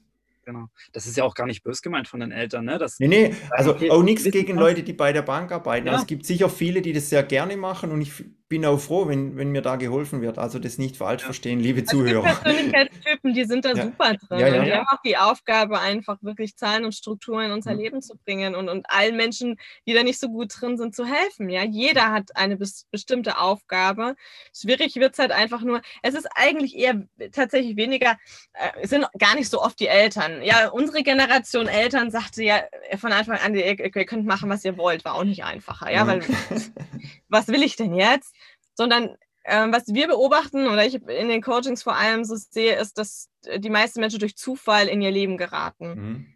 Genau. 0.44 0.66
Das 0.92 1.07
ist 1.07 1.16
ja 1.16 1.24
auch 1.24 1.35
gar 1.35 1.46
nicht 1.46 1.62
bös 1.64 1.80
gemeint 1.80 2.07
von 2.07 2.20
den 2.20 2.30
Eltern, 2.30 2.66
ne? 2.66 2.78
Das, 2.78 2.98
nee, 2.98 3.09
nee, 3.09 3.35
also 3.50 3.76
auch 3.90 4.02
nichts 4.02 4.24
gegen 4.24 4.59
Leute, 4.59 4.83
die 4.83 4.92
bei 4.92 5.12
der 5.12 5.22
Bank 5.22 5.50
arbeiten. 5.50 5.87
Ja. 5.87 5.92
Also 5.92 6.02
es 6.02 6.07
gibt 6.07 6.26
sicher 6.26 6.50
viele, 6.50 6.83
die 6.83 6.92
das 6.92 7.09
sehr 7.09 7.22
gerne 7.22 7.57
machen 7.57 7.90
und 7.90 8.02
ich 8.02 8.12
bin 8.48 8.64
auch 8.66 8.78
froh, 8.78 9.09
wenn, 9.09 9.37
wenn 9.37 9.50
mir 9.50 9.62
da 9.62 9.76
geholfen 9.76 10.20
wird. 10.20 10.38
Also 10.38 10.59
das 10.59 10.76
nicht 10.76 10.96
falsch 10.96 11.22
ja. 11.22 11.26
verstehen, 11.26 11.61
liebe 11.61 11.80
also 11.80 11.98
Zuhörer. 11.98 12.28
Die 12.28 12.42
Persönlichkeitstypen, 12.42 13.35
die 13.35 13.44
sind 13.44 13.64
da 13.64 13.72
ja. 13.72 13.85
super 13.85 14.14
drin. 14.14 14.38
Ja, 14.38 14.64
die 14.64 14.72
haben 14.72 14.87
auch 14.88 15.00
die 15.04 15.16
Aufgabe, 15.16 15.80
einfach 15.80 16.18
wirklich 16.20 16.57
Zahlen 16.57 16.85
und 16.85 16.94
Strukturen 16.94 17.46
in 17.46 17.52
unser 17.52 17.72
mhm. 17.72 17.80
Leben 17.80 18.02
zu 18.02 18.16
bringen 18.16 18.54
und, 18.54 18.68
und 18.68 18.85
allen 18.90 19.16
Menschen, 19.16 19.57
die 19.87 19.94
da 19.94 20.02
nicht 20.02 20.20
so 20.20 20.28
gut 20.28 20.52
drin 20.61 20.76
sind, 20.76 20.94
zu 20.94 21.07
helfen. 21.07 21.48
Ja, 21.48 21.64
jeder 21.64 22.11
hat 22.11 22.37
eine 22.37 22.57
bes 22.57 22.87
bestimmte 22.90 23.38
Aufgabe. 23.38 24.14
Schwierig 24.54 24.96
wird 24.96 25.14
es 25.14 25.18
halt 25.18 25.33
einfach 25.33 25.62
nur, 25.62 25.80
es 26.02 26.14
ist 26.14 26.28
eigentlich 26.35 26.76
eher 26.76 27.02
tatsächlich 27.33 27.76
weniger, 27.76 28.18
äh, 28.52 28.68
es 28.83 28.90
sind 28.90 29.07
gar 29.18 29.35
nicht 29.37 29.48
so 29.48 29.62
oft 29.62 29.80
die 29.80 29.88
Eltern. 29.88 30.42
Ja, 30.42 30.68
unsere 30.68 31.02
Generation 31.02 31.66
Eltern 31.66 32.11
sagte 32.11 32.44
ja 32.44 32.62
von 32.98 33.12
Anfang 33.12 33.38
an, 33.38 33.54
ihr, 33.54 33.78
ihr 33.78 34.04
könnt 34.04 34.26
machen, 34.26 34.50
was 34.50 34.64
ihr 34.64 34.76
wollt, 34.76 35.04
war 35.04 35.14
auch 35.14 35.24
nicht 35.24 35.44
einfacher. 35.44 35.90
Ja, 35.90 36.04
mhm. 36.04 36.09
weil 36.09 36.20
was 37.28 37.48
will 37.48 37.62
ich 37.62 37.76
denn 37.76 37.94
jetzt? 37.94 38.35
Sondern 38.74 39.16
ähm, 39.44 39.72
was 39.72 39.88
wir 39.88 40.08
beobachten 40.08 40.66
oder 40.66 40.84
ich 40.87 40.94
in 40.94 41.28
den 41.28 41.42
Coachings 41.42 41.82
vor 41.82 41.96
allem 41.96 42.24
so 42.24 42.34
sehe, 42.37 42.76
ist, 42.76 42.98
dass 42.98 43.28
die 43.56 43.70
meisten 43.70 44.00
Menschen 44.00 44.18
durch 44.18 44.37
Zufall 44.37 44.88
in 44.88 45.02
ihr 45.02 45.10
Leben 45.10 45.37
geraten. 45.37 45.88
Mhm. 45.88 46.26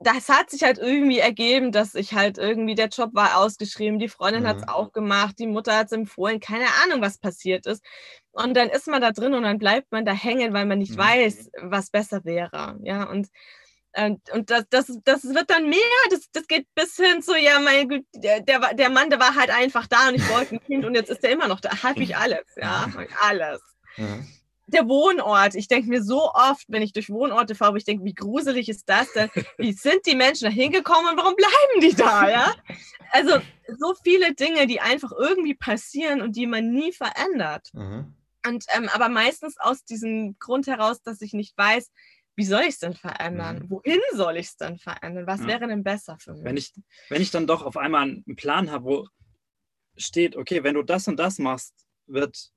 Das 0.00 0.28
hat 0.28 0.50
sich 0.50 0.64
halt 0.64 0.78
irgendwie 0.78 1.20
ergeben, 1.20 1.70
dass 1.70 1.94
ich 1.94 2.12
halt 2.12 2.38
irgendwie, 2.38 2.74
der 2.74 2.88
Job 2.88 3.10
war 3.12 3.36
ausgeschrieben, 3.36 4.00
die 4.00 4.08
Freundin 4.08 4.42
mhm. 4.42 4.48
hat 4.48 4.56
es 4.56 4.68
auch 4.68 4.90
gemacht, 4.90 5.38
die 5.38 5.46
Mutter 5.46 5.76
hat 5.76 5.86
es 5.86 5.92
empfohlen, 5.92 6.40
keine 6.40 6.66
Ahnung, 6.82 7.02
was 7.02 7.18
passiert 7.18 7.66
ist. 7.66 7.84
Und 8.32 8.56
dann 8.56 8.68
ist 8.68 8.88
man 8.88 9.00
da 9.00 9.12
drin 9.12 9.34
und 9.34 9.44
dann 9.44 9.58
bleibt 9.58 9.92
man 9.92 10.04
da 10.04 10.12
hängen, 10.12 10.52
weil 10.54 10.66
man 10.66 10.78
nicht 10.78 10.94
mhm. 10.94 10.98
weiß, 10.98 11.50
was 11.62 11.90
besser 11.90 12.24
wäre. 12.24 12.78
Ja, 12.82 13.04
und 13.04 13.28
und, 13.96 14.30
und 14.30 14.50
das, 14.50 14.64
das, 14.68 14.92
das 15.04 15.24
wird 15.24 15.50
dann 15.50 15.68
mehr, 15.68 15.78
das, 16.10 16.30
das 16.32 16.46
geht 16.46 16.66
bis 16.74 16.96
hin 16.96 17.22
zu, 17.22 17.34
ja, 17.34 17.58
mein 17.58 17.88
Gott, 17.88 18.04
der, 18.14 18.40
der, 18.40 18.90
Mann, 18.90 19.08
der 19.08 19.18
war 19.18 19.34
halt 19.34 19.50
einfach 19.50 19.86
da 19.86 20.08
und 20.08 20.16
ich 20.16 20.28
wollte 20.28 20.56
ein 20.56 20.60
Kind 20.60 20.84
und 20.84 20.94
jetzt 20.94 21.10
ist 21.10 21.24
er 21.24 21.30
immer 21.30 21.48
noch 21.48 21.60
da. 21.60 21.82
Habe 21.82 22.02
ich 22.02 22.16
alles, 22.16 22.44
ja, 22.56 22.86
alles. 23.22 23.62
Ja. 23.96 24.18
Der 24.66 24.88
Wohnort, 24.88 25.54
ich 25.54 25.68
denke 25.68 25.88
mir 25.88 26.02
so 26.02 26.30
oft, 26.32 26.64
wenn 26.68 26.82
ich 26.82 26.92
durch 26.92 27.08
Wohnorte 27.08 27.54
fahre, 27.54 27.78
ich 27.78 27.84
denke, 27.84 28.04
wie 28.04 28.14
gruselig 28.14 28.68
ist 28.68 28.88
das 28.88 29.10
denn? 29.12 29.30
Wie 29.56 29.72
sind 29.72 30.04
die 30.06 30.16
Menschen 30.16 30.44
da 30.44 30.50
hingekommen 30.50 31.12
und 31.12 31.16
warum 31.16 31.34
bleiben 31.36 31.80
die 31.80 31.94
da, 31.94 32.28
ja? 32.28 32.54
Also 33.12 33.38
so 33.78 33.94
viele 34.02 34.34
Dinge, 34.34 34.66
die 34.66 34.80
einfach 34.80 35.12
irgendwie 35.12 35.54
passieren 35.54 36.20
und 36.20 36.36
die 36.36 36.46
man 36.46 36.70
nie 36.70 36.92
verändert. 36.92 37.68
Mhm. 37.72 38.14
Und 38.46 38.64
ähm, 38.76 38.88
aber 38.92 39.08
meistens 39.08 39.56
aus 39.58 39.84
diesem 39.84 40.36
Grund 40.38 40.66
heraus, 40.66 41.02
dass 41.02 41.20
ich 41.22 41.32
nicht 41.32 41.56
weiß, 41.56 41.90
wie 42.36 42.44
soll 42.44 42.62
ich 42.62 42.68
es 42.68 42.78
denn 42.78 42.94
verändern? 42.94 43.60
Mhm. 43.60 43.70
Wohin 43.70 44.00
soll 44.14 44.36
ich 44.36 44.46
es 44.46 44.56
denn 44.56 44.78
verändern? 44.78 45.26
Was 45.26 45.40
ja. 45.40 45.48
wäre 45.48 45.66
denn 45.66 45.82
besser 45.82 46.18
für 46.20 46.34
mich? 46.34 46.44
Wenn 46.44 46.56
ich, 46.56 46.72
wenn 47.08 47.22
ich 47.22 47.30
dann 47.30 47.46
doch 47.46 47.64
auf 47.64 47.76
einmal 47.76 48.02
einen 48.02 48.36
Plan 48.36 48.70
habe, 48.70 48.84
wo 48.84 49.08
steht, 49.96 50.36
okay, 50.36 50.62
wenn 50.62 50.74
du 50.74 50.82
das 50.82 51.08
und 51.08 51.16
das 51.16 51.38
machst, 51.38 51.74
wird 52.06 52.52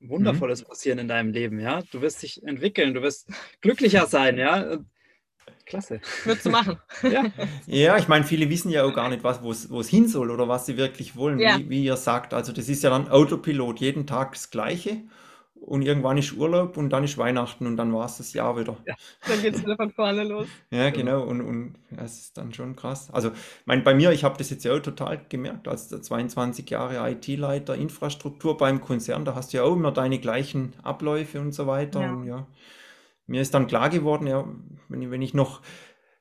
Wundervolles 0.00 0.62
mhm. 0.62 0.66
passieren 0.68 0.98
in 1.00 1.08
deinem 1.08 1.32
Leben, 1.32 1.58
ja. 1.58 1.82
Du 1.90 2.00
wirst 2.00 2.22
dich 2.22 2.42
entwickeln, 2.44 2.94
du 2.94 3.02
wirst 3.02 3.28
glücklicher 3.60 4.06
sein, 4.06 4.38
ja. 4.38 4.78
Klasse. 5.66 6.00
Würdest 6.24 6.46
du 6.46 6.50
machen. 6.50 6.78
ja. 7.02 7.24
ja, 7.66 7.98
ich 7.98 8.06
meine, 8.06 8.24
viele 8.24 8.48
wissen 8.50 8.70
ja 8.70 8.84
auch 8.84 8.94
gar 8.94 9.08
nicht, 9.08 9.24
wo 9.24 9.50
es 9.50 9.88
hin 9.88 10.08
soll 10.08 10.30
oder 10.30 10.46
was 10.46 10.66
sie 10.66 10.76
wirklich 10.76 11.16
wollen, 11.16 11.38
ja. 11.38 11.58
wie, 11.58 11.70
wie 11.70 11.84
ihr 11.84 11.96
sagt. 11.96 12.34
Also 12.34 12.52
das 12.52 12.68
ist 12.68 12.82
ja 12.82 12.90
dann 12.90 13.08
Autopilot, 13.08 13.80
jeden 13.80 14.06
Tag 14.06 14.32
das 14.32 14.50
Gleiche. 14.50 15.02
Und 15.66 15.82
irgendwann 15.82 16.18
ist 16.18 16.32
Urlaub 16.32 16.76
und 16.76 16.90
dann 16.90 17.04
ist 17.04 17.16
Weihnachten 17.16 17.66
und 17.66 17.76
dann 17.76 17.92
war 17.92 18.06
es 18.06 18.18
das 18.18 18.32
Jahr 18.34 18.58
wieder. 18.58 18.76
Ja, 18.86 18.94
dann 19.26 19.40
geht 19.40 19.54
es 19.54 19.62
wieder 19.62 19.76
von 19.76 19.90
vorne 19.90 20.24
los. 20.24 20.46
Ja, 20.70 20.90
genau. 20.90 21.22
Und, 21.22 21.40
und 21.40 21.74
das 21.90 22.18
ist 22.18 22.38
dann 22.38 22.52
schon 22.52 22.76
krass. 22.76 23.10
Also, 23.10 23.30
mein, 23.64 23.82
bei 23.82 23.94
mir, 23.94 24.12
ich 24.12 24.24
habe 24.24 24.36
das 24.36 24.50
jetzt 24.50 24.64
ja 24.64 24.74
auch 24.74 24.80
total 24.80 25.20
gemerkt, 25.28 25.68
als 25.68 25.88
22 25.88 26.68
Jahre 26.68 27.10
IT-Leiter 27.10 27.74
Infrastruktur 27.74 28.56
beim 28.56 28.80
Konzern, 28.80 29.24
da 29.24 29.34
hast 29.34 29.52
du 29.52 29.58
ja 29.58 29.62
auch 29.62 29.74
immer 29.74 29.92
deine 29.92 30.18
gleichen 30.18 30.74
Abläufe 30.82 31.40
und 31.40 31.52
so 31.52 31.66
weiter. 31.66 32.00
Ja. 32.00 32.12
Und 32.12 32.26
ja, 32.26 32.46
mir 33.26 33.40
ist 33.40 33.54
dann 33.54 33.66
klar 33.66 33.88
geworden, 33.88 34.26
ja, 34.26 34.44
wenn 34.88 35.02
ich, 35.02 35.10
wenn 35.10 35.22
ich 35.22 35.34
noch 35.34 35.62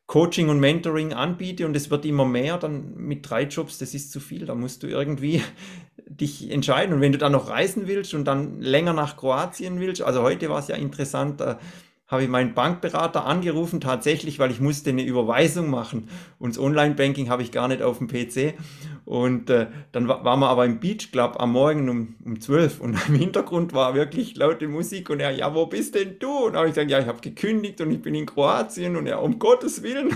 Coaching 0.07 0.49
und 0.49 0.59
Mentoring 0.59 1.13
anbiete 1.13 1.65
und 1.65 1.75
es 1.75 1.89
wird 1.89 2.05
immer 2.05 2.25
mehr, 2.25 2.57
dann 2.57 2.95
mit 2.95 3.29
drei 3.29 3.43
Jobs, 3.43 3.77
das 3.77 3.93
ist 3.93 4.11
zu 4.11 4.19
viel. 4.19 4.45
Da 4.45 4.53
musst 4.53 4.83
du 4.83 4.87
irgendwie 4.87 5.41
dich 6.07 6.51
entscheiden. 6.51 6.93
Und 6.93 7.01
wenn 7.01 7.13
du 7.13 7.17
dann 7.17 7.31
noch 7.31 7.49
reisen 7.49 7.87
willst 7.87 8.13
und 8.13 8.25
dann 8.25 8.61
länger 8.61 8.93
nach 8.93 9.17
Kroatien 9.17 9.79
willst, 9.79 10.01
also 10.01 10.21
heute 10.21 10.49
war 10.49 10.59
es 10.59 10.67
ja 10.67 10.75
interessant, 10.75 11.41
äh, 11.41 11.55
habe 12.07 12.23
ich 12.23 12.29
meinen 12.29 12.53
Bankberater 12.53 13.25
angerufen, 13.25 13.81
tatsächlich, 13.81 14.37
weil 14.37 14.51
ich 14.51 14.59
musste 14.59 14.91
eine 14.91 15.03
Überweisung 15.03 15.69
machen. 15.69 16.09
Und 16.37 16.55
das 16.55 16.61
Online-Banking 16.61 17.29
habe 17.29 17.41
ich 17.41 17.51
gar 17.51 17.67
nicht 17.67 17.81
auf 17.81 17.97
dem 17.97 18.07
PC. 18.07 18.53
Und 19.05 19.49
äh, 19.49 19.67
dann 19.91 20.07
war, 20.07 20.23
waren 20.23 20.39
wir 20.39 20.47
aber 20.47 20.65
im 20.65 20.79
Beach 20.79 21.11
Club 21.11 21.35
am 21.37 21.51
Morgen 21.51 21.89
um, 21.89 22.15
um 22.23 22.39
12 22.39 22.79
und 22.79 22.97
im 23.09 23.15
Hintergrund 23.15 23.73
war 23.73 23.95
wirklich 23.95 24.37
laute 24.37 24.69
Musik 24.69 25.09
und 25.09 25.19
er, 25.19 25.31
ja, 25.31 25.53
wo 25.53 25.65
bist 25.65 25.95
denn 25.95 26.19
du? 26.19 26.45
Und 26.45 26.55
habe 26.55 26.67
ich 26.67 26.73
gesagt, 26.73 26.89
ja, 26.89 26.99
ich 26.99 27.07
habe 27.07 27.19
gekündigt 27.19 27.81
und 27.81 27.91
ich 27.91 28.01
bin 28.01 28.15
in 28.15 28.25
Kroatien 28.25 28.95
und 28.95 29.07
er, 29.07 29.21
um 29.21 29.39
Gottes 29.39 29.83
Willen, 29.83 30.15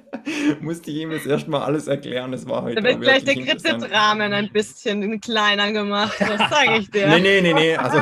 musste 0.60 0.90
ich 0.90 0.98
ihm 0.98 1.10
das 1.10 1.24
erstmal 1.24 1.62
alles 1.62 1.86
erklären. 1.86 2.32
Das 2.32 2.46
war 2.46 2.64
heute. 2.64 2.82
Da 2.82 2.84
wird 2.84 3.00
gleich 3.00 3.24
der 3.24 3.34
Kreditrahmen 3.34 4.32
ein 4.34 4.50
bisschen 4.52 5.20
kleiner 5.22 5.72
gemacht, 5.72 6.16
das 6.20 6.50
sage 6.50 6.80
ich 6.80 6.90
dir. 6.90 7.08
nee, 7.08 7.20
nee, 7.20 7.40
nee, 7.40 7.54
nee, 7.54 7.76
also, 7.76 7.98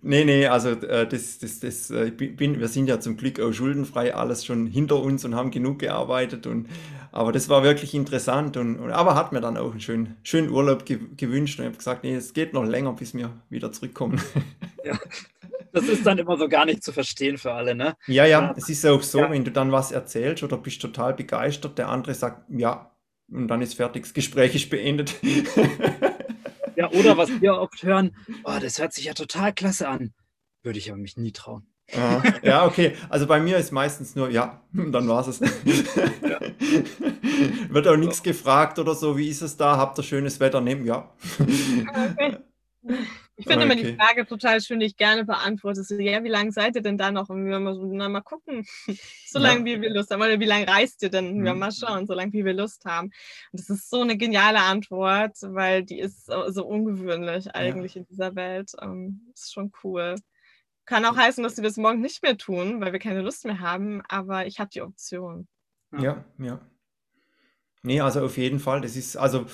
nee, 0.00 0.24
nee, 0.24 0.46
also 0.46 0.70
äh, 0.70 1.06
das, 1.06 1.38
das, 1.38 1.60
das, 1.60 1.90
äh, 1.90 2.10
bin, 2.10 2.60
wir 2.60 2.68
sind 2.68 2.86
ja 2.86 2.98
zum 2.98 3.18
Glück 3.18 3.40
auch 3.40 3.52
schuldenfrei, 3.52 4.14
alles 4.14 4.46
schon 4.46 4.66
hinter 4.66 5.00
uns 5.02 5.24
und 5.26 5.34
haben 5.34 5.50
genug 5.50 5.80
gearbeitet 5.80 6.46
und 6.46 6.68
aber 7.12 7.30
das 7.30 7.48
war 7.48 7.62
wirklich 7.62 7.94
interessant 7.94 8.56
und, 8.56 8.78
und 8.78 8.90
aber 8.90 9.14
hat 9.14 9.32
mir 9.32 9.40
dann 9.40 9.56
auch 9.56 9.70
einen 9.70 9.80
schönen, 9.80 10.16
schönen 10.22 10.50
Urlaub 10.50 10.84
ge 10.84 10.98
gewünscht 11.16 11.58
und 11.58 11.64
ich 11.64 11.68
habe 11.68 11.78
gesagt, 11.78 12.04
nee, 12.04 12.14
es 12.14 12.32
geht 12.32 12.52
noch 12.52 12.64
länger, 12.64 12.92
bis 12.94 13.14
wir 13.14 13.30
wieder 13.48 13.72
zurückkommen. 13.72 14.20
Ja, 14.84 14.98
das 15.70 15.84
ist 15.84 16.04
dann 16.04 16.18
immer 16.18 16.36
so 16.36 16.48
gar 16.48 16.64
nicht 16.64 16.82
zu 16.82 16.92
verstehen 16.92 17.38
für 17.38 17.52
alle, 17.52 17.76
ne? 17.76 17.94
Ja, 18.08 18.26
ja, 18.26 18.52
es 18.56 18.68
ist 18.68 18.84
auch 18.84 19.00
so, 19.00 19.20
ja. 19.20 19.30
wenn 19.30 19.44
du 19.44 19.52
dann 19.52 19.70
was 19.70 19.92
erzählst 19.92 20.42
oder 20.42 20.56
bist 20.56 20.82
total 20.82 21.14
begeistert, 21.14 21.78
der 21.78 21.88
andere 21.88 22.14
sagt, 22.14 22.50
ja, 22.50 22.90
und 23.30 23.46
dann 23.46 23.62
ist 23.62 23.74
fertig, 23.74 24.02
das 24.02 24.12
Gespräch 24.12 24.56
ist 24.56 24.70
beendet. 24.70 25.14
Ja, 26.76 26.90
oder 26.90 27.16
was 27.16 27.28
wir 27.40 27.54
oft 27.54 27.82
hören, 27.82 28.16
oh, 28.44 28.58
das 28.60 28.80
hört 28.80 28.92
sich 28.92 29.04
ja 29.04 29.14
total 29.14 29.52
klasse 29.52 29.88
an. 29.88 30.12
Würde 30.62 30.78
ich 30.78 30.90
aber 30.90 30.98
mich 30.98 31.16
nie 31.16 31.32
trauen. 31.32 31.66
Ah, 31.96 32.22
ja, 32.42 32.66
okay. 32.66 32.94
Also 33.08 33.26
bei 33.26 33.40
mir 33.40 33.58
ist 33.58 33.72
meistens 33.72 34.14
nur, 34.14 34.30
ja, 34.30 34.60
dann 34.72 35.08
war 35.08 35.26
es. 35.26 35.40
Ja. 35.40 35.48
Wird 37.68 37.88
auch 37.88 37.96
nichts 37.96 38.22
gefragt 38.22 38.78
oder 38.78 38.94
so, 38.94 39.16
wie 39.16 39.28
ist 39.28 39.42
es 39.42 39.56
da? 39.56 39.76
Habt 39.76 39.98
ihr 39.98 40.02
schönes 40.02 40.40
Wetter? 40.40 40.60
Nehmen, 40.60 40.84
ja. 40.84 41.10
Okay. 41.38 42.36
Ich 43.36 43.46
finde 43.46 43.64
okay. 43.64 43.72
immer 43.72 43.82
die 43.82 43.96
Frage 43.96 44.26
total 44.26 44.60
schön, 44.60 44.80
die 44.80 44.86
ich 44.86 44.96
gerne 44.96 45.24
beantworte. 45.24 45.82
So, 45.82 45.96
ja, 45.96 46.22
wie 46.22 46.28
lange 46.28 46.52
seid 46.52 46.76
ihr 46.76 46.82
denn 46.82 46.98
da 46.98 47.10
noch? 47.10 47.30
Und 47.30 47.46
wir 47.46 47.58
mal, 47.58 47.74
so, 47.74 47.84
na, 47.84 48.08
mal 48.08 48.20
gucken. 48.20 48.66
so 49.26 49.38
lange, 49.38 49.60
ja. 49.60 49.78
wie 49.78 49.82
wir 49.82 49.90
Lust 49.90 50.10
haben. 50.10 50.20
Oder 50.20 50.38
wie 50.38 50.44
lange 50.44 50.68
reist 50.68 51.02
ihr 51.02 51.10
denn? 51.10 51.38
Mhm. 51.38 51.46
Ja, 51.46 51.54
mal 51.54 51.72
schauen, 51.72 52.06
so 52.06 52.14
lange, 52.14 52.32
wie 52.32 52.44
wir 52.44 52.52
Lust 52.52 52.84
haben. 52.84 53.10
Und 53.52 53.60
das 53.60 53.70
ist 53.70 53.88
so 53.88 54.02
eine 54.02 54.16
geniale 54.16 54.60
Antwort, 54.60 55.36
weil 55.42 55.82
die 55.82 55.98
ist 55.98 56.26
so 56.26 56.64
ungewöhnlich 56.64 57.54
eigentlich 57.54 57.94
ja. 57.94 58.00
in 58.00 58.06
dieser 58.06 58.36
Welt. 58.36 58.72
Ähm, 58.80 59.22
ist 59.34 59.52
schon 59.52 59.72
cool. 59.82 60.16
Kann 60.84 61.04
auch 61.04 61.16
heißen, 61.16 61.42
dass 61.42 61.56
wir 61.56 61.64
das 61.64 61.76
morgen 61.76 62.00
nicht 62.00 62.22
mehr 62.22 62.36
tun, 62.36 62.80
weil 62.80 62.92
wir 62.92 62.98
keine 62.98 63.22
Lust 63.22 63.44
mehr 63.44 63.60
haben, 63.60 64.02
aber 64.08 64.46
ich 64.46 64.58
habe 64.58 64.70
die 64.70 64.82
Option. 64.82 65.46
Ja, 65.98 66.24
ja. 66.38 66.60
Nee, 67.82 68.00
also 68.00 68.24
auf 68.24 68.36
jeden 68.36 68.60
Fall. 68.60 68.80
Das 68.80 68.96
ist 68.96 69.16
also 69.16 69.46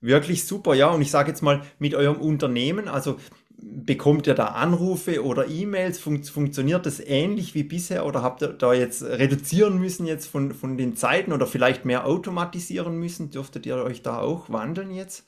wirklich 0.00 0.46
super, 0.46 0.74
ja. 0.74 0.88
Und 0.90 1.02
ich 1.02 1.10
sage 1.10 1.30
jetzt 1.30 1.42
mal, 1.42 1.62
mit 1.78 1.94
eurem 1.94 2.20
Unternehmen, 2.20 2.88
also 2.88 3.18
bekommt 3.58 4.26
ihr 4.26 4.34
da 4.34 4.46
Anrufe 4.48 5.24
oder 5.24 5.48
E-Mails? 5.48 5.98
Fun 5.98 6.22
funktioniert 6.24 6.86
das 6.86 7.00
ähnlich 7.00 7.54
wie 7.54 7.64
bisher 7.64 8.04
oder 8.04 8.22
habt 8.22 8.42
ihr 8.42 8.48
da 8.48 8.72
jetzt 8.72 9.02
reduzieren 9.02 9.78
müssen 9.78 10.06
jetzt 10.06 10.26
von, 10.26 10.52
von 10.52 10.76
den 10.76 10.96
Zeiten 10.96 11.32
oder 11.32 11.46
vielleicht 11.46 11.84
mehr 11.84 12.06
automatisieren 12.06 12.98
müssen? 12.98 13.30
Dürftet 13.30 13.66
ihr 13.66 13.76
euch 13.76 14.02
da 14.02 14.20
auch 14.20 14.50
wandeln 14.50 14.90
jetzt? 14.90 15.26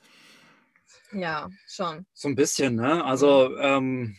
Ja, 1.13 1.49
schon. 1.67 2.05
So 2.13 2.29
ein 2.29 2.35
bisschen, 2.35 2.75
ne? 2.75 3.03
Also 3.05 3.57
ähm, 3.59 4.17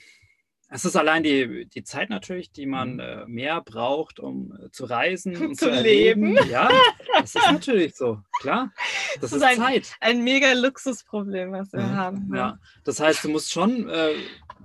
es 0.72 0.86
ist 0.86 0.96
allein 0.96 1.24
die, 1.24 1.66
die 1.66 1.84
Zeit 1.84 2.12
natürlich, 2.12 2.52
die 2.52 2.68
man 2.68 2.94
mhm. 2.94 3.00
äh, 3.00 3.26
mehr 3.26 3.62
braucht, 3.62 4.20
um 4.20 4.56
äh, 4.56 4.70
zu 4.72 4.86
reisen 4.86 5.36
und 5.36 5.56
zu, 5.56 5.66
zu 5.66 5.82
leben. 5.82 6.38
Ja, 6.50 6.70
das 7.18 7.36
ist 7.36 7.52
natürlich 7.52 7.96
so, 7.96 8.22
klar. 8.40 8.72
Das, 9.20 9.32
das 9.32 9.32
ist, 9.32 9.38
ist 9.38 9.44
ein, 9.44 9.58
Zeit. 9.58 9.96
Ein 10.02 10.24
mega 10.24 10.54
Luxusproblem, 10.54 11.52
was 11.52 11.74
wir 11.74 11.80
ja. 11.80 11.96
haben. 11.96 12.30
Ja. 12.32 12.38
ja, 12.38 12.60
das 12.84 13.00
heißt, 13.00 13.24
du 13.24 13.30
musst 13.30 13.52
schon 13.52 13.90
äh, 13.90 14.14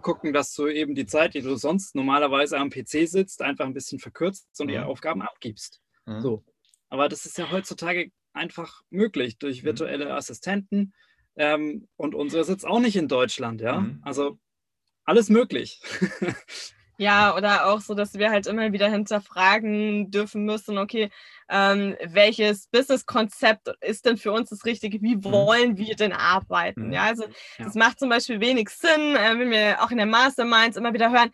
gucken, 0.03 0.35
dass 0.35 0.55
du 0.55 0.67
eben 0.67 0.95
die 0.95 1.07
Zeit, 1.07 1.33
die 1.33 1.41
du 1.41 1.57
sonst 1.57 1.95
normalerweise 1.95 2.59
am 2.59 2.69
PC 2.69 3.09
sitzt, 3.09 3.41
einfach 3.41 3.65
ein 3.65 3.73
bisschen 3.73 3.99
verkürzt 3.99 4.47
und 4.61 4.69
die 4.69 4.79
Aufgaben 4.79 5.23
abgibst. 5.23 5.81
Mhm. 6.05 6.21
So. 6.21 6.45
Aber 6.91 7.09
das 7.09 7.25
ist 7.25 7.39
ja 7.39 7.51
heutzutage 7.51 8.11
einfach 8.35 8.83
möglich 8.91 9.39
durch 9.39 9.63
mhm. 9.63 9.69
virtuelle 9.69 10.13
Assistenten. 10.13 10.93
Ähm, 11.37 11.89
und 11.97 12.15
unsere 12.15 12.45
sitzt 12.45 12.67
auch 12.67 12.81
nicht 12.81 12.97
in 12.97 13.09
Deutschland, 13.09 13.63
ja. 13.63 13.81
Mhm. 13.81 14.01
Also 14.03 14.39
alles 15.05 15.29
möglich. 15.29 15.81
Ja, 16.97 17.37
oder 17.37 17.67
auch 17.67 17.81
so, 17.81 17.95
dass 17.95 18.15
wir 18.15 18.31
halt 18.31 18.47
immer 18.47 18.73
wieder 18.73 18.89
hinterfragen 18.89 20.11
dürfen 20.11 20.45
müssen, 20.45 20.79
okay, 20.79 21.11
ähm, 21.49 21.97
welches 22.05 22.69
Business-Konzept 22.69 23.69
ist 23.81 24.07
denn 24.07 24.17
für 24.17 24.31
uns 24.31 24.51
das 24.51 24.65
Richtige? 24.65 25.03
Wie 25.03 25.17
mhm. 25.17 25.25
wollen 25.25 25.77
wir 25.77 25.97
denn 25.97 26.13
arbeiten? 26.13 26.87
Mhm. 26.87 26.93
Ja, 26.93 27.03
also 27.03 27.25
ja. 27.25 27.65
das 27.65 27.75
macht 27.75 27.99
zum 27.99 28.11
Beispiel 28.11 28.41
wenig 28.41 28.69
Sinn, 28.69 29.17
äh, 29.17 29.39
wenn 29.39 29.51
wir 29.51 29.83
auch 29.83 29.91
in 29.91 29.97
der 29.97 30.07
Masterminds 30.07 30.77
immer 30.77 30.95
wieder 30.95 31.11
hören, 31.11 31.31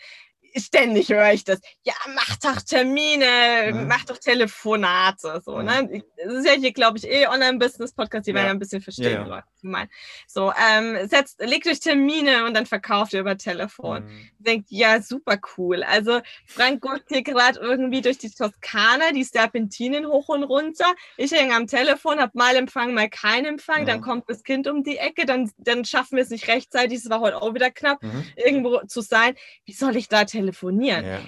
ständig 0.57 1.09
höre 1.11 1.33
ich 1.33 1.45
das. 1.45 1.61
Ja, 1.83 1.95
mach 2.15 2.37
doch 2.37 2.61
Termine, 2.63 3.69
ja. 3.69 3.73
mach 3.73 4.05
doch 4.05 4.19
Telefonate. 4.19 5.41
So, 5.45 5.61
ja. 5.61 5.83
ne? 5.83 6.03
Das 6.17 6.35
ist 6.35 6.47
ja 6.47 6.53
hier, 6.53 6.73
glaube 6.73 6.99
ich, 6.99 7.09
eh 7.09 7.27
Online-Business-Podcast, 7.27 8.27
die 8.27 8.31
ja. 8.31 8.37
werden 8.37 8.47
ja 8.47 8.53
ein 8.53 8.59
bisschen 8.59 8.83
verstehen, 8.83 9.13
ja, 9.13 9.27
Leute. 9.27 9.45
Meinen. 9.63 9.91
So, 10.27 10.53
ähm, 10.53 11.07
setzt, 11.09 11.41
legt 11.41 11.67
euch 11.67 11.81
Termine 11.81 12.47
und 12.47 12.55
dann 12.55 12.65
verkauft 12.65 13.13
ihr 13.13 13.21
über 13.21 13.37
Telefon. 13.37 14.05
Mhm. 14.05 14.31
Denkt, 14.39 14.71
ja, 14.71 15.03
super 15.03 15.39
cool. 15.57 15.83
Also, 15.83 16.21
Frank 16.47 16.81
guckt 16.81 17.05
hier 17.09 17.23
gerade 17.23 17.61
irgendwie 17.61 18.01
durch 18.01 18.19
die 18.19 18.31
Toskana, 18.31 19.13
die 19.13 19.25
Serpentinen 19.25 20.07
hoch 20.07 20.29
und 20.29 20.45
runter. 20.45 20.95
Ich 21.19 21.31
hänge 21.33 21.55
am 21.55 21.67
Telefon, 21.67 22.21
habe 22.21 22.33
mal 22.35 22.57
Empfang, 22.57 22.95
mal 22.95 23.11
keinen 23.11 23.45
Empfang. 23.45 23.85
Dann 23.85 24.01
kommt 24.01 24.25
das 24.29 24.43
Kind 24.43 24.67
um 24.67 24.83
die 24.83 24.97
Ecke, 24.97 25.27
dann, 25.27 25.51
dann 25.59 25.85
schaffen 25.85 26.17
wir 26.17 26.23
es 26.23 26.31
nicht 26.31 26.49
rechtzeitig. 26.49 26.99
Es 26.99 27.11
war 27.11 27.21
heute 27.21 27.41
auch 27.41 27.55
wieder 27.55 27.71
knapp, 27.71 28.03
mhm. 28.03 28.25
irgendwo 28.37 28.81
zu 28.87 29.03
sein. 29.03 29.35
Wie 29.67 29.73
soll 29.73 29.97
ich 29.97 30.09
da 30.09 30.25
telefonieren? 30.25 30.40
Telefonieren. 30.41 31.05
Ja. 31.05 31.21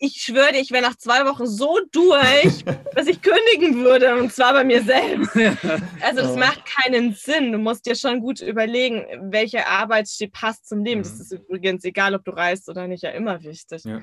Ich 0.00 0.22
schwöre 0.22 0.52
dir, 0.52 0.60
ich 0.60 0.70
wäre 0.70 0.82
nach 0.82 0.96
zwei 0.96 1.24
Wochen 1.26 1.46
so 1.46 1.80
durch, 1.90 2.64
dass 2.94 3.08
ich 3.08 3.20
kündigen 3.20 3.82
würde 3.82 4.14
und 4.14 4.32
zwar 4.32 4.52
bei 4.52 4.62
mir 4.62 4.82
selbst. 4.82 5.34
Also 6.00 6.20
das 6.22 6.32
oh. 6.34 6.38
macht 6.38 6.64
keinen 6.64 7.14
Sinn. 7.14 7.50
Du 7.50 7.58
musst 7.58 7.84
dir 7.84 7.96
schon 7.96 8.20
gut 8.20 8.40
überlegen, 8.40 9.04
welche 9.32 9.66
Arbeitsstil 9.66 10.30
passt 10.30 10.68
zum 10.68 10.84
Leben. 10.84 11.00
Mhm. 11.00 11.04
Das 11.04 11.18
ist 11.18 11.32
übrigens 11.32 11.82
egal, 11.84 12.14
ob 12.14 12.24
du 12.24 12.30
reist 12.30 12.68
oder 12.68 12.86
nicht, 12.86 13.02
ja 13.02 13.10
immer 13.10 13.42
wichtig. 13.42 13.82
Ja. 13.84 14.00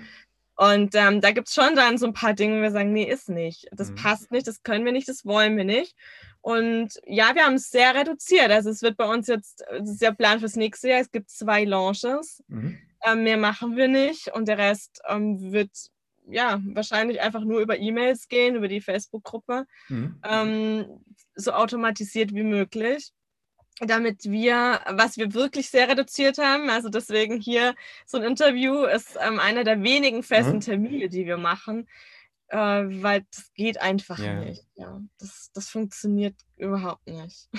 Und 0.58 0.96
ähm, 0.96 1.20
da 1.20 1.32
gibt 1.32 1.50
es 1.50 1.54
schon 1.54 1.76
dann 1.76 1.98
so 1.98 2.06
ein 2.06 2.14
paar 2.14 2.34
Dinge, 2.34 2.58
wo 2.58 2.62
wir 2.62 2.72
sagen, 2.72 2.94
nee, 2.94 3.04
ist 3.04 3.30
nicht. 3.30 3.68
Das 3.72 3.92
mhm. 3.92 3.96
passt 3.96 4.32
nicht, 4.32 4.48
das 4.48 4.64
können 4.64 4.86
wir 4.86 4.94
nicht, 4.94 5.08
das 5.10 5.26
wollen 5.26 5.58
wir 5.58 5.66
nicht. 5.66 5.96
Und 6.42 7.00
ja, 7.06 7.36
wir 7.36 7.46
haben 7.46 7.56
es 7.56 7.70
sehr 7.72 7.94
reduziert. 7.94 8.52
Also 8.52 8.70
es 8.70 8.82
wird 8.82 8.98
bei 8.98 9.06
uns 9.06 9.28
jetzt, 9.28 9.66
das 9.70 9.90
ist 9.90 10.02
der 10.02 10.14
Plan 10.14 10.40
fürs 10.40 10.56
nächste 10.56 10.90
Jahr, 10.90 11.02
es 11.02 11.12
gibt 11.12 11.30
zwei 11.30 11.66
Launches. 11.66 12.44
Mhm. 12.48 12.78
Ähm, 13.06 13.24
mehr 13.24 13.38
machen 13.38 13.76
wir 13.76 13.88
nicht 13.88 14.30
und 14.34 14.48
der 14.48 14.58
Rest 14.58 15.02
ähm, 15.08 15.52
wird 15.52 15.72
ja 16.28 16.60
wahrscheinlich 16.74 17.22
einfach 17.22 17.44
nur 17.44 17.60
über 17.60 17.78
E-Mails 17.78 18.28
gehen, 18.28 18.56
über 18.56 18.68
die 18.68 18.82
Facebook-Gruppe, 18.82 19.66
mhm. 19.90 20.20
ähm, 20.24 20.86
so 21.36 21.52
automatisiert 21.52 22.34
wie 22.34 22.44
möglich 22.44 23.12
damit 23.82 24.24
wir, 24.24 24.80
was 24.90 25.18
wir 25.18 25.34
wirklich 25.34 25.70
sehr 25.70 25.90
reduziert 25.90 26.38
haben, 26.38 26.70
also 26.70 26.90
deswegen 26.90 27.40
hier 27.40 27.76
so 28.06 28.18
ein 28.18 28.24
Interview 28.24 28.84
ist 28.86 29.18
ähm, 29.26 29.40
einer 29.40 29.64
der 29.64 29.84
wenigen 29.84 30.24
festen 30.24 30.56
mhm. 30.56 30.62
Termine, 30.62 31.10
die 31.10 31.26
wir 31.26 31.38
machen, 31.38 31.88
äh, 32.48 32.58
weil 32.58 33.26
das 33.32 33.54
geht 33.54 33.82
einfach 33.82 34.20
ja. 34.20 34.36
nicht. 34.36 34.64
Ja, 34.76 35.02
das, 35.20 35.52
das 35.54 35.68
funktioniert 35.68 36.36
überhaupt 36.58 37.06
nicht. 37.08 37.50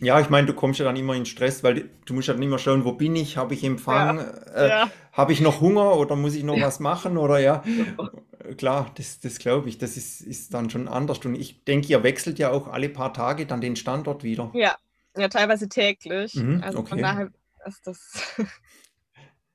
Ja, 0.00 0.20
ich 0.20 0.30
meine, 0.30 0.46
du 0.46 0.54
kommst 0.54 0.78
ja 0.78 0.84
dann 0.84 0.96
immer 0.96 1.14
in 1.14 1.26
Stress, 1.26 1.64
weil 1.64 1.90
du 2.04 2.14
musst 2.14 2.28
ja 2.28 2.34
dann 2.34 2.42
immer 2.42 2.58
schauen, 2.58 2.84
wo 2.84 2.92
bin 2.92 3.16
ich, 3.16 3.36
habe 3.36 3.54
ich 3.54 3.64
Empfang, 3.64 4.18
ja. 4.18 4.24
Äh, 4.54 4.68
ja. 4.68 4.90
habe 5.12 5.32
ich 5.32 5.40
noch 5.40 5.60
Hunger 5.60 5.96
oder 5.96 6.14
muss 6.14 6.34
ich 6.34 6.44
noch 6.44 6.60
was 6.60 6.78
machen 6.78 7.16
oder 7.16 7.38
ja. 7.38 7.64
Klar, 8.58 8.92
das, 8.96 9.20
das 9.20 9.38
glaube 9.38 9.70
ich, 9.70 9.78
das 9.78 9.96
ist, 9.96 10.20
ist 10.20 10.52
dann 10.52 10.68
schon 10.68 10.86
anders. 10.86 11.18
Und 11.24 11.34
ich 11.34 11.64
denke, 11.64 11.88
ihr 11.88 12.02
wechselt 12.02 12.38
ja 12.38 12.50
auch 12.50 12.68
alle 12.68 12.90
paar 12.90 13.14
Tage 13.14 13.46
dann 13.46 13.62
den 13.62 13.74
Standort 13.74 14.22
wieder. 14.22 14.50
Ja, 14.52 14.76
ja 15.16 15.28
teilweise 15.28 15.68
täglich. 15.68 16.34
Mhm, 16.34 16.62
also 16.62 16.78
okay. 16.78 16.88
von 16.88 16.98
daher 16.98 17.30
ist 17.66 17.86
das 17.86 18.34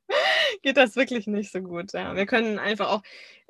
geht 0.61 0.77
das 0.77 0.95
wirklich 0.95 1.27
nicht 1.27 1.51
so 1.51 1.61
gut. 1.61 1.93
Ja. 1.93 2.15
Wir 2.15 2.25
können 2.25 2.59
einfach 2.59 2.89
auch 2.89 3.01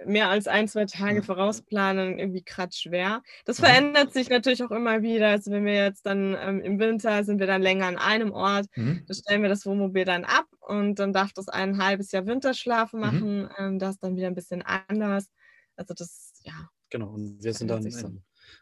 mehr 0.05 0.29
als 0.29 0.47
ein, 0.47 0.67
zwei 0.67 0.85
Tage 0.85 1.23
vorausplanen, 1.23 2.19
irgendwie 2.19 2.43
gerade 2.43 2.71
schwer. 2.73 3.21
Das 3.45 3.59
verändert 3.59 4.13
sich 4.13 4.29
natürlich 4.29 4.63
auch 4.63 4.71
immer 4.71 5.01
wieder. 5.01 5.29
Also 5.29 5.51
wenn 5.51 5.65
wir 5.65 5.73
jetzt 5.73 6.05
dann 6.05 6.37
ähm, 6.39 6.61
im 6.61 6.79
Winter 6.79 7.23
sind 7.23 7.39
wir 7.39 7.47
dann 7.47 7.61
länger 7.61 7.87
an 7.87 7.97
einem 7.97 8.31
Ort, 8.31 8.67
mhm. 8.75 9.03
dann 9.05 9.15
stellen 9.15 9.41
wir 9.41 9.49
das 9.49 9.65
Wohnmobil 9.65 10.05
dann 10.05 10.25
ab 10.25 10.47
und 10.61 10.99
dann 10.99 11.13
darf 11.13 11.33
das 11.33 11.49
ein 11.49 11.83
halbes 11.83 12.11
Jahr 12.11 12.25
Winterschlafen 12.25 12.99
mhm. 12.99 13.05
machen. 13.05 13.41
Mhm. 13.41 13.49
Ähm, 13.57 13.79
das 13.79 13.95
ist 13.95 14.03
dann 14.03 14.15
wieder 14.15 14.27
ein 14.27 14.35
bisschen 14.35 14.61
anders. 14.61 15.29
Also 15.75 15.93
das, 15.93 16.33
ja. 16.43 16.69
Genau, 16.89 17.09
und 17.09 17.43
wir 17.43 17.53
sind 17.53 17.69
dann 17.69 17.89
so. 17.89 18.11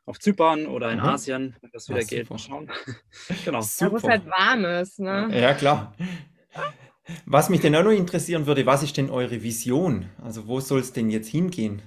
Auf 0.06 0.20
Zypern 0.20 0.68
oder 0.68 0.92
in 0.92 1.00
mhm. 1.00 1.06
Asien, 1.06 1.56
wenn 1.62 1.72
das 1.72 1.90
wieder 1.90 2.02
Ach, 2.04 2.08
geht. 2.08 2.30
Mal 2.30 2.40
schauen. 2.40 2.72
genau. 3.46 3.62
Super. 3.62 3.92
wo 3.92 3.98
es 3.98 4.04
halt 4.04 4.26
warm 4.26 4.66
ist. 4.66 5.00
Ne? 5.00 5.30
Ja, 5.32 5.54
klar. 5.54 5.96
Was 7.26 7.50
mich 7.50 7.62
denn 7.62 7.76
auch 7.76 7.84
noch 7.84 7.92
interessieren 7.92 8.46
würde, 8.48 8.66
was 8.66 8.84
ist 8.84 8.98
denn 8.98 9.10
eure 9.10 9.42
Vision? 9.42 10.10
Also 10.22 10.48
wo 10.48 10.60
soll 10.60 10.82
es 10.82 10.94
denn 10.94 11.10
jetzt 11.10 11.30
hingehen? 11.30 11.82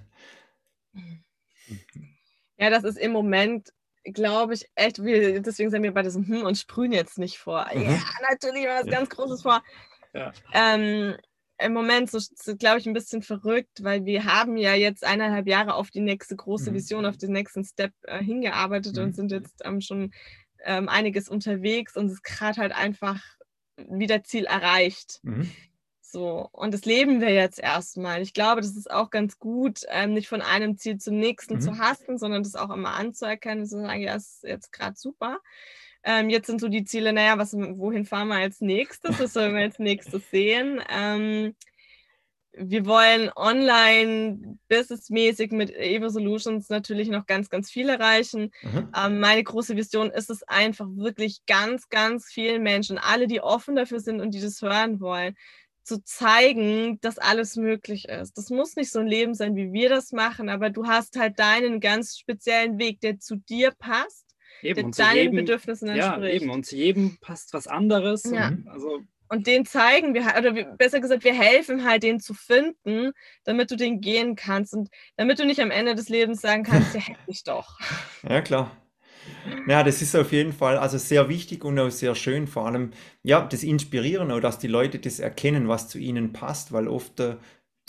Ja, 2.57 2.71
das 2.71 2.85
ist 2.85 2.99
im 2.99 3.13
Moment, 3.13 3.73
glaube 4.05 4.55
ich, 4.55 4.67
echt, 4.75 5.03
wir, 5.03 5.41
deswegen 5.41 5.71
sind 5.71 5.83
wir 5.83 5.93
bei 5.93 6.03
diesem 6.03 6.27
Hm 6.27 6.43
und 6.43 6.59
sprühen 6.59 6.93
jetzt 6.93 7.19
nicht 7.19 7.39
vor. 7.39 7.67
Mhm. 7.75 7.83
Ja, 7.83 7.99
natürlich 8.31 8.67
was 8.67 8.87
ja. 8.87 8.93
ganz 8.93 9.11
Großes 9.11 9.43
vor. 9.43 9.63
Ja. 10.13 10.33
Ähm, 10.53 11.17
Im 11.61 11.73
Moment 11.73 12.11
so, 12.11 12.19
so 12.19 12.57
glaube 12.57 12.79
ich, 12.79 12.87
ein 12.87 12.95
bisschen 12.95 13.23
verrückt, 13.23 13.83
weil 13.83 14.05
wir 14.05 14.25
haben 14.25 14.57
ja 14.57 14.75
jetzt 14.75 15.05
eineinhalb 15.05 15.47
Jahre 15.47 15.75
auf 15.75 15.91
die 15.91 16.01
nächste 16.01 16.37
große 16.37 16.71
mhm. 16.71 16.75
Vision, 16.75 17.07
auf 17.07 17.17
den 17.17 17.33
nächsten 17.33 17.65
Step 17.65 17.93
äh, 18.03 18.23
hingearbeitet 18.23 18.97
mhm. 18.97 19.03
und 19.05 19.17
sind 19.17 19.31
jetzt 19.31 19.63
ähm, 19.65 19.81
schon 19.81 20.13
ähm, 20.65 20.89
einiges 20.89 21.29
unterwegs 21.29 21.97
und 21.97 22.07
es 22.07 22.15
ist 22.15 22.25
gerade 22.25 22.61
halt 22.61 22.73
einfach 22.73 23.23
wieder 23.77 24.23
Ziel 24.25 24.45
erreicht. 24.45 25.21
Mhm. 25.23 25.51
So, 26.03 26.49
und 26.51 26.75
das 26.75 26.85
leben 26.85 27.21
wir 27.21 27.31
jetzt 27.31 27.61
erstmal. 27.61 28.21
Ich 28.21 28.33
glaube, 28.33 28.61
das 28.63 28.77
ist 28.77 28.91
auch 28.91 29.11
ganz 29.11 29.39
gut, 29.39 29.83
ähm, 29.89 30.13
nicht 30.13 30.29
von 30.29 30.43
einem 30.43 30.77
Ziel 30.77 30.99
zum 30.99 31.17
nächsten 31.19 31.55
mhm. 31.55 31.61
zu 31.61 31.79
hasten, 31.79 32.19
sondern 32.19 32.43
das 32.43 32.57
auch 32.57 32.71
immer 32.71 32.95
anzuerkennen, 32.95 33.65
zu 33.65 33.81
sagen, 33.81 34.03
ja, 34.03 34.17
ist 34.17 34.43
jetzt 34.43 34.73
gerade 34.73 34.97
super. 34.97 35.39
Ähm, 36.03 36.31
jetzt 36.31 36.47
sind 36.47 36.61
so 36.61 36.69
die 36.69 36.85
Ziele, 36.85 37.13
naja, 37.13 37.37
was, 37.39 37.53
wohin 37.55 38.07
fahren 38.07 38.29
wir 38.29 38.37
als 38.37 38.61
nächstes? 38.61 39.19
Was 39.19 39.33
sollen 39.35 39.55
wir 39.55 39.63
als 39.63 39.79
nächstes 39.79 40.31
sehen? 40.31 40.81
Ähm, 40.89 41.55
wir 42.53 42.85
wollen 42.85 43.31
online 43.37 44.59
businessmäßig 44.69 45.53
mit 45.53 45.71
Evo 45.71 46.09
Solutions 46.09 46.69
natürlich 46.69 47.09
noch 47.09 47.27
ganz, 47.27 47.49
ganz 47.49 47.71
viel 47.71 47.89
erreichen. 47.89 48.51
Mhm. 48.63 48.93
Ähm, 48.97 49.21
meine 49.21 49.45
große 49.45 49.77
Vision 49.77 50.11
ist 50.11 50.31
es 50.31 50.43
einfach 50.43 50.87
wirklich 50.91 51.45
ganz, 51.47 51.89
ganz 51.89 52.27
vielen 52.27 52.63
Menschen, 52.63 52.99
alle, 52.99 53.27
die 53.27 53.41
offen 53.41 53.77
dafür 53.77 54.01
sind 54.01 54.21
und 54.21 54.35
die 54.35 54.41
das 54.41 54.61
hören 54.63 55.01
wollen, 55.01 55.37
zu 55.83 56.03
zeigen, 56.03 57.01
dass 57.01 57.19
alles 57.19 57.57
möglich 57.57 58.09
ist. 58.09 58.37
Das 58.37 58.51
muss 58.51 58.77
nicht 58.77 58.91
so 58.91 59.01
ein 59.01 59.07
Leben 59.07 59.35
sein, 59.35 59.57
wie 59.57 59.73
wir 59.73 59.89
das 59.89 60.13
machen, 60.13 60.49
aber 60.49 60.71
du 60.71 60.87
hast 60.87 61.19
halt 61.19 61.39
deinen 61.39 61.81
ganz 61.81 62.19
speziellen 62.19 62.79
Weg, 62.79 63.01
der 63.01 63.19
zu 63.19 63.37
dir 63.37 63.73
passt. 63.73 64.27
Eben, 64.63 64.93
der 64.93 65.07
deinen 65.07 65.17
jedem, 65.17 65.37
Bedürfnissen 65.37 65.89
entspricht. 65.89 66.23
Ja, 66.23 66.29
eben. 66.29 66.51
Und 66.51 66.67
zu 66.67 66.77
jedem 66.77 67.19
passt 67.21 67.53
was 67.53 67.67
anderes. 67.67 68.25
Ja. 68.25 68.53
Also 68.67 69.05
und 69.33 69.47
den 69.47 69.65
zeigen 69.65 70.13
wir, 70.13 70.23
oder 70.37 70.53
besser 70.77 70.99
gesagt, 70.99 71.23
wir 71.23 71.33
helfen 71.33 71.85
halt, 71.85 72.03
den 72.03 72.19
zu 72.19 72.35
finden, 72.35 73.13
damit 73.45 73.71
du 73.71 73.77
den 73.77 74.01
gehen 74.01 74.35
kannst 74.35 74.75
und 74.75 74.89
damit 75.17 75.39
du 75.39 75.47
nicht 75.47 75.61
am 75.61 75.71
Ende 75.71 75.95
des 75.95 76.09
Lebens 76.09 76.41
sagen 76.41 76.65
kannst, 76.65 76.95
ja, 76.95 77.01
hätte 77.01 77.21
ich 77.29 77.45
doch. 77.45 77.79
Ja, 78.29 78.41
klar. 78.41 78.77
Ja, 79.69 79.85
das 79.85 80.03
ist 80.03 80.17
auf 80.17 80.33
jeden 80.33 80.53
Fall 80.53 80.79
also 80.79 80.99
sehr 80.99 81.29
wichtig 81.29 81.65
und 81.65 81.79
auch 81.79 81.91
sehr 81.91 82.17
schön, 82.17 82.49
vor 82.49 82.67
allem 82.67 82.91
ja, 83.23 83.41
das 83.43 83.63
Inspirieren, 83.63 84.33
auch 84.33 84.41
dass 84.41 84.59
die 84.59 84.67
Leute 84.67 84.99
das 84.99 85.21
erkennen, 85.21 85.69
was 85.69 85.89
zu 85.89 85.99
ihnen 85.99 86.33
passt, 86.33 86.73
weil 86.73 86.89
oft 86.89 87.21
äh, 87.21 87.37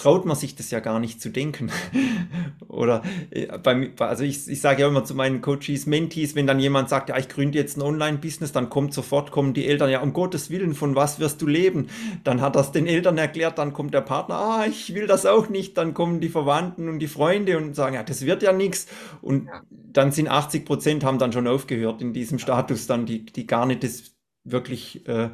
traut 0.02 0.26
man 0.26 0.36
sich 0.36 0.56
das 0.56 0.72
ja 0.72 0.80
gar 0.80 1.00
nicht 1.00 1.22
zu 1.22 1.30
denken. 1.30 1.70
Oder 2.68 3.04
äh, 3.30 3.46
bei, 3.60 3.92
also 4.00 4.24
ich, 4.24 4.48
ich 4.48 4.60
sage 4.60 4.82
ja 4.82 4.88
immer 4.88 5.04
zu 5.04 5.14
meinen 5.14 5.42
Coaches, 5.42 5.86
Mentees, 5.86 6.34
wenn 6.34 6.48
dann 6.48 6.60
jemand 6.60 6.90
sagt, 6.90 7.10
ja, 7.10 7.18
ich 7.20 7.30
gründe 7.30 7.60
jetzt 7.60 7.78
ein 7.78 7.84
Online-Business, 7.84 8.52
dann 8.52 8.72
kommt 8.72 8.96
sofort, 8.96 9.30
kommen 9.30 9.54
die 9.54 9.68
Eltern, 9.68 9.92
ja, 9.92 10.02
um 10.02 10.12
Gottes 10.12 10.50
Willen, 10.50 10.74
von 10.74 10.96
was 10.96 11.20
wirst 11.20 11.40
du 11.44 11.46
leben? 11.46 11.90
Dann 12.24 12.42
hat 12.42 12.56
das 12.56 12.72
den 12.72 12.88
Eltern 12.88 13.20
erklärt, 13.20 13.60
dann 13.60 13.74
kommt 13.74 13.94
der 13.94 14.02
Partner, 14.02 14.36
ah, 14.38 14.66
ich 14.68 14.96
will 14.96 15.06
das 15.06 15.28
auch 15.28 15.50
nicht, 15.50 15.78
dann 15.78 15.94
kommen 15.94 16.20
die 16.20 16.30
Verwandten 16.30 16.90
und 16.90 16.98
die 16.98 17.08
Freunde 17.08 17.58
und 17.58 17.76
sagen, 17.76 17.94
ja, 17.94 18.02
das 18.02 18.26
wird 18.26 18.42
ja 18.42 18.54
nichts. 18.54 18.88
Und 19.22 19.50
dann 19.70 20.12
sind 20.12 20.30
80 20.30 20.66
Prozent 20.66 21.04
haben 21.04 21.20
dann 21.20 21.32
schon 21.32 21.48
aufgehört 21.48 22.02
in 22.02 22.12
diesem 22.12 22.40
Status, 22.40 22.88
dann 22.88 23.06
die, 23.06 23.24
die 23.24 23.46
gar 23.46 23.68
nicht 23.68 23.84
das 23.84 24.16
wirklich 24.44 25.08
äh, 25.08 25.30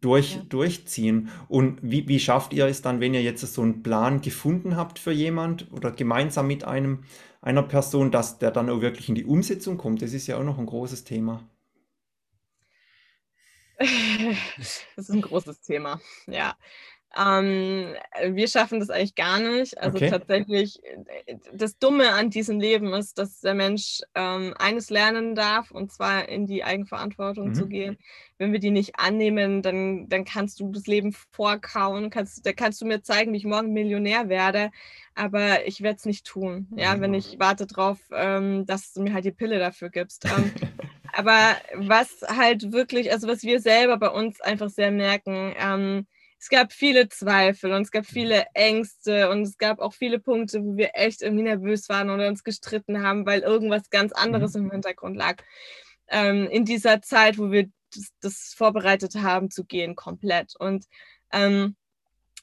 durch, 0.00 0.36
ja. 0.36 0.42
durchziehen. 0.48 1.28
Und 1.48 1.78
wie, 1.82 2.08
wie 2.08 2.20
schafft 2.20 2.52
ihr 2.52 2.66
es 2.66 2.82
dann, 2.82 3.00
wenn 3.00 3.14
ihr 3.14 3.22
jetzt 3.22 3.40
so 3.40 3.62
einen 3.62 3.82
Plan 3.82 4.20
gefunden 4.20 4.76
habt 4.76 4.98
für 4.98 5.12
jemand 5.12 5.70
oder 5.72 5.90
gemeinsam 5.90 6.46
mit 6.46 6.64
einem, 6.64 7.04
einer 7.40 7.62
Person, 7.62 8.10
dass 8.10 8.38
der 8.38 8.50
dann 8.50 8.70
auch 8.70 8.80
wirklich 8.80 9.08
in 9.08 9.14
die 9.14 9.24
Umsetzung 9.24 9.78
kommt? 9.78 10.02
Das 10.02 10.12
ist 10.12 10.26
ja 10.26 10.38
auch 10.38 10.44
noch 10.44 10.58
ein 10.58 10.66
großes 10.66 11.04
Thema. 11.04 11.48
Das 14.96 15.08
ist 15.08 15.10
ein 15.10 15.22
großes 15.22 15.60
Thema, 15.62 16.00
ja. 16.26 16.56
Ähm, 17.16 17.94
wir 18.30 18.48
schaffen 18.48 18.80
das 18.80 18.88
eigentlich 18.88 19.14
gar 19.14 19.38
nicht. 19.38 19.76
Also 19.78 19.96
okay. 19.96 20.10
tatsächlich, 20.10 20.82
äh, 20.84 21.36
das 21.52 21.78
Dumme 21.78 22.12
an 22.12 22.30
diesem 22.30 22.58
Leben 22.58 22.92
ist, 22.94 23.18
dass 23.18 23.40
der 23.40 23.54
Mensch 23.54 24.00
ähm, 24.14 24.54
eines 24.58 24.88
lernen 24.88 25.34
darf, 25.34 25.70
und 25.70 25.92
zwar 25.92 26.28
in 26.28 26.46
die 26.46 26.64
Eigenverantwortung 26.64 27.48
mhm. 27.48 27.54
zu 27.54 27.66
gehen. 27.66 27.98
Wenn 28.38 28.52
wir 28.52 28.60
die 28.60 28.70
nicht 28.70 28.98
annehmen, 28.98 29.62
dann, 29.62 30.08
dann 30.08 30.24
kannst 30.24 30.60
du 30.60 30.72
das 30.72 30.86
Leben 30.86 31.12
vorkauen, 31.12 32.08
kannst, 32.10 32.46
da 32.46 32.52
kannst 32.52 32.80
du 32.80 32.86
mir 32.86 33.02
zeigen, 33.02 33.32
wie 33.32 33.38
ich 33.38 33.44
morgen 33.44 33.72
Millionär 33.72 34.28
werde, 34.28 34.70
aber 35.14 35.66
ich 35.66 35.82
werde 35.82 35.96
es 35.98 36.06
nicht 36.06 36.26
tun. 36.26 36.66
Ja, 36.76 36.96
mhm. 36.96 37.00
wenn 37.02 37.14
ich 37.14 37.38
warte 37.38 37.66
darauf, 37.66 37.98
ähm, 38.12 38.64
dass 38.64 38.94
du 38.94 39.02
mir 39.02 39.12
halt 39.12 39.26
die 39.26 39.32
Pille 39.32 39.58
dafür 39.58 39.90
gibst. 39.90 40.24
Ähm, 40.24 40.50
aber 41.12 41.56
was 41.74 42.22
halt 42.22 42.72
wirklich, 42.72 43.12
also 43.12 43.28
was 43.28 43.42
wir 43.42 43.60
selber 43.60 43.98
bei 43.98 44.08
uns 44.08 44.40
einfach 44.40 44.70
sehr 44.70 44.90
merken, 44.90 45.54
ähm, 45.58 46.06
es 46.42 46.48
gab 46.48 46.72
viele 46.72 47.08
Zweifel 47.08 47.72
und 47.72 47.82
es 47.82 47.92
gab 47.92 48.04
viele 48.04 48.46
Ängste 48.52 49.30
und 49.30 49.42
es 49.42 49.58
gab 49.58 49.78
auch 49.78 49.94
viele 49.94 50.18
Punkte, 50.18 50.64
wo 50.64 50.76
wir 50.76 50.90
echt 50.94 51.22
irgendwie 51.22 51.44
nervös 51.44 51.88
waren 51.88 52.10
oder 52.10 52.26
uns 52.26 52.42
gestritten 52.42 53.00
haben, 53.00 53.24
weil 53.26 53.42
irgendwas 53.42 53.90
ganz 53.90 54.10
anderes 54.10 54.54
mhm. 54.54 54.64
im 54.64 54.70
Hintergrund 54.72 55.16
lag. 55.16 55.36
Ähm, 56.08 56.48
in 56.48 56.64
dieser 56.64 57.00
Zeit, 57.00 57.38
wo 57.38 57.52
wir 57.52 57.70
das, 57.94 58.12
das, 58.20 58.54
vorbereitet 58.56 59.14
haben 59.14 59.52
zu 59.52 59.64
gehen, 59.64 59.94
komplett. 59.94 60.56
Und 60.58 60.86
ähm, 61.30 61.76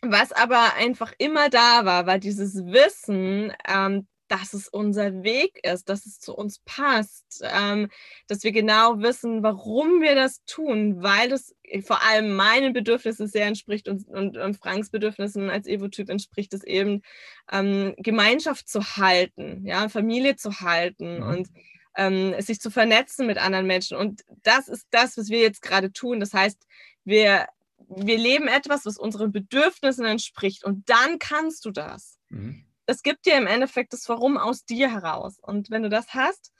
was 0.01 0.31
aber 0.31 0.75
einfach 0.75 1.11
immer 1.17 1.49
da 1.49 1.83
war, 1.83 2.05
war 2.05 2.19
dieses 2.19 2.55
Wissen, 2.55 3.51
ähm, 3.67 4.07
dass 4.30 4.53
es 4.53 4.67
unser 4.67 5.23
Weg 5.23 5.59
ist, 5.63 5.89
dass 5.89 6.05
es 6.05 6.19
zu 6.19 6.36
uns 6.36 6.59
passt, 6.59 7.43
ähm, 7.43 7.89
dass 8.27 8.43
wir 8.43 8.51
genau 8.51 8.99
wissen, 8.99 9.43
warum 9.43 10.01
wir 10.01 10.15
das 10.15 10.43
tun, 10.45 11.01
weil 11.01 11.32
es 11.32 11.55
vor 11.84 12.03
allem 12.03 12.36
meinen 12.36 12.71
Bedürfnissen 12.71 13.27
sehr 13.27 13.47
entspricht 13.47 13.89
und, 13.89 14.07
und, 14.07 14.38
und 14.38 14.57
Franks 14.57 14.91
Bedürfnissen 14.91 15.49
als 15.49 15.67
Evo-Typ 15.67 16.09
entspricht 16.09 16.53
es 16.53 16.63
eben, 16.63 17.01
ähm, 17.51 17.95
Gemeinschaft 17.97 18.69
zu 18.69 18.82
halten, 18.97 19.65
ja, 19.65 19.89
Familie 19.89 20.36
zu 20.36 20.61
halten 20.61 21.17
mhm. 21.17 21.23
und 21.23 21.47
ähm, 21.97 22.39
sich 22.39 22.61
zu 22.61 22.69
vernetzen 22.69 23.25
mit 23.25 23.39
anderen 23.39 23.65
Menschen. 23.65 23.97
Und 23.97 24.23
das 24.43 24.67
ist 24.67 24.88
das, 24.91 25.17
was 25.17 25.30
wir 25.30 25.39
jetzt 25.39 25.63
gerade 25.63 25.91
tun. 25.91 26.19
Das 26.19 26.34
heißt, 26.34 26.67
wir, 27.03 27.47
wir 27.89 28.17
leben 28.19 28.47
etwas, 28.47 28.86
was 28.86 28.97
unseren 28.97 29.32
Bedürfnissen 29.32 30.05
entspricht 30.05 30.63
und 30.63 30.88
dann 30.88 31.17
kannst 31.17 31.65
du 31.65 31.71
das. 31.71 32.19
Mhm 32.30 32.68
es 32.89 33.03
gibt 33.03 33.25
dir 33.25 33.37
im 33.37 33.47
Endeffekt 33.47 33.93
das 33.93 34.09
Warum 34.09 34.37
aus 34.37 34.65
dir 34.65 34.91
heraus. 34.91 35.37
Und 35.41 35.69
wenn 35.69 35.83
du 35.83 35.89
das 35.89 36.13
hast, 36.13 36.51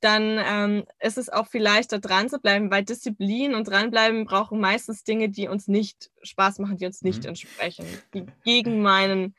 dann 0.00 0.38
ähm, 0.44 0.84
ist 1.00 1.18
es 1.18 1.28
auch 1.28 1.48
viel 1.48 1.62
leichter 1.62 1.98
dran 1.98 2.28
zu 2.28 2.38
bleiben, 2.38 2.70
weil 2.70 2.84
Disziplin 2.84 3.54
und 3.54 3.68
dranbleiben 3.68 4.24
brauchen 4.26 4.60
meistens 4.60 5.02
Dinge, 5.02 5.28
die 5.28 5.48
uns 5.48 5.66
nicht 5.66 6.10
Spaß 6.22 6.58
machen, 6.60 6.76
die 6.76 6.86
uns 6.86 7.02
nicht 7.02 7.22
mhm. 7.22 7.30
entsprechen, 7.30 7.86
die 8.14 8.26
gegen 8.44 8.80
meinen, 8.80 9.34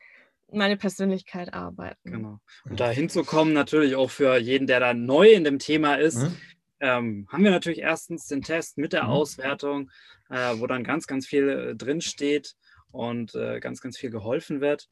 meine 0.52 0.76
Persönlichkeit 0.76 1.54
arbeiten. 1.54 2.12
Genau. 2.12 2.40
Und 2.64 2.80
da 2.80 2.90
hinzukommen, 2.90 3.54
natürlich 3.54 3.94
auch 3.94 4.10
für 4.10 4.36
jeden, 4.38 4.66
der 4.66 4.80
da 4.80 4.92
neu 4.92 5.30
in 5.30 5.44
dem 5.44 5.58
Thema 5.58 5.94
ist, 5.94 6.18
mhm. 6.18 6.36
ähm, 6.80 7.28
haben 7.30 7.44
wir 7.44 7.50
natürlich 7.50 7.80
erstens 7.80 8.26
den 8.26 8.42
Test 8.42 8.76
mit 8.76 8.92
der 8.92 9.04
mhm. 9.04 9.10
Auswertung, 9.10 9.90
äh, 10.28 10.54
wo 10.56 10.66
dann 10.66 10.84
ganz, 10.84 11.06
ganz 11.06 11.26
viel 11.26 11.48
äh, 11.48 11.74
drinsteht 11.74 12.54
und 12.92 13.34
äh, 13.34 13.60
ganz, 13.60 13.80
ganz 13.80 13.96
viel 13.96 14.10
geholfen 14.10 14.60
wird 14.60 14.88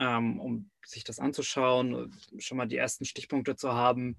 ähm, 0.00 0.40
um 0.40 0.70
sich 0.84 1.04
das 1.04 1.18
anzuschauen, 1.18 2.12
schon 2.38 2.56
mal 2.56 2.66
die 2.66 2.76
ersten 2.76 3.04
Stichpunkte 3.04 3.56
zu 3.56 3.72
haben, 3.72 4.16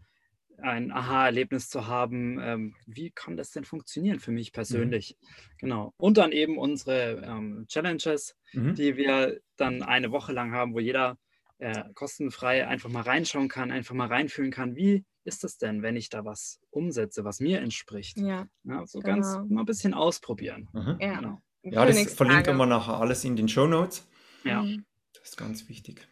ein 0.62 0.92
Aha-Erlebnis 0.92 1.70
zu 1.70 1.88
haben, 1.88 2.40
ähm, 2.42 2.76
wie 2.86 3.12
kann 3.12 3.38
das 3.38 3.52
denn 3.52 3.64
funktionieren 3.64 4.20
für 4.20 4.32
mich 4.32 4.52
mhm. 4.52 4.54
persönlich? 4.54 5.18
Mhm. 5.20 5.28
Genau. 5.60 5.94
Und 5.98 6.18
dann 6.18 6.32
eben 6.32 6.58
unsere 6.58 7.22
ähm, 7.26 7.66
Challenges, 7.68 8.36
mhm. 8.54 8.76
die 8.76 8.98
wir 8.98 9.40
dann 9.56 9.84
eine 9.84 10.12
Woche 10.12 10.34
lang 10.34 10.52
haben, 10.52 10.74
wo 10.74 10.80
jeder 10.80 11.18
äh, 11.60 11.84
kostenfrei 11.94 12.68
einfach 12.68 12.90
mal 12.90 13.02
reinschauen 13.02 13.50
kann, 13.50 13.72
einfach 13.72 13.96
mal 13.96 14.08
reinfühlen 14.08 14.52
kann, 14.52 14.76
wie 14.76 15.06
ist 15.26 15.44
das 15.44 15.58
denn, 15.58 15.82
wenn 15.82 15.96
ich 15.96 16.10
da 16.10 16.26
was 16.26 16.60
umsetze, 16.72 17.24
was 17.24 17.40
mir 17.40 17.60
entspricht? 17.60 18.18
Ja. 18.18 18.48
ja 18.64 18.86
so 18.86 19.00
genau. 19.00 19.16
ganz 19.16 19.38
mal 19.50 19.62
ein 19.62 19.66
bisschen 19.66 19.94
ausprobieren. 19.94 20.70
Mhm. 20.74 20.98
Ja. 21.00 21.16
Genau. 21.20 21.42
Ja, 21.64 21.86
das 21.86 22.14
verlinken 22.14 22.56
wir 22.56 22.66
nachher 22.66 23.00
alles 23.00 23.26
in 23.26 23.36
den 23.36 23.50
Show 23.50 23.68
Notes. 23.68 24.08
Ja. 24.46 24.66
Das 25.14 25.30
ist 25.30 25.38
ganz 25.38 25.70
wichtig. 25.70 26.08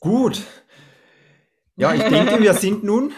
Gut. 0.00 0.42
Ja, 1.76 1.94
ich 1.94 2.02
denke, 2.10 2.42
wir 2.42 2.54
sind 2.54 2.84
nun 2.84 3.12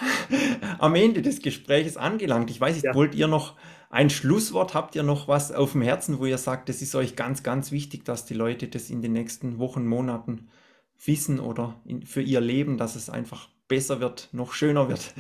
am 0.79 0.95
Ende 0.95 1.23
des 1.23 1.41
Gesprächs 1.43 1.97
angelangt. 1.97 2.51
Ich 2.51 2.61
weiß 2.61 2.75
nicht, 2.75 2.85
ja. 2.85 2.95
wollt 2.95 3.15
ihr 3.15 3.29
noch 3.29 3.57
ein 3.91 4.11
Schlusswort? 4.11 4.75
Habt 4.75 4.95
ihr 4.95 5.03
noch 5.03 5.29
was 5.29 5.53
auf 5.53 5.73
dem 5.73 5.83
Herzen, 5.83 6.19
wo 6.19 6.27
ihr 6.27 6.39
sagt, 6.39 6.69
das 6.69 6.83
ist 6.83 6.95
euch 6.95 7.17
ganz, 7.17 7.43
ganz 7.43 7.73
wichtig, 7.73 8.05
dass 8.05 8.25
die 8.25 8.35
Leute 8.35 8.69
das 8.69 8.91
in 8.91 9.03
den 9.03 9.13
nächsten 9.13 9.59
Wochen, 9.59 9.87
Monaten 9.87 10.49
wissen 11.05 11.41
oder 11.41 11.81
in, 11.85 12.07
für 12.07 12.23
ihr 12.23 12.41
Leben, 12.41 12.79
dass 12.79 12.97
es 12.97 13.11
einfach 13.11 13.49
besser 13.69 14.01
wird, 14.01 14.29
noch 14.33 14.53
schöner 14.53 14.89
wird? 14.89 15.15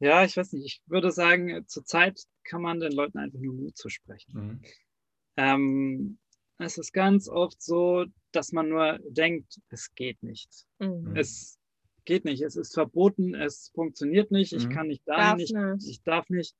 Ja, 0.00 0.24
ich 0.24 0.36
weiß 0.36 0.52
nicht. 0.54 0.64
Ich 0.64 0.82
würde 0.86 1.12
sagen, 1.12 1.64
zurzeit 1.66 2.22
kann 2.44 2.62
man 2.62 2.80
den 2.80 2.92
Leuten 2.92 3.18
einfach 3.18 3.38
nur 3.38 3.54
Mut 3.54 3.76
zusprechen. 3.76 4.32
Mhm. 4.32 4.60
Ähm, 5.36 6.18
es 6.60 6.78
ist 6.78 6.92
ganz 6.92 7.28
oft 7.28 7.60
so, 7.62 8.04
dass 8.32 8.52
man 8.52 8.68
nur 8.68 8.98
denkt, 9.08 9.60
es 9.68 9.94
geht 9.94 10.22
nicht. 10.22 10.66
Mhm. 10.78 11.16
Es 11.16 11.58
geht 12.04 12.24
nicht, 12.24 12.42
es 12.42 12.56
ist 12.56 12.74
verboten, 12.74 13.34
es 13.34 13.70
funktioniert 13.74 14.30
nicht, 14.30 14.52
ich 14.52 14.66
mhm. 14.66 14.70
kann 14.70 14.86
nicht 14.88 15.02
da 15.06 15.34
nicht, 15.36 15.54
nicht, 15.54 15.88
ich 15.88 16.02
darf 16.02 16.28
nicht. 16.28 16.54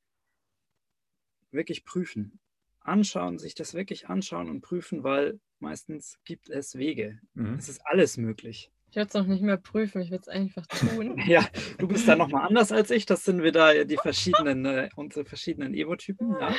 Wirklich 1.51 1.85
prüfen. 1.85 2.39
Anschauen, 2.81 3.39
sich 3.39 3.55
das 3.55 3.75
wirklich 3.75 4.09
anschauen 4.09 4.49
und 4.49 4.63
prüfen, 4.63 5.03
weil 5.03 5.39
meistens 5.59 6.19
gibt 6.25 6.49
es 6.49 6.77
Wege. 6.77 7.21
Mhm. 7.35 7.55
Es 7.55 7.69
ist 7.69 7.81
alles 7.85 8.17
möglich. 8.17 8.71
Ich 8.91 8.97
würde 8.97 9.09
es 9.09 9.15
noch 9.15 9.27
nicht 9.27 9.43
mehr 9.43 9.57
prüfen, 9.57 10.01
ich 10.01 10.11
würde 10.11 10.23
es 10.23 10.29
einfach 10.29 10.67
tun. 10.67 11.17
ja, 11.27 11.47
du 11.79 11.87
bist 11.87 12.09
da 12.09 12.17
nochmal 12.17 12.47
anders 12.49 12.73
als 12.73 12.91
ich. 12.91 13.07
Das 13.07 13.25
sind 13.25 13.43
wieder 13.43 13.85
die 13.85 13.97
verschiedenen, 13.97 14.65
äh, 14.65 14.89
unsere 14.97 15.25
verschiedenen 15.25 15.75
Evo-Typen. 15.75 16.33
Ja. 16.41 16.55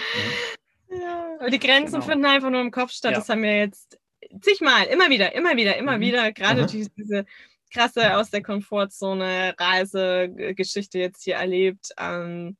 Aber 1.41 1.49
die 1.49 1.59
Grenzen 1.59 1.95
genau. 1.95 2.05
finden 2.05 2.25
einfach 2.25 2.51
nur 2.51 2.61
im 2.61 2.69
Kopf 2.69 2.91
statt. 2.91 3.13
Ja. 3.13 3.17
Das 3.17 3.27
haben 3.27 3.41
wir 3.41 3.57
jetzt 3.57 3.97
zigmal, 4.41 4.85
immer 4.85 5.09
wieder, 5.09 5.33
immer 5.33 5.57
wieder, 5.57 5.75
immer 5.75 5.97
mhm. 5.97 6.01
wieder. 6.01 6.31
Gerade 6.31 6.61
mhm. 6.61 6.67
diese 6.95 7.25
krasse 7.73 8.15
aus 8.15 8.29
der 8.29 8.43
Komfortzone 8.43 9.55
Reisegeschichte 9.57 10.99
jetzt 10.99 11.23
hier 11.23 11.37
erlebt. 11.37 11.89
Ähm, 11.97 12.57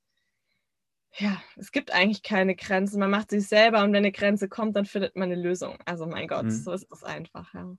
ja, 1.18 1.42
es 1.58 1.72
gibt 1.72 1.94
eigentlich 1.94 2.24
keine 2.24 2.56
Grenzen. 2.56 3.00
Man 3.00 3.12
macht 3.12 3.32
sich 3.32 3.48
selber 3.48 3.84
und 3.84 3.92
wenn 3.92 3.98
eine 3.98 4.12
Grenze 4.12 4.48
kommt, 4.48 4.76
dann 4.76 4.86
findet 4.86 5.16
man 5.16 5.32
eine 5.32 5.42
Lösung. 5.42 5.78
Also 5.86 6.06
mein 6.06 6.28
Gott, 6.28 6.46
mhm. 6.46 6.52
so 6.52 6.72
ist 6.72 6.88
es 6.92 7.04
einfach. 7.04 7.54
Ja. 7.54 7.76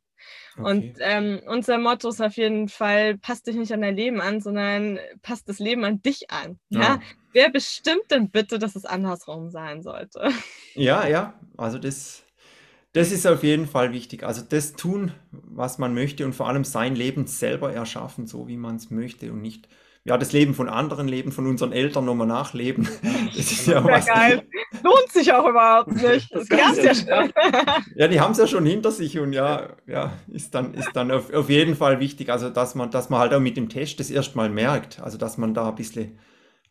Okay. 0.56 0.70
Und 0.70 0.94
ähm, 1.00 1.40
unser 1.46 1.78
Motto 1.78 2.08
ist 2.10 2.20
auf 2.20 2.36
jeden 2.36 2.68
Fall, 2.68 3.16
passt 3.18 3.46
dich 3.46 3.56
nicht 3.56 3.72
an 3.72 3.80
dein 3.80 3.96
Leben 3.96 4.20
an, 4.20 4.40
sondern 4.40 4.98
passt 5.22 5.48
das 5.48 5.58
Leben 5.58 5.84
an 5.84 6.02
dich 6.02 6.30
an. 6.30 6.58
Ja? 6.68 6.80
ja. 6.80 7.00
Wer 7.32 7.50
bestimmt 7.50 8.10
denn 8.10 8.30
bitte, 8.30 8.58
dass 8.58 8.76
es 8.76 8.84
andersrum 8.84 9.50
sein 9.50 9.82
sollte? 9.82 10.30
Ja, 10.74 11.06
ja, 11.06 11.38
also 11.58 11.78
das, 11.78 12.22
das 12.94 13.12
ist 13.12 13.26
auf 13.26 13.42
jeden 13.42 13.66
Fall 13.66 13.92
wichtig. 13.92 14.22
Also 14.22 14.40
das 14.40 14.72
tun, 14.72 15.12
was 15.30 15.76
man 15.76 15.92
möchte 15.92 16.24
und 16.24 16.32
vor 16.32 16.48
allem 16.48 16.64
sein 16.64 16.96
Leben 16.96 17.26
selber 17.26 17.74
erschaffen, 17.74 18.26
so 18.26 18.48
wie 18.48 18.56
man 18.56 18.76
es 18.76 18.90
möchte 18.90 19.30
und 19.30 19.42
nicht 19.42 19.68
ja, 20.04 20.18
das 20.18 20.32
Leben 20.32 20.54
von 20.54 20.68
anderen 20.68 21.06
leben, 21.06 21.30
von 21.30 21.46
unseren 21.46 21.70
Eltern 21.72 22.04
nochmal 22.04 22.26
nachleben. 22.26 22.88
Das 23.34 23.50
ist 23.50 23.66
ja 23.66 23.82
was. 23.82 24.06
Geil. 24.06 24.42
Lohnt 24.82 25.10
sich 25.10 25.32
auch 25.32 25.48
überhaupt 25.48 25.90
nicht. 26.02 26.34
Das 26.34 26.48
das 26.48 26.76
ja, 26.76 26.94
schon. 26.94 27.32
ja, 27.94 28.08
die 28.08 28.20
haben 28.20 28.32
es 28.32 28.38
ja 28.38 28.46
schon 28.46 28.66
hinter 28.66 28.90
sich 28.90 29.18
und 29.18 29.32
ja, 29.32 29.70
ja, 29.86 30.12
ist 30.28 30.54
dann, 30.54 30.74
ist 30.74 30.90
dann 30.92 31.10
auf, 31.10 31.32
auf 31.32 31.48
jeden 31.48 31.74
Fall 31.74 31.98
wichtig, 31.98 32.28
also 32.30 32.50
dass 32.50 32.74
man, 32.74 32.90
dass 32.90 33.08
man 33.08 33.20
halt 33.20 33.32
auch 33.32 33.40
mit 33.40 33.56
dem 33.56 33.70
Test 33.70 34.00
das 34.00 34.10
erstmal 34.10 34.50
merkt, 34.50 35.00
also 35.00 35.16
dass 35.16 35.38
man 35.38 35.54
da 35.54 35.68
ein 35.68 35.76
bisschen 35.76 36.18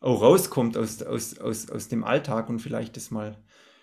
auch 0.00 0.22
rauskommt 0.22 0.76
aus, 0.76 1.02
aus, 1.02 1.38
aus, 1.38 1.68
aus 1.68 1.88
dem 1.88 2.04
Alltag 2.04 2.48
und 2.48 2.60
vielleicht 2.60 2.96
das 2.96 3.10
mal 3.10 3.36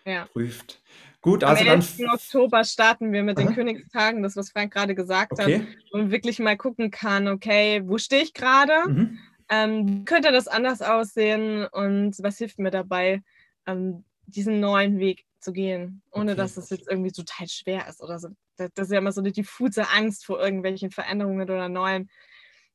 ja. 0.05 0.25
prüft. 0.31 0.81
Gut, 1.21 1.43
also 1.43 1.61
Am 1.63 1.67
11. 1.67 1.97
dann. 1.97 2.09
Oktober 2.11 2.63
starten 2.63 3.11
wir 3.11 3.23
mit 3.23 3.37
den 3.37 3.49
Aha. 3.49 3.55
Königstagen, 3.55 4.23
das, 4.23 4.37
was 4.37 4.51
Frank 4.51 4.73
gerade 4.73 4.95
gesagt 4.95 5.33
okay. 5.33 5.59
hat, 5.59 5.67
und 5.91 6.11
wirklich 6.11 6.39
mal 6.39 6.55
gucken 6.55 6.91
kann, 6.91 7.27
okay, 7.27 7.81
wo 7.85 7.97
stehe 7.97 8.23
ich 8.23 8.33
gerade? 8.33 8.73
Mhm 8.87 9.19
ähm, 9.49 10.05
könnte 10.05 10.31
das 10.31 10.47
anders 10.47 10.81
aussehen 10.81 11.65
und 11.65 12.15
was 12.21 12.37
hilft 12.37 12.59
mir 12.59 12.71
dabei, 12.71 13.21
ähm, 13.65 14.05
diesen 14.25 14.59
neuen 14.59 14.99
Weg 14.99 15.25
zu 15.39 15.53
gehen, 15.53 16.01
ohne 16.11 16.31
okay. 16.31 16.41
dass 16.41 16.57
es 16.57 16.69
jetzt 16.69 16.87
irgendwie 16.89 17.11
total 17.11 17.47
schwer 17.47 17.87
ist 17.87 18.01
oder 18.01 18.19
so. 18.19 18.29
Das, 18.57 18.69
das 18.75 18.87
ist 18.87 18.93
ja 18.93 18.99
immer 18.99 19.11
so 19.11 19.21
eine 19.21 19.31
diffuse 19.31 19.89
Angst 19.89 20.25
vor 20.25 20.39
irgendwelchen 20.39 20.91
Veränderungen 20.91 21.49
oder 21.49 21.69
Neuem. 21.69 22.09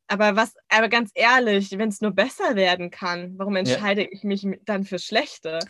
Aber 0.07 0.37
was, 0.37 0.55
aber 0.69 0.89
ganz 0.89 1.11
ehrlich, 1.15 1.71
wenn 1.79 1.89
es 1.89 2.01
nur 2.01 2.11
besser 2.11 2.57
werden 2.57 2.91
kann, 2.91 3.39
warum 3.39 3.57
entscheide 3.57 4.03
ja. 4.03 4.09
ich 4.11 4.23
mich 4.23 4.47
dann 4.65 4.85
für 4.85 4.99
schlechte? 4.99 5.61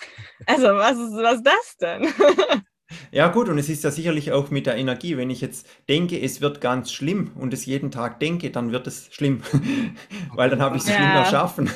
Also, 0.46 0.64
was 0.68 0.98
ist, 0.98 1.12
was 1.12 1.36
ist 1.36 1.46
das 1.46 1.76
denn? 1.76 2.08
Ja, 3.10 3.28
gut, 3.28 3.48
und 3.48 3.58
es 3.58 3.68
ist 3.68 3.84
ja 3.84 3.90
sicherlich 3.90 4.32
auch 4.32 4.50
mit 4.50 4.66
der 4.66 4.76
Energie. 4.76 5.16
Wenn 5.16 5.30
ich 5.30 5.40
jetzt 5.40 5.66
denke, 5.88 6.20
es 6.20 6.40
wird 6.40 6.60
ganz 6.60 6.92
schlimm 6.92 7.32
und 7.36 7.54
es 7.54 7.66
jeden 7.66 7.90
Tag 7.90 8.20
denke, 8.20 8.50
dann 8.50 8.72
wird 8.72 8.86
es 8.86 9.08
schlimm, 9.12 9.42
weil 10.34 10.50
dann 10.50 10.60
habe 10.60 10.76
ich 10.76 10.82
es 10.82 10.88
ja. 10.88 10.96
schlimm 10.96 11.10
erschaffen. 11.10 11.70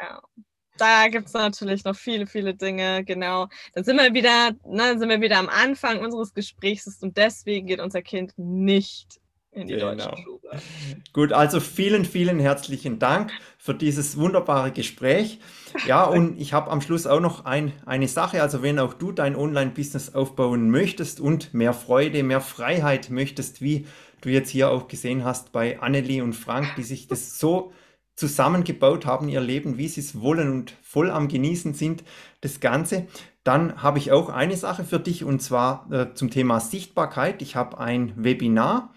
Ja. 0.00 0.22
Da 0.78 1.08
gibt 1.08 1.26
es 1.26 1.32
natürlich 1.32 1.84
noch 1.84 1.96
viele, 1.96 2.26
viele 2.26 2.54
Dinge, 2.54 3.04
genau. 3.04 3.48
Dann 3.74 3.82
sind 3.82 3.96
wir 3.96 4.14
wieder, 4.14 4.52
ne, 4.64 4.96
sind 4.96 5.08
wir 5.08 5.20
wieder 5.20 5.38
am 5.38 5.48
Anfang 5.48 5.98
unseres 5.98 6.32
Gesprächs 6.32 6.86
und 7.02 7.16
deswegen 7.16 7.66
geht 7.66 7.80
unser 7.80 8.00
Kind 8.00 8.32
nicht 8.36 9.18
in 9.50 9.66
die 9.66 9.74
genau. 9.74 9.94
deutsche 9.94 10.22
Schule. 10.22 10.62
Gut, 11.12 11.32
also 11.32 11.58
vielen, 11.58 12.04
vielen 12.04 12.38
herzlichen 12.38 13.00
Dank 13.00 13.32
für 13.68 13.74
dieses 13.74 14.16
wunderbare 14.16 14.72
Gespräch. 14.72 15.40
Ja, 15.86 16.04
und 16.16 16.40
ich 16.40 16.54
habe 16.54 16.70
am 16.70 16.80
Schluss 16.80 17.06
auch 17.06 17.20
noch 17.20 17.44
ein, 17.44 17.72
eine 17.84 18.08
Sache. 18.08 18.40
Also 18.40 18.62
wenn 18.62 18.78
auch 18.78 18.94
du 18.94 19.12
dein 19.12 19.36
Online-Business 19.36 20.14
aufbauen 20.14 20.70
möchtest 20.70 21.20
und 21.20 21.52
mehr 21.52 21.74
Freude, 21.74 22.22
mehr 22.22 22.40
Freiheit 22.40 23.10
möchtest, 23.10 23.60
wie 23.60 23.86
du 24.22 24.30
jetzt 24.30 24.48
hier 24.48 24.70
auch 24.70 24.88
gesehen 24.88 25.22
hast 25.22 25.52
bei 25.52 25.80
Annelie 25.80 26.24
und 26.24 26.32
Frank, 26.32 26.76
die 26.78 26.82
sich 26.82 27.08
das 27.08 27.38
so 27.38 27.72
zusammengebaut 28.14 29.04
haben, 29.04 29.28
ihr 29.28 29.42
Leben, 29.42 29.76
wie 29.76 29.88
sie 29.88 30.00
es 30.00 30.18
wollen 30.18 30.50
und 30.50 30.74
voll 30.82 31.10
am 31.10 31.28
Genießen 31.28 31.74
sind, 31.74 32.04
das 32.40 32.60
Ganze, 32.60 33.06
dann 33.44 33.82
habe 33.82 33.98
ich 33.98 34.12
auch 34.12 34.30
eine 34.30 34.56
Sache 34.56 34.84
für 34.84 34.98
dich 34.98 35.24
und 35.24 35.42
zwar 35.42 35.92
äh, 35.92 36.14
zum 36.14 36.30
Thema 36.30 36.58
Sichtbarkeit. 36.60 37.42
Ich 37.42 37.54
habe 37.54 37.78
ein 37.78 38.14
Webinar 38.16 38.94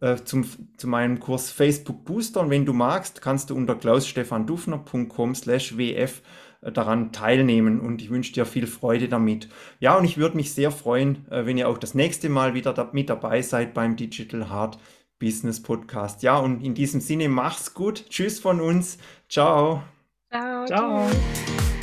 äh, 0.00 0.16
zum, 0.24 0.44
zu 0.76 0.88
meinem 0.88 1.20
Kurs 1.20 1.50
Facebook 1.50 2.04
Booster. 2.04 2.40
Und 2.40 2.50
wenn 2.50 2.66
du 2.66 2.72
magst, 2.72 3.20
kannst 3.22 3.50
du 3.50 3.56
unter 3.56 3.74
klausstefandufner.com 3.74 5.34
slash 5.34 5.76
wf 5.76 6.22
äh, 6.62 6.72
daran 6.72 7.12
teilnehmen 7.12 7.80
und 7.80 8.02
ich 8.02 8.10
wünsche 8.10 8.32
dir 8.32 8.46
viel 8.46 8.66
Freude 8.66 9.08
damit. 9.08 9.48
Ja, 9.80 9.96
und 9.96 10.04
ich 10.04 10.16
würde 10.16 10.36
mich 10.36 10.54
sehr 10.54 10.70
freuen, 10.70 11.26
äh, 11.30 11.46
wenn 11.46 11.58
ihr 11.58 11.68
auch 11.68 11.78
das 11.78 11.94
nächste 11.94 12.28
Mal 12.28 12.54
wieder 12.54 12.72
da, 12.72 12.90
mit 12.92 13.10
dabei 13.10 13.42
seid 13.42 13.74
beim 13.74 13.96
Digital 13.96 14.48
Hard 14.48 14.78
Business 15.18 15.62
Podcast. 15.62 16.22
Ja, 16.22 16.38
und 16.38 16.62
in 16.62 16.74
diesem 16.74 17.00
Sinne, 17.00 17.28
mach's 17.28 17.74
gut. 17.74 18.06
Tschüss 18.08 18.40
von 18.40 18.60
uns. 18.60 18.98
Ciao. 19.28 19.82
Ciao. 20.30 20.66
Ciao. 20.66 21.73